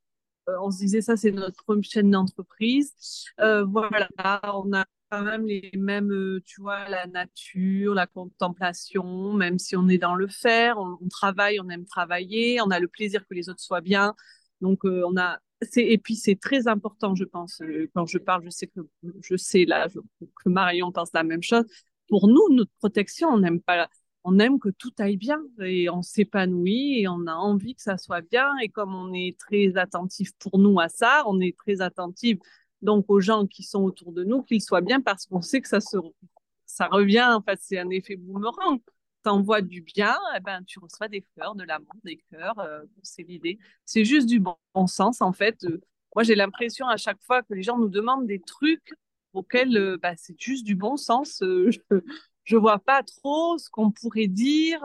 on 0.61 0.71
se 0.71 0.77
disait 0.77 1.01
ça, 1.01 1.17
c'est 1.17 1.31
notre 1.31 1.65
chaîne 1.81 2.11
d'entreprise. 2.11 2.93
Euh, 3.39 3.65
voilà, 3.65 4.07
on 4.53 4.71
a 4.73 4.85
quand 5.11 5.23
même 5.23 5.45
les 5.45 5.71
mêmes, 5.75 6.39
tu 6.45 6.61
vois, 6.61 6.87
la 6.87 7.07
nature, 7.07 7.95
la 7.95 8.05
contemplation, 8.05 9.33
même 9.33 9.57
si 9.57 9.75
on 9.75 9.87
est 9.87 9.97
dans 9.97 10.15
le 10.15 10.27
faire, 10.27 10.77
on, 10.77 11.07
travaille, 11.09 11.59
on 11.59 11.69
aime 11.69 11.85
travailler, 11.85 12.61
on 12.61 12.69
a 12.69 12.79
le 12.79 12.87
plaisir 12.87 13.25
que 13.27 13.33
les 13.33 13.49
autres 13.49 13.61
soient 13.61 13.81
bien. 13.81 14.13
Donc, 14.61 14.81
on 14.83 15.17
a 15.17 15.39
et 15.75 15.97
puis 15.97 16.15
c'est 16.15 16.39
très 16.39 16.67
important, 16.67 17.15
je 17.15 17.25
pense. 17.25 17.61
Euh, 17.61 17.89
quand 17.93 18.05
je 18.05 18.17
parle, 18.17 18.43
je 18.45 18.49
sais 18.49 18.67
que 18.67 18.79
je 19.21 19.35
sais 19.35 19.65
là 19.65 19.87
que 19.89 20.49
Marion 20.49 20.91
pense 20.91 21.11
la 21.13 21.23
même 21.23 21.43
chose. 21.43 21.65
Pour 22.07 22.27
nous, 22.27 22.49
notre 22.51 22.71
protection, 22.79 23.29
on 23.29 23.39
n'aime 23.39 23.61
pas, 23.61 23.89
on 24.23 24.39
aime 24.39 24.59
que 24.59 24.69
tout 24.69 24.91
aille 24.99 25.17
bien 25.17 25.41
et 25.61 25.89
on 25.89 26.01
s'épanouit 26.01 27.01
et 27.01 27.07
on 27.07 27.27
a 27.27 27.33
envie 27.33 27.75
que 27.75 27.81
ça 27.81 27.97
soit 27.97 28.21
bien. 28.21 28.57
Et 28.63 28.69
comme 28.69 28.95
on 28.95 29.13
est 29.13 29.37
très 29.37 29.77
attentif 29.77 30.31
pour 30.39 30.59
nous 30.59 30.79
à 30.79 30.89
ça, 30.89 31.23
on 31.27 31.39
est 31.39 31.55
très 31.57 31.81
attentif 31.81 32.39
donc 32.81 33.05
aux 33.09 33.19
gens 33.19 33.45
qui 33.45 33.63
sont 33.63 33.83
autour 33.83 34.13
de 34.13 34.23
nous, 34.23 34.43
qu'ils 34.43 34.61
soient 34.61 34.81
bien 34.81 35.01
parce 35.01 35.25
qu'on 35.25 35.41
sait 35.41 35.61
que 35.61 35.67
ça 35.67 35.81
se, 35.81 35.97
ça 36.65 36.87
revient. 36.87 37.27
En 37.35 37.41
fait, 37.41 37.59
c'est 37.61 37.77
un 37.77 37.89
effet 37.89 38.15
boomerang 38.15 38.79
t'envoies 39.23 39.61
du 39.61 39.81
bien, 39.81 40.17
eh 40.35 40.39
ben, 40.39 40.63
tu 40.63 40.79
reçois 40.79 41.07
des 41.07 41.21
fleurs, 41.33 41.55
de 41.55 41.63
l'amour, 41.63 41.93
des 42.03 42.17
cœurs. 42.31 42.57
Euh, 42.59 42.81
c'est 43.03 43.23
l'idée. 43.23 43.59
C'est 43.85 44.05
juste 44.05 44.27
du 44.27 44.39
bon, 44.39 44.55
sens, 44.87 45.21
en 45.21 45.33
fait. 45.33 45.63
Euh, 45.65 45.81
moi, 46.15 46.23
j'ai 46.23 46.35
l'impression 46.35 46.87
à 46.87 46.97
chaque 46.97 47.21
fois 47.23 47.43
que 47.43 47.53
les 47.53 47.63
gens 47.63 47.77
nous 47.77 47.89
demandent 47.89 48.27
des 48.27 48.39
trucs 48.39 48.93
auxquels 49.33 49.77
euh, 49.77 49.97
bah, 50.01 50.13
c'est 50.17 50.39
juste 50.39 50.65
du 50.65 50.75
bon 50.75 50.97
sens. 50.97 51.39
je 52.43 52.55
ne 52.55 52.59
vois 52.59 52.79
pas 52.79 53.03
trop 53.03 53.57
ce 53.57 53.69
qu'on 53.69 53.91
pourrait 53.91 54.27
dire. 54.27 54.83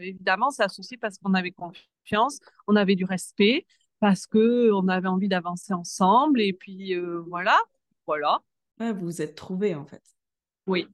évidemment, 0.00 0.50
c'est 0.50 0.64
associé 0.64 0.96
parce 0.96 1.18
qu'on 1.18 1.34
avait 1.34 1.52
confiance, 1.52 2.40
on 2.66 2.76
avait 2.76 2.96
du 2.96 3.04
respect, 3.04 3.66
parce 4.00 4.26
qu'on 4.26 4.88
avait 4.88 5.08
envie 5.08 5.28
d'avancer 5.28 5.72
ensemble. 5.72 6.40
Et 6.40 6.52
puis, 6.52 6.94
voilà. 7.28 7.58
Voilà. 8.06 8.40
vous 8.78 9.06
vous 9.06 9.22
êtes 9.22 9.34
trouvés, 9.34 9.74
en 9.74 9.86
fait. 9.86 10.02
Oui. 10.66 10.88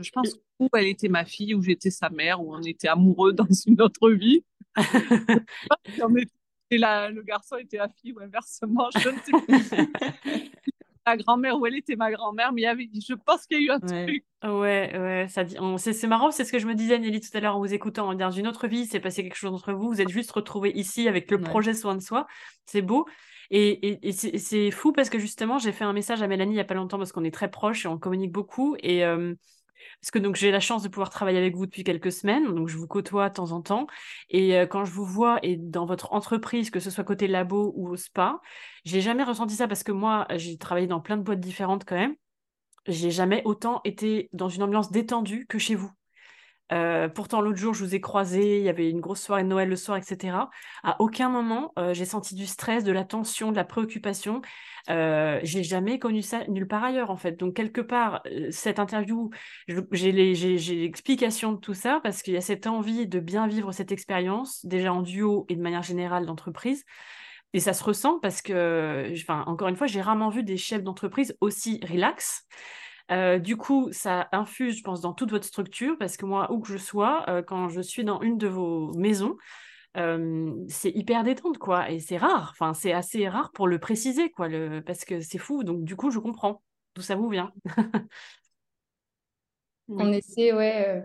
Je 0.00 0.10
pense 0.10 0.36
où 0.64 0.76
elle 0.76 0.86
était 0.86 1.08
ma 1.08 1.24
fille, 1.24 1.54
où 1.54 1.62
j'étais 1.62 1.90
sa 1.90 2.10
mère, 2.10 2.40
où 2.42 2.54
on 2.54 2.62
était 2.62 2.88
amoureux 2.88 3.32
dans 3.32 3.46
une 3.66 3.80
autre 3.80 4.10
vie. 4.10 4.44
Et 6.70 6.78
là, 6.78 7.10
le 7.10 7.22
garçon 7.22 7.56
était 7.56 7.76
la 7.76 7.88
fille 7.88 8.12
ou 8.12 8.20
inversement, 8.20 8.88
je 8.96 9.10
ne 9.10 9.16
sais 9.18 9.32
pas. 9.32 10.38
la 11.06 11.16
grand-mère 11.16 11.58
où 11.58 11.66
elle 11.66 11.76
était 11.76 11.96
ma 11.96 12.10
grand-mère, 12.10 12.52
mais 12.52 12.62
il 12.62 12.64
y 12.64 12.68
avait, 12.68 12.88
je 12.94 13.14
pense 13.14 13.46
qu'il 13.46 13.58
y 13.58 13.60
a 13.60 13.64
eu 13.64 13.70
un 13.70 13.80
truc. 13.80 14.24
Ouais, 14.42 14.98
ouais, 14.98 15.26
ça 15.28 15.44
dit, 15.44 15.56
c'est 15.78 16.06
marrant, 16.06 16.30
c'est 16.30 16.44
ce 16.44 16.52
que 16.52 16.58
je 16.58 16.66
me 16.66 16.74
disais, 16.74 16.98
Nelly, 16.98 17.20
tout 17.20 17.36
à 17.36 17.40
l'heure 17.40 17.56
en 17.56 17.58
vous 17.58 17.74
écoutant. 17.74 18.14
Dans 18.14 18.30
une 18.30 18.46
autre 18.46 18.68
vie, 18.68 18.86
c'est 18.86 19.00
passé 19.00 19.22
quelque 19.22 19.36
chose 19.36 19.52
entre 19.52 19.72
vous, 19.72 19.88
vous 19.88 20.00
êtes 20.00 20.08
juste 20.08 20.30
retrouvés 20.30 20.72
ici 20.74 21.08
avec 21.08 21.30
le 21.30 21.40
projet 21.40 21.74
Soin 21.74 21.94
de 21.94 22.00
Soi, 22.00 22.26
c'est 22.64 22.82
beau. 22.82 23.06
Et, 23.50 24.08
et, 24.08 24.12
c'est 24.12 24.70
fou 24.70 24.92
parce 24.92 25.10
que 25.10 25.18
justement, 25.18 25.58
j'ai 25.58 25.72
fait 25.72 25.84
un 25.84 25.92
message 25.92 26.22
à 26.22 26.26
Mélanie 26.26 26.52
il 26.52 26.54
n'y 26.54 26.60
a 26.60 26.64
pas 26.64 26.72
longtemps 26.72 26.96
parce 26.96 27.12
qu'on 27.12 27.24
est 27.24 27.34
très 27.34 27.50
proches 27.50 27.84
et 27.84 27.88
on 27.88 27.98
communique 27.98 28.32
beaucoup. 28.32 28.76
Et, 28.80 29.04
euh, 29.04 29.34
parce 30.00 30.10
que 30.10 30.18
donc 30.18 30.36
j'ai 30.36 30.50
la 30.50 30.60
chance 30.60 30.82
de 30.82 30.88
pouvoir 30.88 31.10
travailler 31.10 31.38
avec 31.38 31.54
vous 31.54 31.66
depuis 31.66 31.84
quelques 31.84 32.12
semaines, 32.12 32.54
donc 32.54 32.68
je 32.68 32.76
vous 32.76 32.86
côtoie 32.86 33.28
de 33.28 33.34
temps 33.34 33.52
en 33.52 33.62
temps. 33.62 33.86
Et 34.30 34.56
euh, 34.56 34.66
quand 34.66 34.84
je 34.84 34.92
vous 34.92 35.04
vois 35.04 35.38
et 35.42 35.56
dans 35.56 35.86
votre 35.86 36.12
entreprise, 36.12 36.70
que 36.70 36.80
ce 36.80 36.90
soit 36.90 37.04
côté 37.04 37.26
labo 37.26 37.72
ou 37.76 37.88
au 37.88 37.96
spa, 37.96 38.40
j'ai 38.84 39.00
jamais 39.00 39.24
ressenti 39.24 39.54
ça 39.54 39.68
parce 39.68 39.82
que 39.82 39.92
moi 39.92 40.26
j'ai 40.32 40.58
travaillé 40.58 40.86
dans 40.86 41.00
plein 41.00 41.16
de 41.16 41.22
boîtes 41.22 41.40
différentes 41.40 41.84
quand 41.84 41.96
même. 41.96 42.16
J'ai 42.86 43.10
jamais 43.10 43.42
autant 43.44 43.80
été 43.84 44.28
dans 44.32 44.48
une 44.48 44.62
ambiance 44.64 44.90
détendue 44.90 45.46
que 45.46 45.58
chez 45.58 45.74
vous. 45.76 45.92
Euh, 46.70 47.08
pourtant, 47.08 47.40
l'autre 47.42 47.58
jour, 47.58 47.74
je 47.74 47.84
vous 47.84 47.94
ai 47.94 48.00
croisé, 48.00 48.58
il 48.58 48.64
y 48.64 48.68
avait 48.68 48.88
une 48.88 49.00
grosse 49.00 49.20
soirée 49.20 49.42
de 49.42 49.48
Noël 49.48 49.68
le 49.68 49.76
soir, 49.76 49.98
etc. 49.98 50.50
À 50.82 51.00
aucun 51.00 51.28
moment, 51.28 51.72
euh, 51.78 51.92
j'ai 51.92 52.06
senti 52.06 52.34
du 52.34 52.46
stress, 52.46 52.82
de 52.84 52.92
la 52.92 53.04
tension, 53.04 53.50
de 53.50 53.56
la 53.56 53.64
préoccupation. 53.64 54.40
Euh, 54.88 55.38
j'ai 55.42 55.62
jamais 55.62 55.98
connu 55.98 56.22
ça 56.22 56.46
nulle 56.48 56.66
part 56.66 56.84
ailleurs, 56.84 57.10
en 57.10 57.16
fait. 57.16 57.32
Donc, 57.32 57.54
quelque 57.54 57.82
part, 57.82 58.22
euh, 58.26 58.48
cette 58.50 58.78
interview, 58.78 59.30
j'ai 59.68 60.12
l'explication 60.12 61.52
de 61.52 61.58
tout 61.58 61.74
ça 61.74 62.00
parce 62.02 62.22
qu'il 62.22 62.34
y 62.34 62.38
a 62.38 62.40
cette 62.40 62.66
envie 62.66 63.06
de 63.06 63.20
bien 63.20 63.46
vivre 63.46 63.72
cette 63.72 63.92
expérience, 63.92 64.64
déjà 64.64 64.94
en 64.94 65.02
duo 65.02 65.44
et 65.48 65.56
de 65.56 65.62
manière 65.62 65.82
générale 65.82 66.24
d'entreprise. 66.24 66.84
Et 67.54 67.60
ça 67.60 67.74
se 67.74 67.84
ressent 67.84 68.18
parce 68.18 68.40
que, 68.40 69.12
enfin, 69.12 69.44
encore 69.46 69.68
une 69.68 69.76
fois, 69.76 69.86
j'ai 69.86 70.00
rarement 70.00 70.30
vu 70.30 70.42
des 70.42 70.56
chefs 70.56 70.82
d'entreprise 70.82 71.36
aussi 71.40 71.80
relax. 71.86 72.46
Euh, 73.10 73.38
du 73.38 73.56
coup, 73.56 73.88
ça 73.92 74.28
infuse, 74.32 74.78
je 74.78 74.82
pense, 74.82 75.00
dans 75.00 75.12
toute 75.12 75.30
votre 75.30 75.44
structure, 75.44 75.96
parce 75.98 76.16
que 76.16 76.26
moi, 76.26 76.50
où 76.52 76.60
que 76.60 76.68
je 76.68 76.76
sois, 76.76 77.24
euh, 77.28 77.42
quand 77.42 77.68
je 77.68 77.80
suis 77.80 78.04
dans 78.04 78.20
une 78.20 78.38
de 78.38 78.48
vos 78.48 78.92
maisons, 78.94 79.36
euh, 79.96 80.54
c'est 80.68 80.90
hyper 80.90 81.24
détente, 81.24 81.58
quoi. 81.58 81.90
Et 81.90 82.00
c'est 82.00 82.16
rare, 82.16 82.50
enfin, 82.52 82.74
c'est 82.74 82.92
assez 82.92 83.28
rare 83.28 83.50
pour 83.52 83.66
le 83.68 83.78
préciser, 83.78 84.30
quoi, 84.30 84.48
le... 84.48 84.80
parce 84.80 85.04
que 85.04 85.20
c'est 85.20 85.38
fou. 85.38 85.64
Donc, 85.64 85.84
du 85.84 85.96
coup, 85.96 86.10
je 86.10 86.18
comprends 86.18 86.62
d'où 86.94 87.02
ça 87.02 87.16
vous 87.16 87.28
vient. 87.28 87.52
On 89.88 90.10
essaie, 90.12 90.52
ouais. 90.52 91.02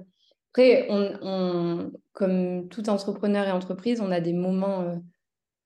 Après, 0.51 0.87
on, 0.89 1.91
comme 2.13 2.69
tout 2.69 2.89
entrepreneur 2.89 3.47
et 3.47 3.51
entreprise, 3.51 3.99
on 3.99 4.11
a 4.11 4.21
des 4.21 4.31
moments 4.33 5.01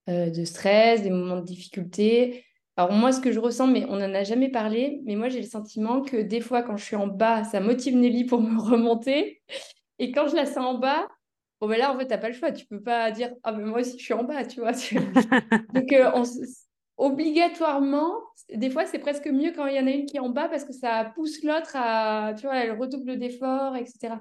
de 0.07 0.43
stress, 0.43 1.03
des 1.03 1.11
moments 1.11 1.35
de 1.35 1.45
difficulté. 1.45 2.45
Alors 2.77 2.91
moi, 2.93 3.11
ce 3.11 3.19
que 3.19 3.31
je 3.31 3.39
ressens, 3.39 3.67
mais 3.67 3.85
on 3.89 3.97
n'en 3.97 4.13
a 4.13 4.23
jamais 4.23 4.49
parlé, 4.49 5.01
mais 5.03 5.15
moi 5.15 5.29
j'ai 5.29 5.41
le 5.41 5.47
sentiment 5.47 6.01
que 6.01 6.17
des 6.17 6.39
fois, 6.39 6.63
quand 6.63 6.77
je 6.77 6.85
suis 6.85 6.95
en 6.95 7.07
bas, 7.07 7.43
ça 7.43 7.59
motive 7.59 7.97
Nelly 7.97 8.25
pour 8.25 8.41
me 8.41 8.59
remonter. 8.71 9.41
Et 9.99 10.11
quand 10.11 10.27
je 10.27 10.35
la 10.35 10.45
sens 10.45 10.65
en 10.65 10.77
bas, 10.79 11.07
bon 11.59 11.67
ben 11.67 11.77
là, 11.77 11.93
en 11.93 11.97
fait, 11.97 12.05
tu 12.05 12.11
n'as 12.11 12.17
pas 12.17 12.29
le 12.29 12.33
choix. 12.33 12.51
Tu 12.51 12.65
peux 12.65 12.81
pas 12.81 13.11
dire, 13.11 13.31
ah 13.43 13.51
mais 13.51 13.63
moi 13.63 13.81
aussi, 13.81 13.99
je 13.99 14.03
suis 14.03 14.13
en 14.13 14.23
bas, 14.23 14.45
tu 14.45 14.61
vois. 14.61 14.71
Donc, 15.73 15.91
euh, 15.91 16.09
obligatoirement, 16.97 18.13
des 18.53 18.69
fois, 18.69 18.85
c'est 18.85 18.99
presque 18.99 19.27
mieux 19.27 19.51
quand 19.55 19.65
il 19.67 19.75
y 19.75 19.79
en 19.79 19.87
a 19.87 19.91
une 19.91 20.05
qui 20.05 20.17
est 20.17 20.21
en 20.21 20.29
bas 20.29 20.47
parce 20.47 20.65
que 20.65 20.73
ça 20.73 21.11
pousse 21.15 21.43
l'autre 21.43 21.71
à, 21.75 22.33
tu 22.35 22.43
vois, 22.43 22.55
elle 22.55 22.79
redouble 22.79 23.17
d'efforts, 23.17 23.75
etc. 23.75 24.15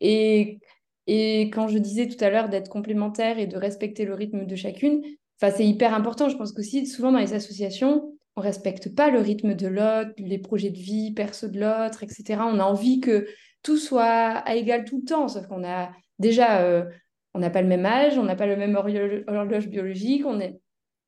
Et, 0.00 0.60
et 1.06 1.50
quand 1.52 1.68
je 1.68 1.78
disais 1.78 2.08
tout 2.08 2.22
à 2.24 2.30
l'heure 2.30 2.48
d'être 2.48 2.68
complémentaire 2.68 3.38
et 3.38 3.46
de 3.46 3.56
respecter 3.56 4.04
le 4.04 4.14
rythme 4.14 4.46
de 4.46 4.56
chacune, 4.56 5.02
Enfin, 5.40 5.54
c'est 5.54 5.66
hyper 5.66 5.94
important. 5.94 6.28
Je 6.28 6.36
pense 6.36 6.52
qu'aussi, 6.52 6.86
souvent 6.86 7.12
dans 7.12 7.18
les 7.18 7.34
associations, 7.34 8.16
on 8.36 8.40
respecte 8.40 8.94
pas 8.94 9.10
le 9.10 9.20
rythme 9.20 9.54
de 9.54 9.66
l'autre, 9.66 10.10
les 10.18 10.38
projets 10.38 10.70
de 10.70 10.78
vie 10.78 11.12
perso 11.12 11.48
de 11.48 11.58
l'autre, 11.58 12.02
etc. 12.02 12.42
On 12.46 12.58
a 12.58 12.64
envie 12.64 13.00
que 13.00 13.26
tout 13.62 13.78
soit 13.78 14.04
à 14.04 14.54
égal 14.54 14.84
tout 14.84 14.98
le 14.98 15.04
temps, 15.04 15.28
sauf 15.28 15.46
qu'on 15.46 15.64
a 15.64 15.90
déjà, 16.18 16.60
euh, 16.62 16.84
on 17.34 17.38
n'a 17.38 17.50
pas 17.50 17.62
le 17.62 17.68
même 17.68 17.86
âge, 17.86 18.18
on 18.18 18.22
n'a 18.22 18.36
pas 18.36 18.46
le 18.46 18.56
même 18.56 18.76
horloge 18.76 19.68
biologique, 19.68 20.24
on 20.26 20.38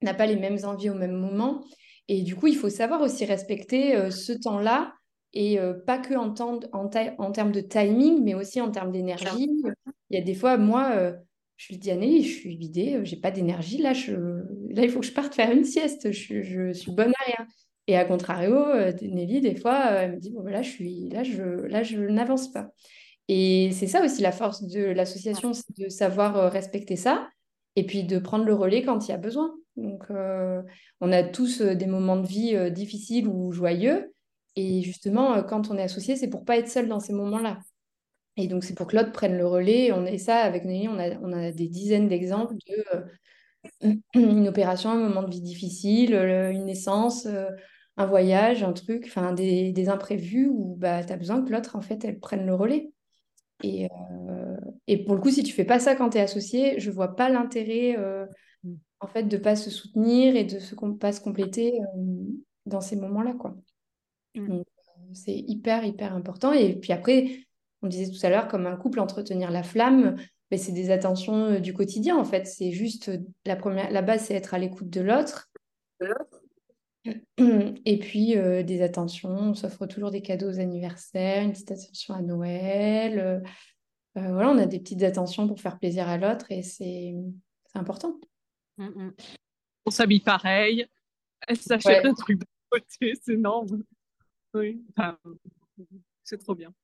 n'a 0.03 0.15
pas 0.15 0.27
les 0.27 0.37
mêmes 0.37 0.59
envies 0.65 0.91
au 0.91 0.95
même 0.95 1.13
moment. 1.13 1.63
Et 2.09 2.23
du 2.23 2.35
coup, 2.35 2.47
il 2.47 2.57
faut 2.57 2.71
savoir 2.71 3.03
aussi 3.03 3.27
respecter 3.27 3.95
euh, 3.95 4.11
ce 4.11 4.33
temps-là, 4.33 4.95
et 5.35 5.61
euh, 5.61 5.75
pas 5.75 5.99
que 5.99 6.15
en, 6.15 6.35
en, 6.73 7.31
termes 7.31 7.53
de 7.53 7.61
timing, 7.61 8.25
mais 8.25 8.35
aussi 8.35 8.63
en 8.63 8.71
termes 8.71 8.91
d'énergie. 8.91 9.51
Il 10.11 10.19
y 10.19 10.21
a 10.21 10.25
des 10.25 10.35
fois, 10.35 10.57
moi, 10.57 11.13
je 11.59 11.73
lui 11.73 11.79
dis, 11.79 11.91
Anneli, 11.91 12.23
je 12.23 12.39
suis 12.39 12.57
vidée, 12.57 12.95
euh, 12.95 13.05
j'ai 13.05 13.17
pas 13.17 13.33
d'énergie. 13.33 13.79
Là, 13.79 13.93
là, 13.93 14.83
il 14.85 14.91
faut 14.91 15.01
que 15.01 15.07
je 15.07 15.13
parte 15.13 15.35
faire 15.35 15.51
une 15.51 15.65
sieste. 15.65 16.13
Je, 16.13 16.41
je 16.41 16.73
suis 16.73 16.93
bonne 16.93 17.13
à 17.19 17.25
rien. 17.27 17.47
Et 17.89 17.97
à 17.97 18.05
contrario, 18.05 18.55
euh, 18.55 18.93
Nelly, 19.03 19.41
des 19.41 19.57
fois, 19.57 19.89
euh, 19.91 20.03
elle 20.03 20.13
me 20.13 20.21
dit, 20.21 20.31
bon, 20.31 20.43
voilà, 20.43 20.63
je 20.63 20.71
suis 20.71 21.09
là, 21.09 21.25
je, 21.25 21.43
là, 21.43 21.83
je 21.83 21.99
n'avance 21.99 22.53
pas. 22.53 22.69
Et 23.27 23.71
c'est 23.73 23.89
ça 23.89 24.05
aussi 24.05 24.23
la 24.23 24.31
force 24.31 24.63
de 24.63 24.85
l'association, 24.85 25.53
c'est 25.53 25.77
de 25.77 25.89
savoir 25.89 26.51
respecter 26.51 26.97
ça 26.97 27.29
et 27.77 27.85
puis 27.85 28.05
de 28.05 28.19
prendre 28.19 28.45
le 28.45 28.55
relais 28.55 28.83
quand 28.83 29.07
il 29.07 29.11
y 29.11 29.15
a 29.15 29.19
besoin. 29.19 29.53
Donc, 29.77 30.05
on 30.11 31.13
a 31.13 31.23
tous 31.25 31.61
des 31.61 31.87
moments 31.87 32.17
de 32.17 32.27
vie 32.27 32.71
difficiles 32.71 33.29
ou 33.29 33.53
joyeux. 33.53 34.15
Et 34.57 34.81
justement, 34.81 35.43
quand 35.43 35.71
on 35.71 35.77
est 35.77 35.83
associé, 35.83 36.17
c'est 36.17 36.31
pour 36.31 36.47
pas 36.47 36.57
être 36.57 36.71
seul 36.71 36.89
dans 36.89 37.01
ces 37.01 37.13
moments-là. 37.13 37.59
Et 38.39 38.47
donc, 38.47 38.63
c'est 38.63 38.75
pour 38.75 38.87
que 38.87 38.97
l'autre 38.97 39.11
prenne 39.11 39.37
le 39.37 39.47
relais. 39.47 39.91
On, 39.91 40.07
et 40.07 40.17
ça, 40.17 40.37
avec 40.37 40.65
Nelly, 40.65 40.89
on 40.89 40.99
a, 40.99 41.19
on 41.23 41.33
a 41.33 41.51
des 41.51 41.67
dizaines 41.67 42.09
d'exemples 42.09 42.55
de 42.55 42.85
euh, 43.85 43.95
une 44.15 44.47
opération, 44.47 44.91
un 44.91 45.09
moment 45.09 45.25
de 45.25 45.31
vie 45.31 45.41
difficile, 45.41 46.15
une 46.15 46.67
naissance, 46.67 47.27
euh, 47.27 47.49
un 47.97 48.07
voyage, 48.07 48.63
un 48.63 48.73
truc, 48.73 49.07
enfin 49.09 49.33
des, 49.33 49.73
des, 49.73 49.89
imprévus 49.89 50.47
où 50.47 50.77
bah, 50.77 51.03
tu 51.03 51.13
as 51.13 51.17
besoin 51.17 51.43
que 51.43 51.51
l'autre, 51.51 51.75
en 51.75 51.81
fait, 51.81 52.05
elle 52.05 52.21
prenne 52.21 52.47
le 52.47 52.55
relais. 52.55 52.93
Et, 53.65 53.87
euh, 53.87 54.57
et 54.87 55.05
pour 55.05 55.17
le 55.17 55.21
coup, 55.21 55.31
si 55.31 55.43
tu 55.43 55.53
fais 55.53 55.65
pas 55.65 55.81
ça 55.81 55.97
quand 55.97 56.11
tu 56.11 56.19
es 56.19 56.21
associé, 56.21 56.79
je 56.79 56.93
vois 56.93 57.17
pas 57.17 57.29
l'intérêt 57.29 57.97
mm. 58.63 58.75
en 59.01 59.07
fait 59.09 59.25
de 59.25 59.37
pas 59.37 59.57
se 59.57 59.69
soutenir 59.69 60.37
et 60.37 60.45
de 60.45 60.59
ne 60.59 60.93
pas 60.93 61.11
se 61.11 61.21
compléter 61.21 61.81
dans 62.67 62.81
ces 62.81 62.95
moments-là. 62.95 63.33
quoi. 63.33 63.57
Mm. 64.37 64.63
C'est 65.13 65.35
hyper, 65.37 65.85
hyper 65.85 66.15
important. 66.15 66.53
Et 66.53 66.77
puis 66.77 66.93
après, 66.93 67.48
on 67.83 67.87
disait 67.87 68.11
tout 68.11 68.27
à 68.27 68.31
l'heure, 68.31 68.49
comme 68.49 68.67
un 68.67 68.77
couple, 68.77 69.01
entretenir 69.01 69.51
la 69.51 69.63
flamme, 69.63 70.17
mais 70.51 70.59
c'est 70.59 70.73
des 70.73 70.91
attentions 70.91 71.53
euh, 71.53 71.59
du 71.61 71.73
quotidien 71.73 72.17
en 72.17 72.25
fait. 72.25 72.47
C'est 72.47 72.73
juste 72.73 73.09
euh, 73.09 73.19
la 73.47 73.57
première, 73.57 73.91
la 73.91 74.03
base, 74.03 74.27
c'est 74.27 74.35
être 74.35 74.55
à 74.55 74.59
l'écoute 74.59 74.91
de 74.91 75.01
l'autre. 75.01 75.51
Et 77.47 77.99
puis 77.99 78.37
euh, 78.37 78.63
des 78.63 78.83
attentions, 78.83 79.31
on 79.31 79.55
s'offre 79.55 79.87
toujours 79.87 80.11
des 80.11 80.23
cadeaux 80.23 80.51
aux 80.51 80.61
anniversaires, 80.61 81.43
une 81.43 81.53
petite 81.53 81.71
attention 81.71 82.15
à 82.15 82.23
Noël. 82.23 83.43
voilà, 84.15 84.51
on 84.51 84.59
a 84.59 84.67
des 84.67 84.81
petites 84.81 85.03
attentions 85.03 85.47
pour 85.47 85.61
faire 85.61 85.79
plaisir 85.79 86.09
à 86.09 86.19
l'autre 86.19 86.47
et 86.51 86.63
c'est 86.63 87.15
important. 87.75 88.19
Mm, 88.77 88.87
mm. 88.87 89.15
On 89.87 89.91
s'habille 89.91 90.21
pareil, 90.21 90.87
elle 91.47 91.57
s'achète 91.57 92.05
un 92.05 92.15
truc 92.15 92.41
de 92.41 92.47
côté, 92.69 93.15
c'est 93.23 93.33
énorme. 93.33 93.83
Oui, 94.53 94.85
c'est 96.25 96.39
trop 96.39 96.55
bien. 96.55 96.75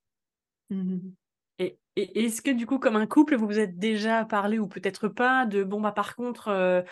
Mmh 0.75 1.15
et, 1.61 1.79
est-ce 2.25 2.43
que 2.43 2.51
du 2.51 2.67
coup, 2.67 2.81
comme 2.81 2.97
un 2.97 3.07
couple, 3.07 3.37
vous 3.37 3.47
vous 3.47 3.61
êtes 3.61 3.79
déjà 3.79 4.25
parlé 4.25 4.59
ou 4.59 4.67
peut-être 4.67 5.07
pas 5.07 5.47
de 5.47 5.63
bon 5.63 5.81
bah 5.81 5.93
par 5.93 6.17
contre, 6.17 6.49
euh, 6.49 6.83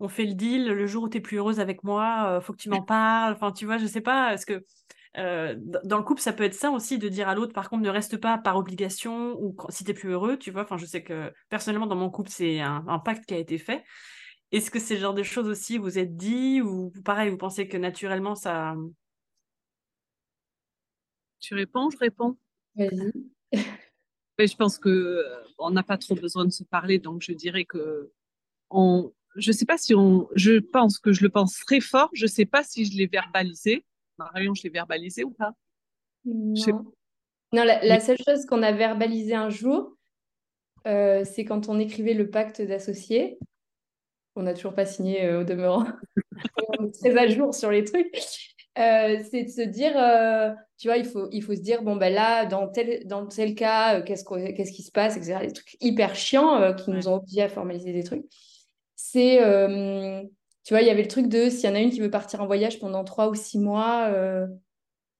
on 0.00 0.08
fait 0.08 0.26
le 0.26 0.34
deal, 0.34 0.66
le 0.66 0.86
jour 0.86 1.04
où 1.04 1.08
tu 1.08 1.16
es 1.16 1.20
plus 1.22 1.38
heureuse 1.38 1.60
avec 1.60 1.82
moi, 1.82 2.26
euh, 2.28 2.40
faut 2.42 2.52
que 2.52 2.58
tu 2.58 2.68
m'en 2.68 2.82
parles. 2.82 3.32
Enfin, 3.32 3.52
tu 3.52 3.64
vois, 3.64 3.78
je 3.78 3.86
sais 3.86 4.02
pas, 4.02 4.34
est-ce 4.34 4.44
que 4.44 4.62
euh, 5.16 5.56
dans 5.58 5.96
le 5.96 6.04
couple, 6.04 6.20
ça 6.20 6.34
peut 6.34 6.44
être 6.44 6.54
ça 6.54 6.70
aussi 6.70 6.98
de 6.98 7.08
dire 7.08 7.28
à 7.28 7.34
l'autre, 7.34 7.54
par 7.54 7.70
contre, 7.70 7.82
ne 7.82 7.88
reste 7.88 8.18
pas 8.18 8.36
par 8.36 8.56
obligation 8.56 9.34
ou 9.40 9.56
si 9.70 9.82
tu 9.84 9.92
es 9.92 9.94
plus 9.94 10.10
heureux, 10.10 10.36
tu 10.36 10.50
vois. 10.50 10.62
Enfin, 10.64 10.76
je 10.76 10.84
sais 10.84 11.02
que 11.02 11.32
personnellement, 11.48 11.86
dans 11.86 11.96
mon 11.96 12.10
couple, 12.10 12.30
c'est 12.30 12.60
un, 12.60 12.84
un, 12.86 12.98
pacte 12.98 13.24
qui 13.24 13.34
a 13.34 13.38
été 13.38 13.56
fait. 13.56 13.82
Est-ce 14.52 14.70
que 14.70 14.78
c'est 14.78 14.94
le 14.96 15.00
genre 15.00 15.14
de 15.14 15.22
choses 15.22 15.48
aussi 15.48 15.78
vous 15.78 15.98
êtes 15.98 16.16
dit 16.16 16.60
ou 16.60 16.92
pareil, 17.04 17.30
vous 17.30 17.38
pensez 17.38 17.66
que 17.66 17.78
naturellement 17.78 18.34
ça. 18.34 18.74
Tu 21.40 21.54
réponds, 21.54 21.88
je 21.90 21.96
réponds. 21.96 22.36
Vas-y. 22.76 23.12
je 24.46 24.56
pense 24.56 24.78
que 24.78 24.88
euh, 24.88 25.44
on 25.58 25.70
n'a 25.70 25.82
pas 25.82 25.98
trop 25.98 26.14
besoin 26.14 26.44
de 26.44 26.50
se 26.50 26.64
parler, 26.64 26.98
donc 26.98 27.22
je 27.22 27.32
dirais 27.32 27.64
que 27.64 28.10
on, 28.70 29.12
je 29.36 29.52
sais 29.52 29.66
pas 29.66 29.78
si 29.78 29.94
on, 29.94 30.28
je 30.34 30.58
pense 30.58 30.98
que 30.98 31.12
je 31.12 31.22
le 31.22 31.28
pense 31.28 31.58
très 31.58 31.80
fort. 31.80 32.10
Je 32.12 32.26
sais 32.26 32.46
pas 32.46 32.62
si 32.64 32.84
je 32.84 32.96
l'ai 32.96 33.06
verbalisé. 33.06 33.84
Marion, 34.18 34.54
je 34.54 34.62
l'ai 34.62 34.70
verbalisé 34.70 35.24
ou 35.24 35.30
pas? 35.30 35.52
Non. 36.24 36.92
Non, 37.52 37.64
la, 37.64 37.98
seule 37.98 38.18
chose 38.24 38.46
qu'on 38.46 38.62
a 38.62 38.70
verbalisé 38.70 39.34
un 39.34 39.50
jour, 39.50 39.96
euh, 40.86 41.24
c'est 41.24 41.44
quand 41.44 41.68
on 41.68 41.80
écrivait 41.80 42.14
le 42.14 42.30
pacte 42.30 42.62
d'associés. 42.62 43.38
On 44.36 44.42
n'a 44.42 44.54
toujours 44.54 44.74
pas 44.74 44.86
signé 44.86 45.24
euh, 45.24 45.40
au 45.40 45.44
demeurant. 45.44 45.84
on 46.78 46.86
est 46.86 46.92
très 46.92 47.16
à 47.16 47.26
jour 47.26 47.52
sur 47.52 47.70
les 47.70 47.84
trucs. 47.84 48.54
Euh, 48.78 49.22
c'est 49.30 49.44
de 49.44 49.48
se 49.48 49.62
dire, 49.62 49.92
euh, 49.96 50.52
tu 50.78 50.88
vois, 50.88 50.96
il 50.96 51.04
faut, 51.04 51.28
il 51.32 51.42
faut 51.42 51.54
se 51.54 51.60
dire, 51.60 51.82
bon, 51.82 51.96
ben 51.96 52.12
là, 52.12 52.46
dans 52.46 52.68
tel, 52.68 53.06
dans 53.06 53.26
tel 53.26 53.54
cas, 53.54 53.98
euh, 53.98 54.02
qu'est-ce, 54.02 54.24
qu'est-ce 54.24 54.72
qui 54.72 54.82
se 54.82 54.92
passe, 54.92 55.16
etc. 55.16 55.40
Des 55.40 55.52
trucs 55.52 55.76
hyper 55.80 56.14
chiants 56.14 56.74
qui 56.74 56.90
nous 56.90 57.08
ont 57.08 57.14
obligés 57.16 57.42
à 57.42 57.48
formaliser 57.48 57.92
des 57.92 58.04
trucs. 58.04 58.24
C'est, 58.94 59.38
tu 60.64 60.74
vois, 60.74 60.82
il 60.82 60.86
y 60.86 60.90
avait 60.90 61.02
le 61.02 61.08
truc 61.08 61.28
de, 61.28 61.48
s'il 61.48 61.68
y 61.68 61.72
en 61.72 61.74
a 61.74 61.80
une 61.80 61.90
qui 61.90 62.00
veut 62.00 62.10
partir 62.10 62.40
en 62.42 62.46
voyage 62.46 62.78
pendant 62.78 63.02
trois 63.04 63.28
ou 63.28 63.34
six 63.34 63.58
mois, 63.58 64.10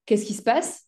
qu'est-ce 0.07 0.27
qui 0.27 0.35
se 0.35 0.43
passe? 0.43 0.87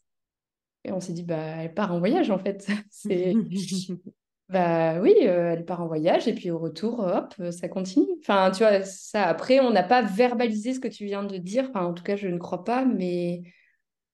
Et 0.84 0.92
on 0.92 1.00
s'est 1.00 1.12
dit, 1.12 1.22
bah, 1.22 1.62
elle 1.62 1.74
part 1.74 1.92
en 1.92 1.98
voyage, 1.98 2.30
en 2.30 2.38
fait. 2.38 2.66
c'est... 2.90 3.34
Bah 4.52 5.00
oui, 5.00 5.14
euh, 5.22 5.52
elle 5.52 5.64
part 5.64 5.80
en 5.80 5.86
voyage 5.86 6.28
et 6.28 6.34
puis 6.34 6.50
au 6.50 6.58
retour, 6.58 7.00
hop, 7.00 7.34
euh, 7.40 7.50
ça 7.50 7.68
continue. 7.68 8.06
Enfin, 8.20 8.50
tu 8.50 8.58
vois, 8.58 8.82
ça, 8.82 9.26
après, 9.26 9.60
on 9.60 9.70
n'a 9.70 9.82
pas 9.82 10.02
verbalisé 10.02 10.74
ce 10.74 10.80
que 10.80 10.88
tu 10.88 11.06
viens 11.06 11.24
de 11.24 11.38
dire. 11.38 11.70
Enfin, 11.70 11.86
en 11.86 11.94
tout 11.94 12.02
cas, 12.02 12.16
je 12.16 12.28
ne 12.28 12.36
crois 12.36 12.62
pas, 12.62 12.84
mais 12.84 13.42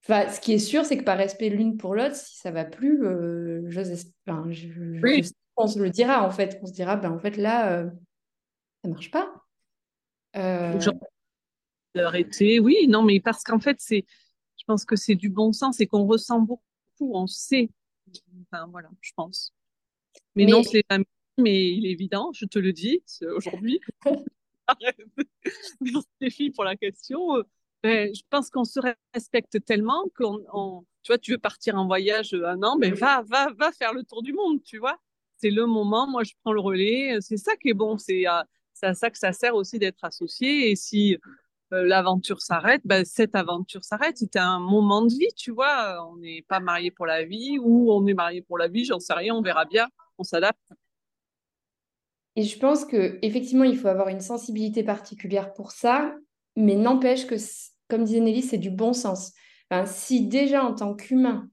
enfin, 0.05 0.28
ce 0.30 0.41
qui 0.41 0.53
est 0.53 0.61
sûr, 0.61 0.84
c'est 0.84 0.97
que 0.97 1.03
par 1.03 1.18
respect 1.18 1.49
l'une 1.49 1.76
pour 1.76 1.97
l'autre, 1.97 2.14
si 2.14 2.36
ça 2.36 2.53
va 2.53 2.64
plus, 2.64 3.05
euh, 3.05 3.68
enfin, 4.28 4.45
je, 4.51 5.01
on 5.57 5.66
se 5.66 5.80
le 5.80 5.91
dira 5.91 6.24
en 6.24 6.30
fait. 6.30 6.61
On 6.62 6.66
se 6.66 6.72
dira, 6.72 6.95
ben 6.95 7.11
en 7.11 7.18
fait, 7.18 7.36
là, 7.36 7.82
ça 7.82 7.91
ça 8.84 8.89
marche 8.91 9.11
pas. 9.11 9.32
Oui, 12.61 12.86
non, 12.89 13.03
mais 13.03 13.18
parce 13.18 13.43
qu'en 13.43 13.59
fait, 13.59 13.78
c'est, 13.80 14.05
je 14.57 14.64
pense 14.66 14.84
que 14.84 14.95
c'est 14.95 15.16
du 15.16 15.30
bon 15.30 15.53
sens 15.53 15.80
et 15.80 15.89
qu'on 15.89 16.07
ressent 16.07 16.39
beaucoup, 16.39 16.61
on 17.01 17.26
sait. 17.26 17.70
Enfin, 18.53 18.68
voilà, 18.70 18.89
je 19.01 19.11
pense. 19.16 19.53
Mais, 20.35 20.47
non, 20.47 20.62
c'est 20.62 20.85
mais 21.39 21.73
il 21.73 21.87
est 21.87 21.91
évident, 21.91 22.31
je 22.35 22.45
te 22.45 22.59
le 22.59 22.73
dis 22.73 23.03
aujourd'hui. 23.35 23.81
Merci 26.21 26.51
pour 26.51 26.64
la 26.64 26.77
question. 26.77 27.37
Euh, 27.37 27.43
ben, 27.83 28.14
je 28.14 28.23
pense 28.29 28.51
qu'on 28.51 28.64
se 28.64 28.81
respecte 29.14 29.64
tellement 29.64 30.05
qu'on, 30.16 30.85
tu 31.03 31.12
vois, 31.12 31.19
tu 31.19 31.33
veux 31.33 31.39
partir 31.39 31.77
en 31.77 31.87
voyage 31.87 32.35
un 32.35 32.62
an, 32.62 32.77
ben 32.77 32.93
va, 32.93 33.23
va, 33.23 33.51
va 33.57 33.73
faire 33.73 33.93
le 33.93 34.03
tour 34.03 34.23
du 34.23 34.33
monde, 34.33 34.62
tu 34.64 34.79
vois. 34.79 34.99
C'est 35.37 35.51
le 35.51 35.66
moment, 35.66 36.09
moi 36.09 36.25
je 36.25 36.33
prends 36.43 36.53
le 36.53 36.61
relais. 36.61 37.19
C'est 37.21 37.37
ça 37.37 37.57
qui 37.57 37.69
est 37.69 37.75
bon, 37.75 37.97
c'est 37.97 38.27
à, 38.27 38.47
ça 38.75 39.11
que 39.11 39.19
ça 39.19 39.33
sert 39.33 39.55
aussi 39.55 39.79
d'être 39.79 40.05
associé. 40.05 40.71
Et 40.71 40.77
si 40.77 41.16
euh, 41.73 41.85
l'aventure 41.85 42.43
s'arrête, 42.43 42.83
ben, 42.85 43.05
cette 43.05 43.37
aventure 43.37 43.85
s'arrête. 43.85 44.19
C'était 44.19 44.41
un 44.41 44.59
moment 44.59 45.03
de 45.03 45.12
vie, 45.12 45.33
tu 45.37 45.53
vois. 45.53 46.05
On 46.11 46.16
n'est 46.16 46.43
pas 46.43 46.59
marié 46.59 46.91
pour 46.91 47.07
la 47.07 47.25
vie 47.25 47.59
ou 47.61 47.93
on 47.93 48.05
est 48.09 48.14
marié 48.14 48.43
pour 48.43 48.59
la 48.59 48.66
vie, 48.66 48.85
j'en 48.85 48.99
sais 48.99 49.14
rien, 49.14 49.35
on 49.35 49.43
verra 49.43 49.64
bien 49.64 49.87
on 50.19 50.25
s'adapte. 50.25 50.73
Et 52.37 52.45
je 52.45 52.59
pense 52.59 52.85
que 52.85 53.19
effectivement, 53.23 53.64
il 53.64 53.77
faut 53.77 53.89
avoir 53.89 54.09
une 54.09 54.21
sensibilité 54.21 54.85
particulière 54.85 55.53
pour 55.55 55.73
ça, 55.73 56.14
mais 56.57 56.77
n'empêche 56.77 57.27
que, 57.27 57.35
comme 57.89 58.05
disait 58.05 58.21
Nelly, 58.21 58.43
c'est 58.43 58.59
du 58.59 58.71
bon 58.71 58.93
sens. 58.93 59.33
si 59.87 60.27
déjà 60.27 60.64
en 60.64 60.75
tant 60.75 60.95
qu'humain, 60.95 61.51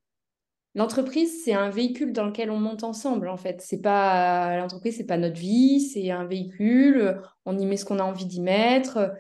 l'entreprise, 0.76 1.44
c'est 1.44 1.54
un 1.54 1.70
véhicule 1.70 2.14
dans 2.14 2.26
lequel 2.26 2.52
on 2.52 2.60
monte 2.60 2.84
ensemble, 2.84 3.30
en 3.30 3.38
fait. 3.38 3.62
C'est 3.62 3.82
pas 3.82 4.58
l'entreprise, 4.58 4.98
c'est 4.98 5.06
pas 5.06 5.18
notre 5.18 5.40
vie, 5.40 5.80
c'est 5.80 6.12
un 6.12 6.26
véhicule. 6.26 7.20
On 7.46 7.58
y 7.58 7.66
met 7.66 7.78
ce 7.78 7.86
qu'on 7.86 8.00
a 8.00 8.04
envie 8.04 8.26
d'y 8.26 8.42
mettre. 8.42 9.12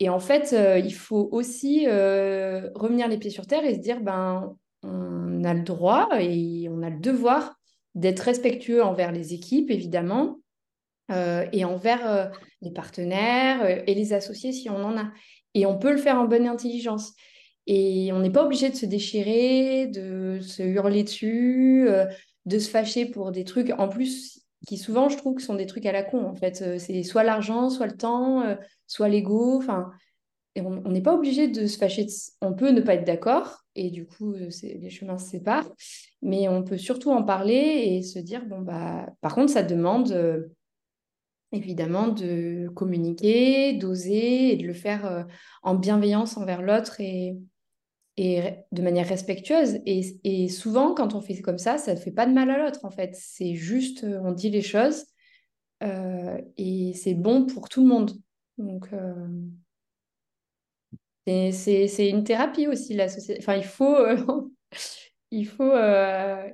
Et 0.00 0.08
en 0.08 0.20
fait, 0.20 0.52
euh, 0.52 0.78
il 0.78 0.94
faut 0.94 1.28
aussi 1.32 1.86
euh, 1.88 2.70
revenir 2.74 3.08
les 3.08 3.18
pieds 3.18 3.30
sur 3.30 3.46
terre 3.46 3.64
et 3.64 3.74
se 3.74 3.80
dire, 3.80 4.00
ben, 4.00 4.54
on 4.82 5.44
a 5.44 5.54
le 5.54 5.62
droit 5.62 6.08
et 6.20 6.68
on 6.70 6.82
a 6.82 6.90
le 6.90 7.00
devoir 7.00 7.57
d'être 7.98 8.20
respectueux 8.20 8.82
envers 8.82 9.12
les 9.12 9.34
équipes, 9.34 9.70
évidemment, 9.70 10.38
euh, 11.10 11.46
et 11.52 11.64
envers 11.64 12.30
les 12.62 12.70
partenaires 12.70 13.84
et 13.86 13.94
les 13.94 14.12
associés 14.12 14.52
si 14.52 14.70
on 14.70 14.82
en 14.84 14.96
a. 14.96 15.12
Et 15.54 15.66
on 15.66 15.78
peut 15.78 15.92
le 15.92 15.98
faire 15.98 16.18
en 16.18 16.24
bonne 16.24 16.46
intelligence. 16.46 17.14
Et 17.70 18.10
on 18.12 18.20
n'est 18.20 18.30
pas 18.30 18.44
obligé 18.44 18.70
de 18.70 18.74
se 18.74 18.86
déchirer, 18.86 19.86
de 19.86 20.38
se 20.40 20.62
hurler 20.62 21.04
dessus, 21.04 21.86
euh, 21.86 22.06
de 22.46 22.58
se 22.58 22.70
fâcher 22.70 23.04
pour 23.04 23.30
des 23.30 23.44
trucs, 23.44 23.70
en 23.76 23.88
plus, 23.88 24.40
qui 24.66 24.78
souvent, 24.78 25.10
je 25.10 25.18
trouve, 25.18 25.34
que 25.34 25.42
sont 25.42 25.54
des 25.54 25.66
trucs 25.66 25.84
à 25.84 25.92
la 25.92 26.02
con, 26.02 26.24
en 26.24 26.34
fait. 26.34 26.62
Euh, 26.62 26.78
c'est 26.78 27.02
soit 27.02 27.24
l'argent, 27.24 27.68
soit 27.68 27.86
le 27.86 27.96
temps, 27.96 28.42
euh, 28.42 28.56
soit 28.86 29.08
l'ego, 29.08 29.58
enfin... 29.58 29.90
Et 30.54 30.60
on 30.60 30.90
n'est 30.90 31.02
pas 31.02 31.14
obligé 31.14 31.46
de 31.48 31.66
se 31.66 31.78
fâcher. 31.78 32.06
On 32.40 32.52
peut 32.52 32.70
ne 32.70 32.80
pas 32.80 32.94
être 32.94 33.06
d'accord, 33.06 33.64
et 33.74 33.90
du 33.90 34.06
coup, 34.06 34.34
les 34.34 34.90
chemins 34.90 35.18
se 35.18 35.30
séparent. 35.30 35.70
Mais 36.20 36.48
on 36.48 36.64
peut 36.64 36.78
surtout 36.78 37.10
en 37.10 37.22
parler 37.22 37.54
et 37.54 38.02
se 38.02 38.18
dire, 38.18 38.44
bon, 38.46 38.60
bah, 38.60 39.06
par 39.20 39.34
contre, 39.34 39.52
ça 39.52 39.62
demande 39.62 40.50
évidemment 41.52 42.08
de 42.08 42.68
communiquer, 42.74 43.74
d'oser 43.74 44.52
et 44.52 44.56
de 44.56 44.66
le 44.66 44.74
faire 44.74 45.26
en 45.62 45.76
bienveillance 45.76 46.36
envers 46.36 46.60
l'autre 46.60 47.00
et, 47.00 47.36
et 48.18 48.42
de 48.72 48.82
manière 48.82 49.08
respectueuse. 49.08 49.78
Et, 49.86 50.48
souvent, 50.48 50.92
quand 50.92 51.14
on 51.14 51.20
fait 51.20 51.40
comme 51.40 51.58
ça, 51.58 51.78
ça 51.78 51.94
ne 51.94 51.98
fait 51.98 52.10
pas 52.10 52.26
de 52.26 52.32
mal 52.32 52.50
à 52.50 52.58
l'autre, 52.58 52.84
en 52.84 52.90
fait. 52.90 53.14
C'est 53.14 53.54
juste, 53.54 54.02
euh, 54.02 54.20
on 54.24 54.32
dit 54.32 54.50
les 54.50 54.60
choses 54.60 55.04
euh, 55.84 56.36
et 56.56 56.92
c'est 56.94 57.14
bon 57.14 57.46
pour 57.46 57.68
tout 57.68 57.82
le 57.82 57.88
monde. 57.88 58.10
Donc, 58.58 58.88
euh, 58.92 59.14
c'est 61.52 62.08
une 62.08 62.24
thérapie 62.24 62.66
aussi, 62.66 62.94
la. 62.94 63.06
Enfin, 63.38 63.56
il 63.56 63.64
faut, 63.64 63.96
il 65.30 65.46
faut, 65.46 65.72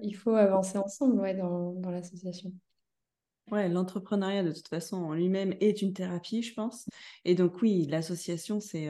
il 0.03 0.15
faut 0.15 0.35
avancer 0.35 0.79
ensemble 0.79 1.21
ouais, 1.21 1.35
dans, 1.35 1.73
dans 1.73 1.91
l'association. 1.91 2.53
Ouais, 3.51 3.69
l'entrepreneuriat 3.69 4.43
de 4.43 4.53
toute 4.53 4.69
façon 4.69 4.97
en 4.97 5.13
lui-même 5.13 5.55
est 5.61 5.83
une 5.83 5.93
thérapie, 5.93 6.43
je 6.43 6.55
pense. 6.55 6.87
Et 7.25 7.35
donc 7.35 7.61
oui, 7.61 7.87
l'association, 7.89 8.61
c'est 8.61 8.89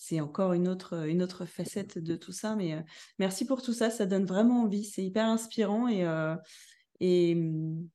c'est 0.00 0.22
encore 0.22 0.54
une 0.54 0.66
autre, 0.66 1.06
une 1.06 1.22
autre 1.22 1.44
facette 1.44 1.98
de 1.98 2.16
tout 2.16 2.32
ça. 2.32 2.56
Mais 2.56 2.72
euh, 2.72 2.80
merci 3.18 3.44
pour 3.44 3.60
tout 3.60 3.74
ça, 3.74 3.90
ça 3.90 4.06
donne 4.06 4.24
vraiment 4.24 4.62
envie, 4.62 4.82
c'est 4.82 5.04
hyper 5.04 5.26
inspirant 5.26 5.88
et, 5.88 6.06
euh, 6.06 6.34
mmh, 7.00 7.86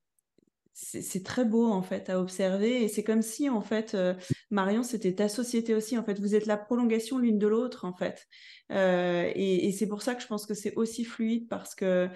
c'est 0.76 1.24
très 1.24 1.46
beau 1.46 1.68
en 1.68 1.82
fait 1.82 2.10
à 2.10 2.20
observer. 2.20 2.84
Et 2.84 2.88
c'est 2.88 3.04
comme 3.04 3.22
si 3.22 3.50
en 3.50 3.62
fait, 3.62 3.96
euh, 3.96 4.14
Marion, 4.52 4.84
c'était 4.84 5.16
ta 5.16 5.30
société 5.30 5.74
aussi. 5.74 5.98
En 5.98 6.04
fait, 6.04 6.20
vous 6.20 6.36
êtes 6.36 6.46
la 6.46 6.58
prolongation 6.58 7.18
l'une 7.18 7.40
de 7.40 7.48
l'autre 7.48 7.86
en 7.86 7.94
fait. 7.94 8.28
et, 8.70 9.68
et 9.68 9.72
c'est 9.72 9.88
pour 9.88 10.02
ça 10.02 10.16
que 10.16 10.22
je 10.22 10.28
pense 10.28 10.46
que 10.46 10.54
c'est 10.54 10.76
aussi 10.76 11.06
fluide 11.06 11.48
parce 11.48 11.76
que 11.76 12.10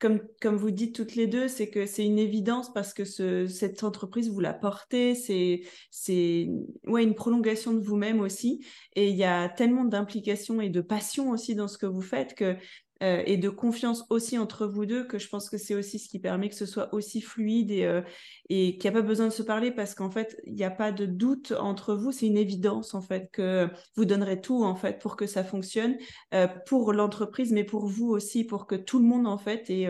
comme, 0.00 0.20
comme 0.40 0.56
vous 0.56 0.70
dites 0.70 0.94
toutes 0.94 1.14
les 1.14 1.26
deux, 1.26 1.46
c'est 1.46 1.68
que 1.68 1.84
c'est 1.84 2.04
une 2.04 2.18
évidence 2.18 2.72
parce 2.72 2.94
que 2.94 3.04
ce, 3.04 3.46
cette 3.46 3.84
entreprise, 3.84 4.30
vous 4.30 4.40
la 4.40 4.54
portez, 4.54 5.14
c'est, 5.14 5.60
c'est 5.90 6.48
ouais, 6.86 7.04
une 7.04 7.14
prolongation 7.14 7.74
de 7.74 7.80
vous-même 7.84 8.20
aussi. 8.20 8.64
Et 8.96 9.10
il 9.10 9.16
y 9.16 9.24
a 9.24 9.50
tellement 9.50 9.84
d'implications 9.84 10.60
et 10.62 10.70
de 10.70 10.80
passion 10.80 11.30
aussi 11.30 11.54
dans 11.54 11.68
ce 11.68 11.76
que 11.76 11.86
vous 11.86 12.00
faites 12.00 12.34
que 12.34 12.56
euh, 13.02 13.22
et 13.26 13.36
de 13.36 13.48
confiance 13.48 14.04
aussi 14.10 14.38
entre 14.38 14.66
vous 14.66 14.86
deux, 14.86 15.04
que 15.04 15.18
je 15.18 15.28
pense 15.28 15.48
que 15.48 15.58
c'est 15.58 15.74
aussi 15.74 15.98
ce 15.98 16.08
qui 16.08 16.18
permet 16.18 16.48
que 16.48 16.54
ce 16.54 16.66
soit 16.66 16.92
aussi 16.94 17.20
fluide 17.20 17.70
et, 17.70 17.84
euh, 17.84 18.02
et 18.48 18.76
qu'il 18.76 18.90
n'y 18.90 18.96
a 18.96 19.00
pas 19.00 19.06
besoin 19.06 19.26
de 19.26 19.32
se 19.32 19.42
parler 19.42 19.70
parce 19.70 19.94
qu'en 19.94 20.10
fait, 20.10 20.40
il 20.44 20.54
n'y 20.54 20.64
a 20.64 20.70
pas 20.70 20.92
de 20.92 21.06
doute 21.06 21.52
entre 21.52 21.94
vous. 21.94 22.12
C'est 22.12 22.26
une 22.26 22.36
évidence 22.36 22.94
en 22.94 23.00
fait 23.00 23.30
que 23.32 23.68
vous 23.96 24.04
donnerez 24.04 24.40
tout 24.40 24.64
en 24.64 24.74
fait 24.74 24.98
pour 25.00 25.16
que 25.16 25.26
ça 25.26 25.44
fonctionne 25.44 25.96
euh, 26.34 26.46
pour 26.66 26.92
l'entreprise, 26.92 27.52
mais 27.52 27.64
pour 27.64 27.86
vous 27.86 28.08
aussi, 28.08 28.44
pour 28.44 28.66
que 28.66 28.74
tout 28.74 28.98
le 28.98 29.06
monde 29.06 29.26
en 29.26 29.38
fait 29.38 29.70
et, 29.70 29.88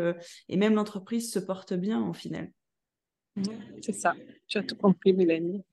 et 0.49 0.57
même 0.57 0.75
l'entreprise 0.75 1.33
se 1.33 1.39
porte 1.39 1.75
bien 1.75 2.01
en 2.01 2.13
final. 2.13 2.53
C'est 3.81 3.93
ça, 3.93 4.15
tu 4.47 4.59
as 4.59 4.63
tout 4.63 4.77
compris, 4.77 5.13
Mélanie. 5.13 5.65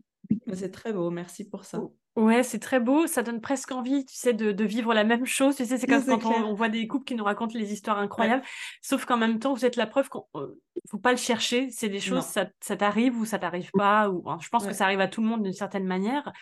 C'est 0.54 0.72
très 0.72 0.94
beau, 0.94 1.10
merci 1.10 1.48
pour 1.48 1.66
ça. 1.66 1.82
Ouais, 2.18 2.42
c'est 2.42 2.58
très 2.58 2.80
beau. 2.80 3.06
Ça 3.06 3.22
donne 3.22 3.42
presque 3.42 3.72
envie, 3.72 4.04
tu 4.04 4.16
sais, 4.16 4.34
de, 4.34 4.52
de 4.52 4.66
vivre 4.66 4.92
la 4.96 5.04
même 5.04 5.28
chose. 5.28 5.56
Tu 5.56 5.66
sais, 5.66 5.78
c'est 5.78 5.86
comme 5.86 6.04
quand 6.04 6.34
on, 6.44 6.56
voit 6.56 6.68
des 6.68 6.88
couples 6.88 7.06
qui 7.06 7.14
nous 7.14 7.24
racontent 7.24 7.56
les 7.56 7.72
histoires 7.72 8.00
incroyables. 8.00 8.42
Sauf 8.82 9.06
qu'en 9.06 9.18
même 9.18 9.38
temps, 9.38 9.54
vous 9.54 9.66
êtes 9.66 9.76
la 9.76 9.86
preuve 9.86 10.10
qu'il 10.10 10.22
ne 10.34 10.42
euh, 10.42 10.60
faut 10.90 10.98
pas 10.98 11.12
le 11.12 11.20
chercher. 11.20 11.70
C'est 11.70 11.90
des 11.90 12.00
choses, 12.00 12.24
ça, 12.26 12.48
ça 12.60 12.76
t'arrive 12.76 13.16
ou 13.20 13.26
ça 13.26 13.38
t'arrive 13.38 13.70
pas. 13.72 14.10
Ou, 14.10 14.24
je 14.42 14.50
pense 14.50 14.66
que 14.66 14.74
ça 14.74 14.86
arrive 14.86 15.00
à 15.00 15.08
tout 15.08 15.22
le 15.22 15.28
monde 15.28 15.44
d'une 15.44 15.54
certaine 15.54 15.86
manière. 15.86 16.34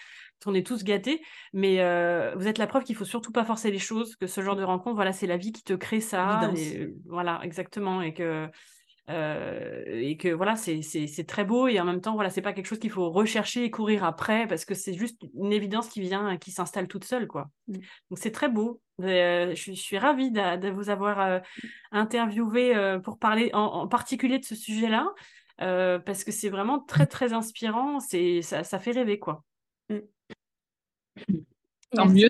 On 0.46 0.54
est 0.54 0.66
tous 0.66 0.86
gâtés. 0.86 1.22
Mais 1.52 1.82
euh, 1.82 2.34
vous 2.38 2.48
êtes 2.48 2.58
la 2.58 2.68
preuve 2.68 2.84
qu'il 2.84 2.96
faut 2.96 3.04
surtout 3.04 3.34
pas 3.34 3.44
forcer 3.44 3.70
les 3.70 3.80
choses, 3.80 4.16
que 4.16 4.28
ce 4.28 4.40
genre 4.40 4.56
de 4.56 4.64
rencontre, 4.64 4.96
voilà, 4.96 5.12
c'est 5.12 5.28
la 5.28 5.36
vie 5.36 5.52
qui 5.52 5.64
te 5.64 5.74
crée 5.74 6.00
ça. 6.00 6.52
Et, 6.56 6.94
voilà, 7.06 7.42
exactement. 7.44 8.02
Et 8.02 8.14
que 8.14 8.48
euh, 9.08 9.84
et 9.86 10.18
que 10.18 10.30
voilà, 10.30 10.56
c'est 10.56 11.26
très 11.28 11.46
beau 11.46 11.68
et 11.68 11.80
en 11.80 11.86
même 11.86 12.02
temps, 12.02 12.16
voilà, 12.16 12.30
c'est 12.30 12.42
pas 12.42 12.54
quelque 12.54 12.66
chose 12.66 12.80
qu'il 12.80 12.90
faut 12.90 13.12
rechercher 13.12 13.64
et 13.64 13.72
courir 13.72 14.04
après 14.04 14.48
parce 14.48 14.66
que 14.66 14.74
c'est 14.74 14.94
juste 14.94 15.22
une 15.36 15.54
évidence 15.54 15.90
qui 15.90 16.02
vient, 16.02 16.38
qui 16.38 16.52
s'installe 16.52 16.88
toute 16.88 17.04
seule, 17.04 17.28
quoi. 17.28 17.50
Mmh. 17.68 17.74
Donc 18.10 18.18
c'est 18.18 18.32
très 18.32 18.50
beau. 18.50 18.82
Euh, 19.02 19.54
je, 19.54 19.74
suis 19.74 19.98
ravie 19.98 20.32
de, 20.32 20.70
vous 20.70 20.90
avoir 20.90 21.20
euh, 21.20 21.40
interviewé 21.92 23.00
pour 23.04 23.20
parler 23.20 23.52
en, 23.54 23.88
particulier 23.88 24.40
de 24.40 24.46
ce 24.46 24.56
sujet-là 24.56 25.08
parce 25.58 26.24
que 26.24 26.32
c'est 26.32 26.50
vraiment 26.50 26.80
très 26.80 27.06
très 27.06 27.34
inspirant. 27.34 28.00
C'est 28.00 28.42
ça, 28.42 28.64
ça 28.64 28.80
fait 28.80 28.92
rêver, 28.92 29.20
quoi. 29.20 29.44
Mmh. 29.90 30.00
Tant 31.92 32.08
mieux. 32.08 32.30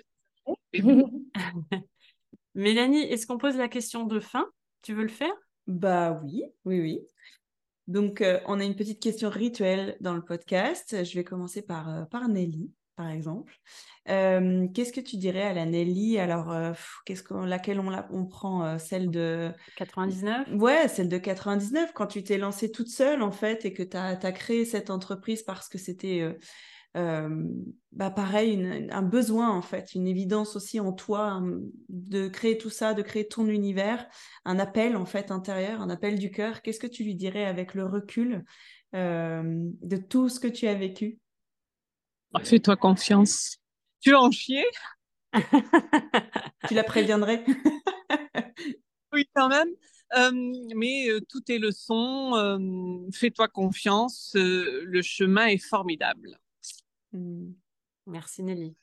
Mélanie, 2.54 3.02
est-ce 3.02 3.26
qu'on 3.26 3.38
pose 3.38 3.56
la 3.56 3.68
question 3.68 4.04
de 4.04 4.20
fin? 4.20 4.46
Tu 4.82 4.94
veux 4.94 5.02
le 5.02 5.08
faire? 5.08 5.32
Bah 5.66 6.20
oui, 6.22 6.44
oui, 6.64 6.80
oui. 6.80 7.00
Donc, 7.88 8.20
euh, 8.20 8.40
on 8.46 8.58
a 8.58 8.64
une 8.64 8.74
petite 8.74 9.00
question 9.00 9.30
rituelle 9.30 9.96
dans 10.00 10.14
le 10.14 10.24
podcast. 10.24 11.04
Je 11.04 11.14
vais 11.14 11.24
commencer 11.24 11.62
par, 11.62 11.88
euh, 11.88 12.04
par 12.04 12.28
Nelly, 12.28 12.72
par 12.96 13.08
exemple. 13.08 13.54
Euh, 14.08 14.66
qu'est-ce 14.74 14.92
que 14.92 15.00
tu 15.00 15.16
dirais 15.16 15.42
à 15.42 15.52
la 15.52 15.66
Nelly? 15.66 16.18
Alors, 16.18 16.54
qu'est-ce 17.04 17.22
que, 17.22 17.34
laquelle 17.34 17.78
on, 17.78 17.90
la, 17.90 18.08
on 18.10 18.26
prend 18.26 18.78
Celle 18.78 19.10
de 19.10 19.52
99 19.76 20.48
Ouais, 20.54 20.88
celle 20.88 21.08
de 21.08 21.18
99, 21.18 21.92
quand 21.92 22.06
tu 22.06 22.24
t'es 22.24 22.38
lancée 22.38 22.70
toute 22.70 22.88
seule, 22.88 23.22
en 23.22 23.32
fait, 23.32 23.64
et 23.64 23.72
que 23.72 23.82
tu 23.82 23.96
as, 23.96 24.18
as, 24.20 24.32
créé 24.32 24.64
cette 24.64 24.90
entreprise 24.90 25.42
parce 25.42 25.68
que 25.68 25.78
c'était 25.78 26.22
bah 27.92 28.10
pareil, 28.10 28.88
un 28.90 29.02
besoin 29.02 29.50
en 29.50 29.62
fait, 29.62 29.94
une 29.94 30.06
évidence 30.06 30.56
aussi 30.56 30.80
en 30.80 30.92
toi 30.92 31.42
de 31.88 32.28
créer 32.28 32.56
tout 32.56 32.70
ça, 32.70 32.94
de 32.94 33.02
créer 33.02 33.28
ton 33.28 33.46
univers, 33.46 34.06
un 34.44 34.58
appel 34.58 34.96
en 34.96 35.04
fait 35.04 35.30
intérieur, 35.30 35.82
un 35.82 35.90
appel 35.90 36.18
du 36.18 36.30
cœur. 36.30 36.62
Qu'est-ce 36.62 36.80
que 36.80 36.86
tu 36.86 37.04
lui 37.04 37.14
dirais 37.14 37.44
avec 37.44 37.74
le 37.74 37.84
recul 37.84 38.44
de 38.92 39.96
tout 39.96 40.28
ce 40.28 40.40
que 40.40 40.48
tu 40.48 40.66
as 40.66 40.74
vécu? 40.74 41.18
Ah, 42.32 42.40
Fais-toi 42.42 42.76
confiance. 42.76 43.58
Tu 44.00 44.12
vas 44.12 44.20
en 44.20 44.30
chier? 44.30 44.64
Tu 46.68 46.74
la 46.74 46.84
préviendrais? 46.84 47.44
Oui, 49.12 49.26
quand 49.34 49.48
même. 49.48 49.68
mais 50.74 51.08
tout 51.30 51.40
est 51.50 51.58
leçon. 51.58 53.08
Fais-toi 53.14 53.48
confiance. 53.48 54.32
le 54.34 55.00
chemin 55.00 55.46
est 55.46 55.64
formidable. 55.64 56.38
Mmh. 57.16 57.52
Merci 58.06 58.42
Nelly. 58.42 58.76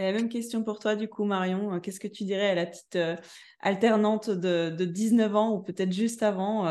Et 0.00 0.02
la 0.02 0.12
même 0.12 0.30
question 0.30 0.64
pour 0.64 0.78
toi, 0.78 0.96
du 0.96 1.08
coup, 1.08 1.24
Marion. 1.24 1.74
Euh, 1.74 1.78
qu'est-ce 1.78 2.00
que 2.00 2.08
tu 2.08 2.24
dirais 2.24 2.48
à 2.48 2.54
la 2.54 2.64
petite 2.64 2.96
euh, 2.96 3.16
alternante 3.60 4.30
de, 4.30 4.70
19 4.84 5.36
ans 5.36 5.54
ou 5.54 5.62
peut-être 5.62 5.92
juste 5.92 6.22
avant, 6.22 6.66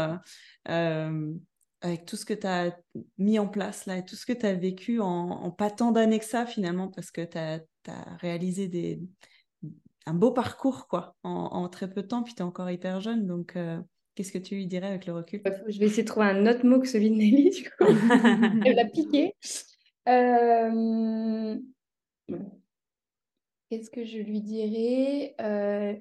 euh, 0.68 1.34
avec 1.82 2.06
tout 2.06 2.16
ce 2.16 2.26
que 2.26 2.34
tu 2.34 2.48
as 2.48 2.76
mis 3.20 3.38
en 3.38 3.48
place 3.48 3.86
là 3.86 3.98
et 3.98 4.06
tout 4.06 4.16
ce 4.16 4.26
que 4.26 4.34
tu 4.34 4.48
as 4.48 4.56
vécu 4.56 5.00
en, 5.00 5.52
pas 5.52 5.70
tant 5.70 5.92
d'années 5.92 6.18
que 6.18 6.26
ça 6.26 6.48
finalement, 6.48 6.88
parce 6.88 7.12
que 7.12 7.22
tu 7.22 7.38
as, 7.38 7.62
réalisé 8.20 8.68
des, 8.68 9.00
un 10.08 10.14
beau 10.14 10.32
parcours 10.32 10.88
quoi, 10.88 11.16
en, 11.24 11.70
très 11.70 11.88
peu 11.88 12.02
de 12.02 12.08
temps, 12.08 12.24
puis 12.24 12.34
tu 12.34 12.42
es 12.42 12.46
encore 12.46 12.72
hyper 12.72 13.00
jeune. 13.00 13.28
Donc, 13.28 13.56
qu'est-ce 14.16 14.32
que 14.32 14.40
tu 14.40 14.56
lui 14.56 14.66
dirais 14.66 14.88
avec 14.88 15.06
le 15.06 15.14
recul? 15.14 15.42
Je 15.68 15.80
vais 15.80 15.86
essayer 15.86 16.04
de 16.04 16.08
trouver 16.08 16.26
un 16.28 16.48
autre 16.48 16.66
mot 16.66 16.80
que 16.80 16.88
celui 16.88 17.12
de 17.12 17.16
Nelly, 17.16 17.52
du 17.52 17.64
coup. 17.64 17.86
Elle 18.66 18.76
l'a 18.76 18.86
piqué. 18.86 19.36
Euh, 20.10 21.56
qu'est-ce 23.70 23.92
que 23.92 24.04
je 24.04 24.18
lui 24.18 24.42
dirais 24.42 25.36
euh, 25.40 25.94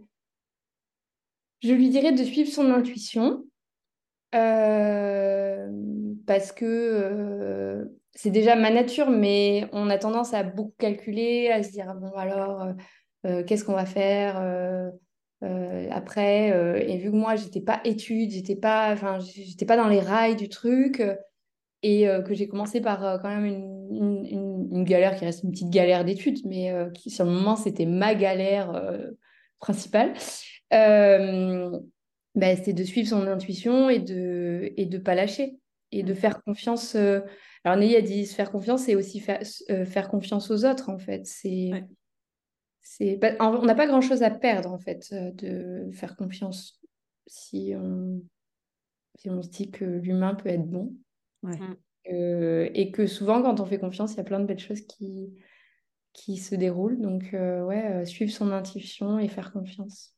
Je 1.60 1.74
lui 1.74 1.90
dirais 1.90 2.12
de 2.12 2.24
suivre 2.24 2.50
son 2.50 2.70
intuition. 2.72 3.44
Euh, 4.34 5.70
parce 6.26 6.52
que 6.52 7.88
c'est 8.14 8.30
déjà 8.30 8.56
ma 8.56 8.70
nature, 8.70 9.10
mais 9.10 9.68
on 9.72 9.88
a 9.90 9.98
tendance 9.98 10.34
à 10.34 10.42
beaucoup 10.42 10.74
calculer, 10.78 11.50
à 11.50 11.62
se 11.62 11.70
dire 11.70 11.94
bon 11.94 12.12
alors 12.12 12.66
qu'est-ce 13.46 13.64
qu'on 13.64 13.74
va 13.74 13.86
faire 13.86 14.36
après, 15.90 16.48
et 16.86 16.98
vu 16.98 17.10
que 17.10 17.16
moi, 17.16 17.36
j'étais 17.36 17.62
pas 17.62 17.80
étude, 17.84 18.30
j'étais 18.32 18.56
pas, 18.56 18.96
pas 18.96 19.76
dans 19.76 19.88
les 19.88 20.00
rails 20.00 20.36
du 20.36 20.50
truc, 20.50 21.02
et 21.82 22.06
que 22.26 22.34
j'ai 22.34 22.48
commencé 22.48 22.80
par 22.80 23.20
quand 23.22 23.28
même 23.28 23.44
une, 23.44 24.26
une, 24.26 24.68
une, 24.72 24.84
galère 24.84 25.16
qui 25.16 25.24
reste 25.24 25.44
une 25.44 25.52
petite 25.52 25.70
galère 25.70 26.04
d'études, 26.04 26.44
mais 26.44 26.72
qui 26.94 27.10
sur 27.10 27.24
le 27.24 27.30
moment, 27.30 27.54
c'était 27.54 27.86
ma 27.86 28.14
galère 28.16 28.82
principale. 29.60 30.12
Bah, 32.38 32.54
c'était 32.54 32.72
de 32.72 32.84
suivre 32.84 33.08
son 33.08 33.26
intuition 33.26 33.90
et 33.90 33.98
de 33.98 34.72
et 34.76 34.86
de 34.86 34.98
pas 34.98 35.16
lâcher 35.16 35.58
et 35.90 36.04
de 36.04 36.12
mmh. 36.12 36.16
faire 36.16 36.42
confiance. 36.44 36.94
Euh, 36.94 37.20
alors 37.64 37.76
Nelly 37.78 37.96
a 37.96 38.02
dit 38.02 38.26
se 38.26 38.34
faire 38.34 38.52
confiance 38.52 38.88
et 38.88 38.94
aussi 38.94 39.18
faire, 39.18 39.42
euh, 39.70 39.84
faire 39.84 40.08
confiance 40.08 40.50
aux 40.50 40.64
autres 40.64 40.88
en 40.88 40.98
fait. 40.98 41.26
C'est 41.26 41.70
c'est 42.80 43.18
on 43.40 43.64
n'a 43.64 43.74
pas 43.74 43.88
grand 43.88 44.00
chose 44.00 44.22
à 44.22 44.30
perdre 44.30 44.72
en 44.72 44.78
fait 44.78 45.08
euh, 45.12 45.32
de 45.32 45.90
faire 45.92 46.16
confiance 46.16 46.80
si 47.26 47.72
on 47.74 48.22
si 49.16 49.28
on 49.30 49.42
se 49.42 49.48
dit 49.48 49.70
que 49.72 49.84
l'humain 49.84 50.36
peut 50.36 50.50
être 50.50 50.66
bon. 50.66 50.94
Mmh. 51.42 51.74
et 52.10 52.90
que 52.92 53.06
souvent 53.06 53.42
quand 53.42 53.60
on 53.60 53.66
fait 53.66 53.78
confiance, 53.78 54.14
il 54.14 54.16
y 54.16 54.20
a 54.20 54.24
plein 54.24 54.40
de 54.40 54.46
belles 54.46 54.58
choses 54.58 54.82
qui 54.82 55.34
qui 56.12 56.36
se 56.36 56.54
déroulent. 56.54 57.00
Donc 57.00 57.30
ouais, 57.32 58.04
suivre 58.06 58.32
son 58.32 58.50
intuition 58.50 59.18
et 59.18 59.28
faire 59.28 59.52
confiance. 59.52 60.14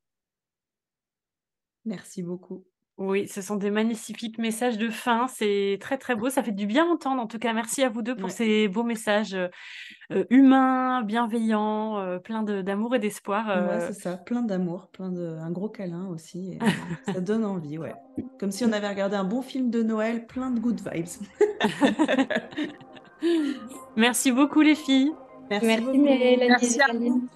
Merci 1.85 2.23
beaucoup. 2.23 2.70
Oui, 3.01 3.27
ce 3.29 3.41
sont 3.41 3.57
des 3.57 3.71
magnifiques 3.71 4.37
messages 4.37 4.77
de 4.77 4.91
fin. 4.91 5.27
C'est 5.27 5.79
très, 5.81 5.97
très 5.97 6.15
beau. 6.15 6.29
Ça 6.29 6.43
fait 6.43 6.53
du 6.53 6.67
bien 6.67 6.85
entendre. 6.85 7.23
En 7.23 7.27
tout 7.27 7.39
cas, 7.39 7.55
merci 7.55 7.83
à 7.83 7.89
vous 7.89 8.03
deux 8.03 8.15
pour 8.15 8.31
ces 8.31 8.69
beaux 8.69 8.83
messages 8.83 9.35
euh, 9.35 10.25
humains, 10.29 11.01
bienveillants, 11.03 11.99
euh, 11.99 12.19
plein 12.19 12.43
d'amour 12.43 12.95
et 12.95 12.99
d'espoir. 12.99 13.47
Ouais, 13.47 13.81
c'est 13.87 13.95
ça. 13.95 14.19
Plein 14.19 14.43
d'amour, 14.43 14.89
plein 14.93 15.09
de... 15.09 15.39
un 15.41 15.51
gros 15.51 15.71
câlin 15.71 16.09
aussi. 16.09 16.59
ça 17.07 17.21
donne 17.21 17.47
envie, 17.47 17.79
ouais. 17.79 17.95
Comme 18.39 18.51
si 18.51 18.67
on 18.67 18.73
avait 18.73 18.89
regardé 18.89 19.17
un 19.17 19.25
bon 19.25 19.41
film 19.41 19.71
de 19.71 19.83
Noël, 19.83 20.27
plein 20.27 20.51
de 20.51 20.61
good 20.61 20.83
vibes. 20.93 21.07
merci 23.97 24.31
beaucoup, 24.31 24.61
les 24.61 24.75
filles. 24.75 25.13
Merci, 25.49 25.67
merci, 25.67 26.39
merci 26.39 26.81
à 26.83 26.93
vous. 26.93 27.29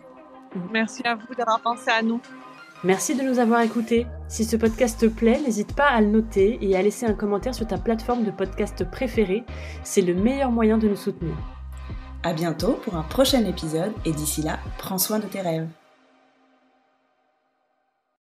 Merci 0.70 1.02
à 1.06 1.14
vous 1.14 1.34
d'avoir 1.34 1.62
pensé 1.62 1.88
à 1.90 2.02
nous. 2.02 2.20
Merci 2.84 3.14
de 3.14 3.22
nous 3.22 3.38
avoir 3.38 3.62
écoutés. 3.62 4.06
Si 4.28 4.44
ce 4.44 4.56
podcast 4.56 5.00
te 5.00 5.06
plaît, 5.06 5.40
n'hésite 5.40 5.74
pas 5.74 5.88
à 5.88 6.02
le 6.02 6.08
noter 6.08 6.58
et 6.60 6.76
à 6.76 6.82
laisser 6.82 7.06
un 7.06 7.14
commentaire 7.14 7.54
sur 7.54 7.66
ta 7.66 7.78
plateforme 7.78 8.24
de 8.24 8.30
podcast 8.30 8.84
préférée. 8.90 9.42
C'est 9.82 10.02
le 10.02 10.12
meilleur 10.12 10.50
moyen 10.50 10.76
de 10.76 10.86
nous 10.86 10.96
soutenir. 10.96 11.34
À 12.22 12.34
bientôt 12.34 12.74
pour 12.84 12.96
un 12.96 13.02
prochain 13.02 13.42
épisode 13.46 13.92
et 14.04 14.12
d'ici 14.12 14.42
là, 14.42 14.58
prends 14.76 14.98
soin 14.98 15.18
de 15.18 15.24
tes 15.24 15.40
rêves. 15.40 15.66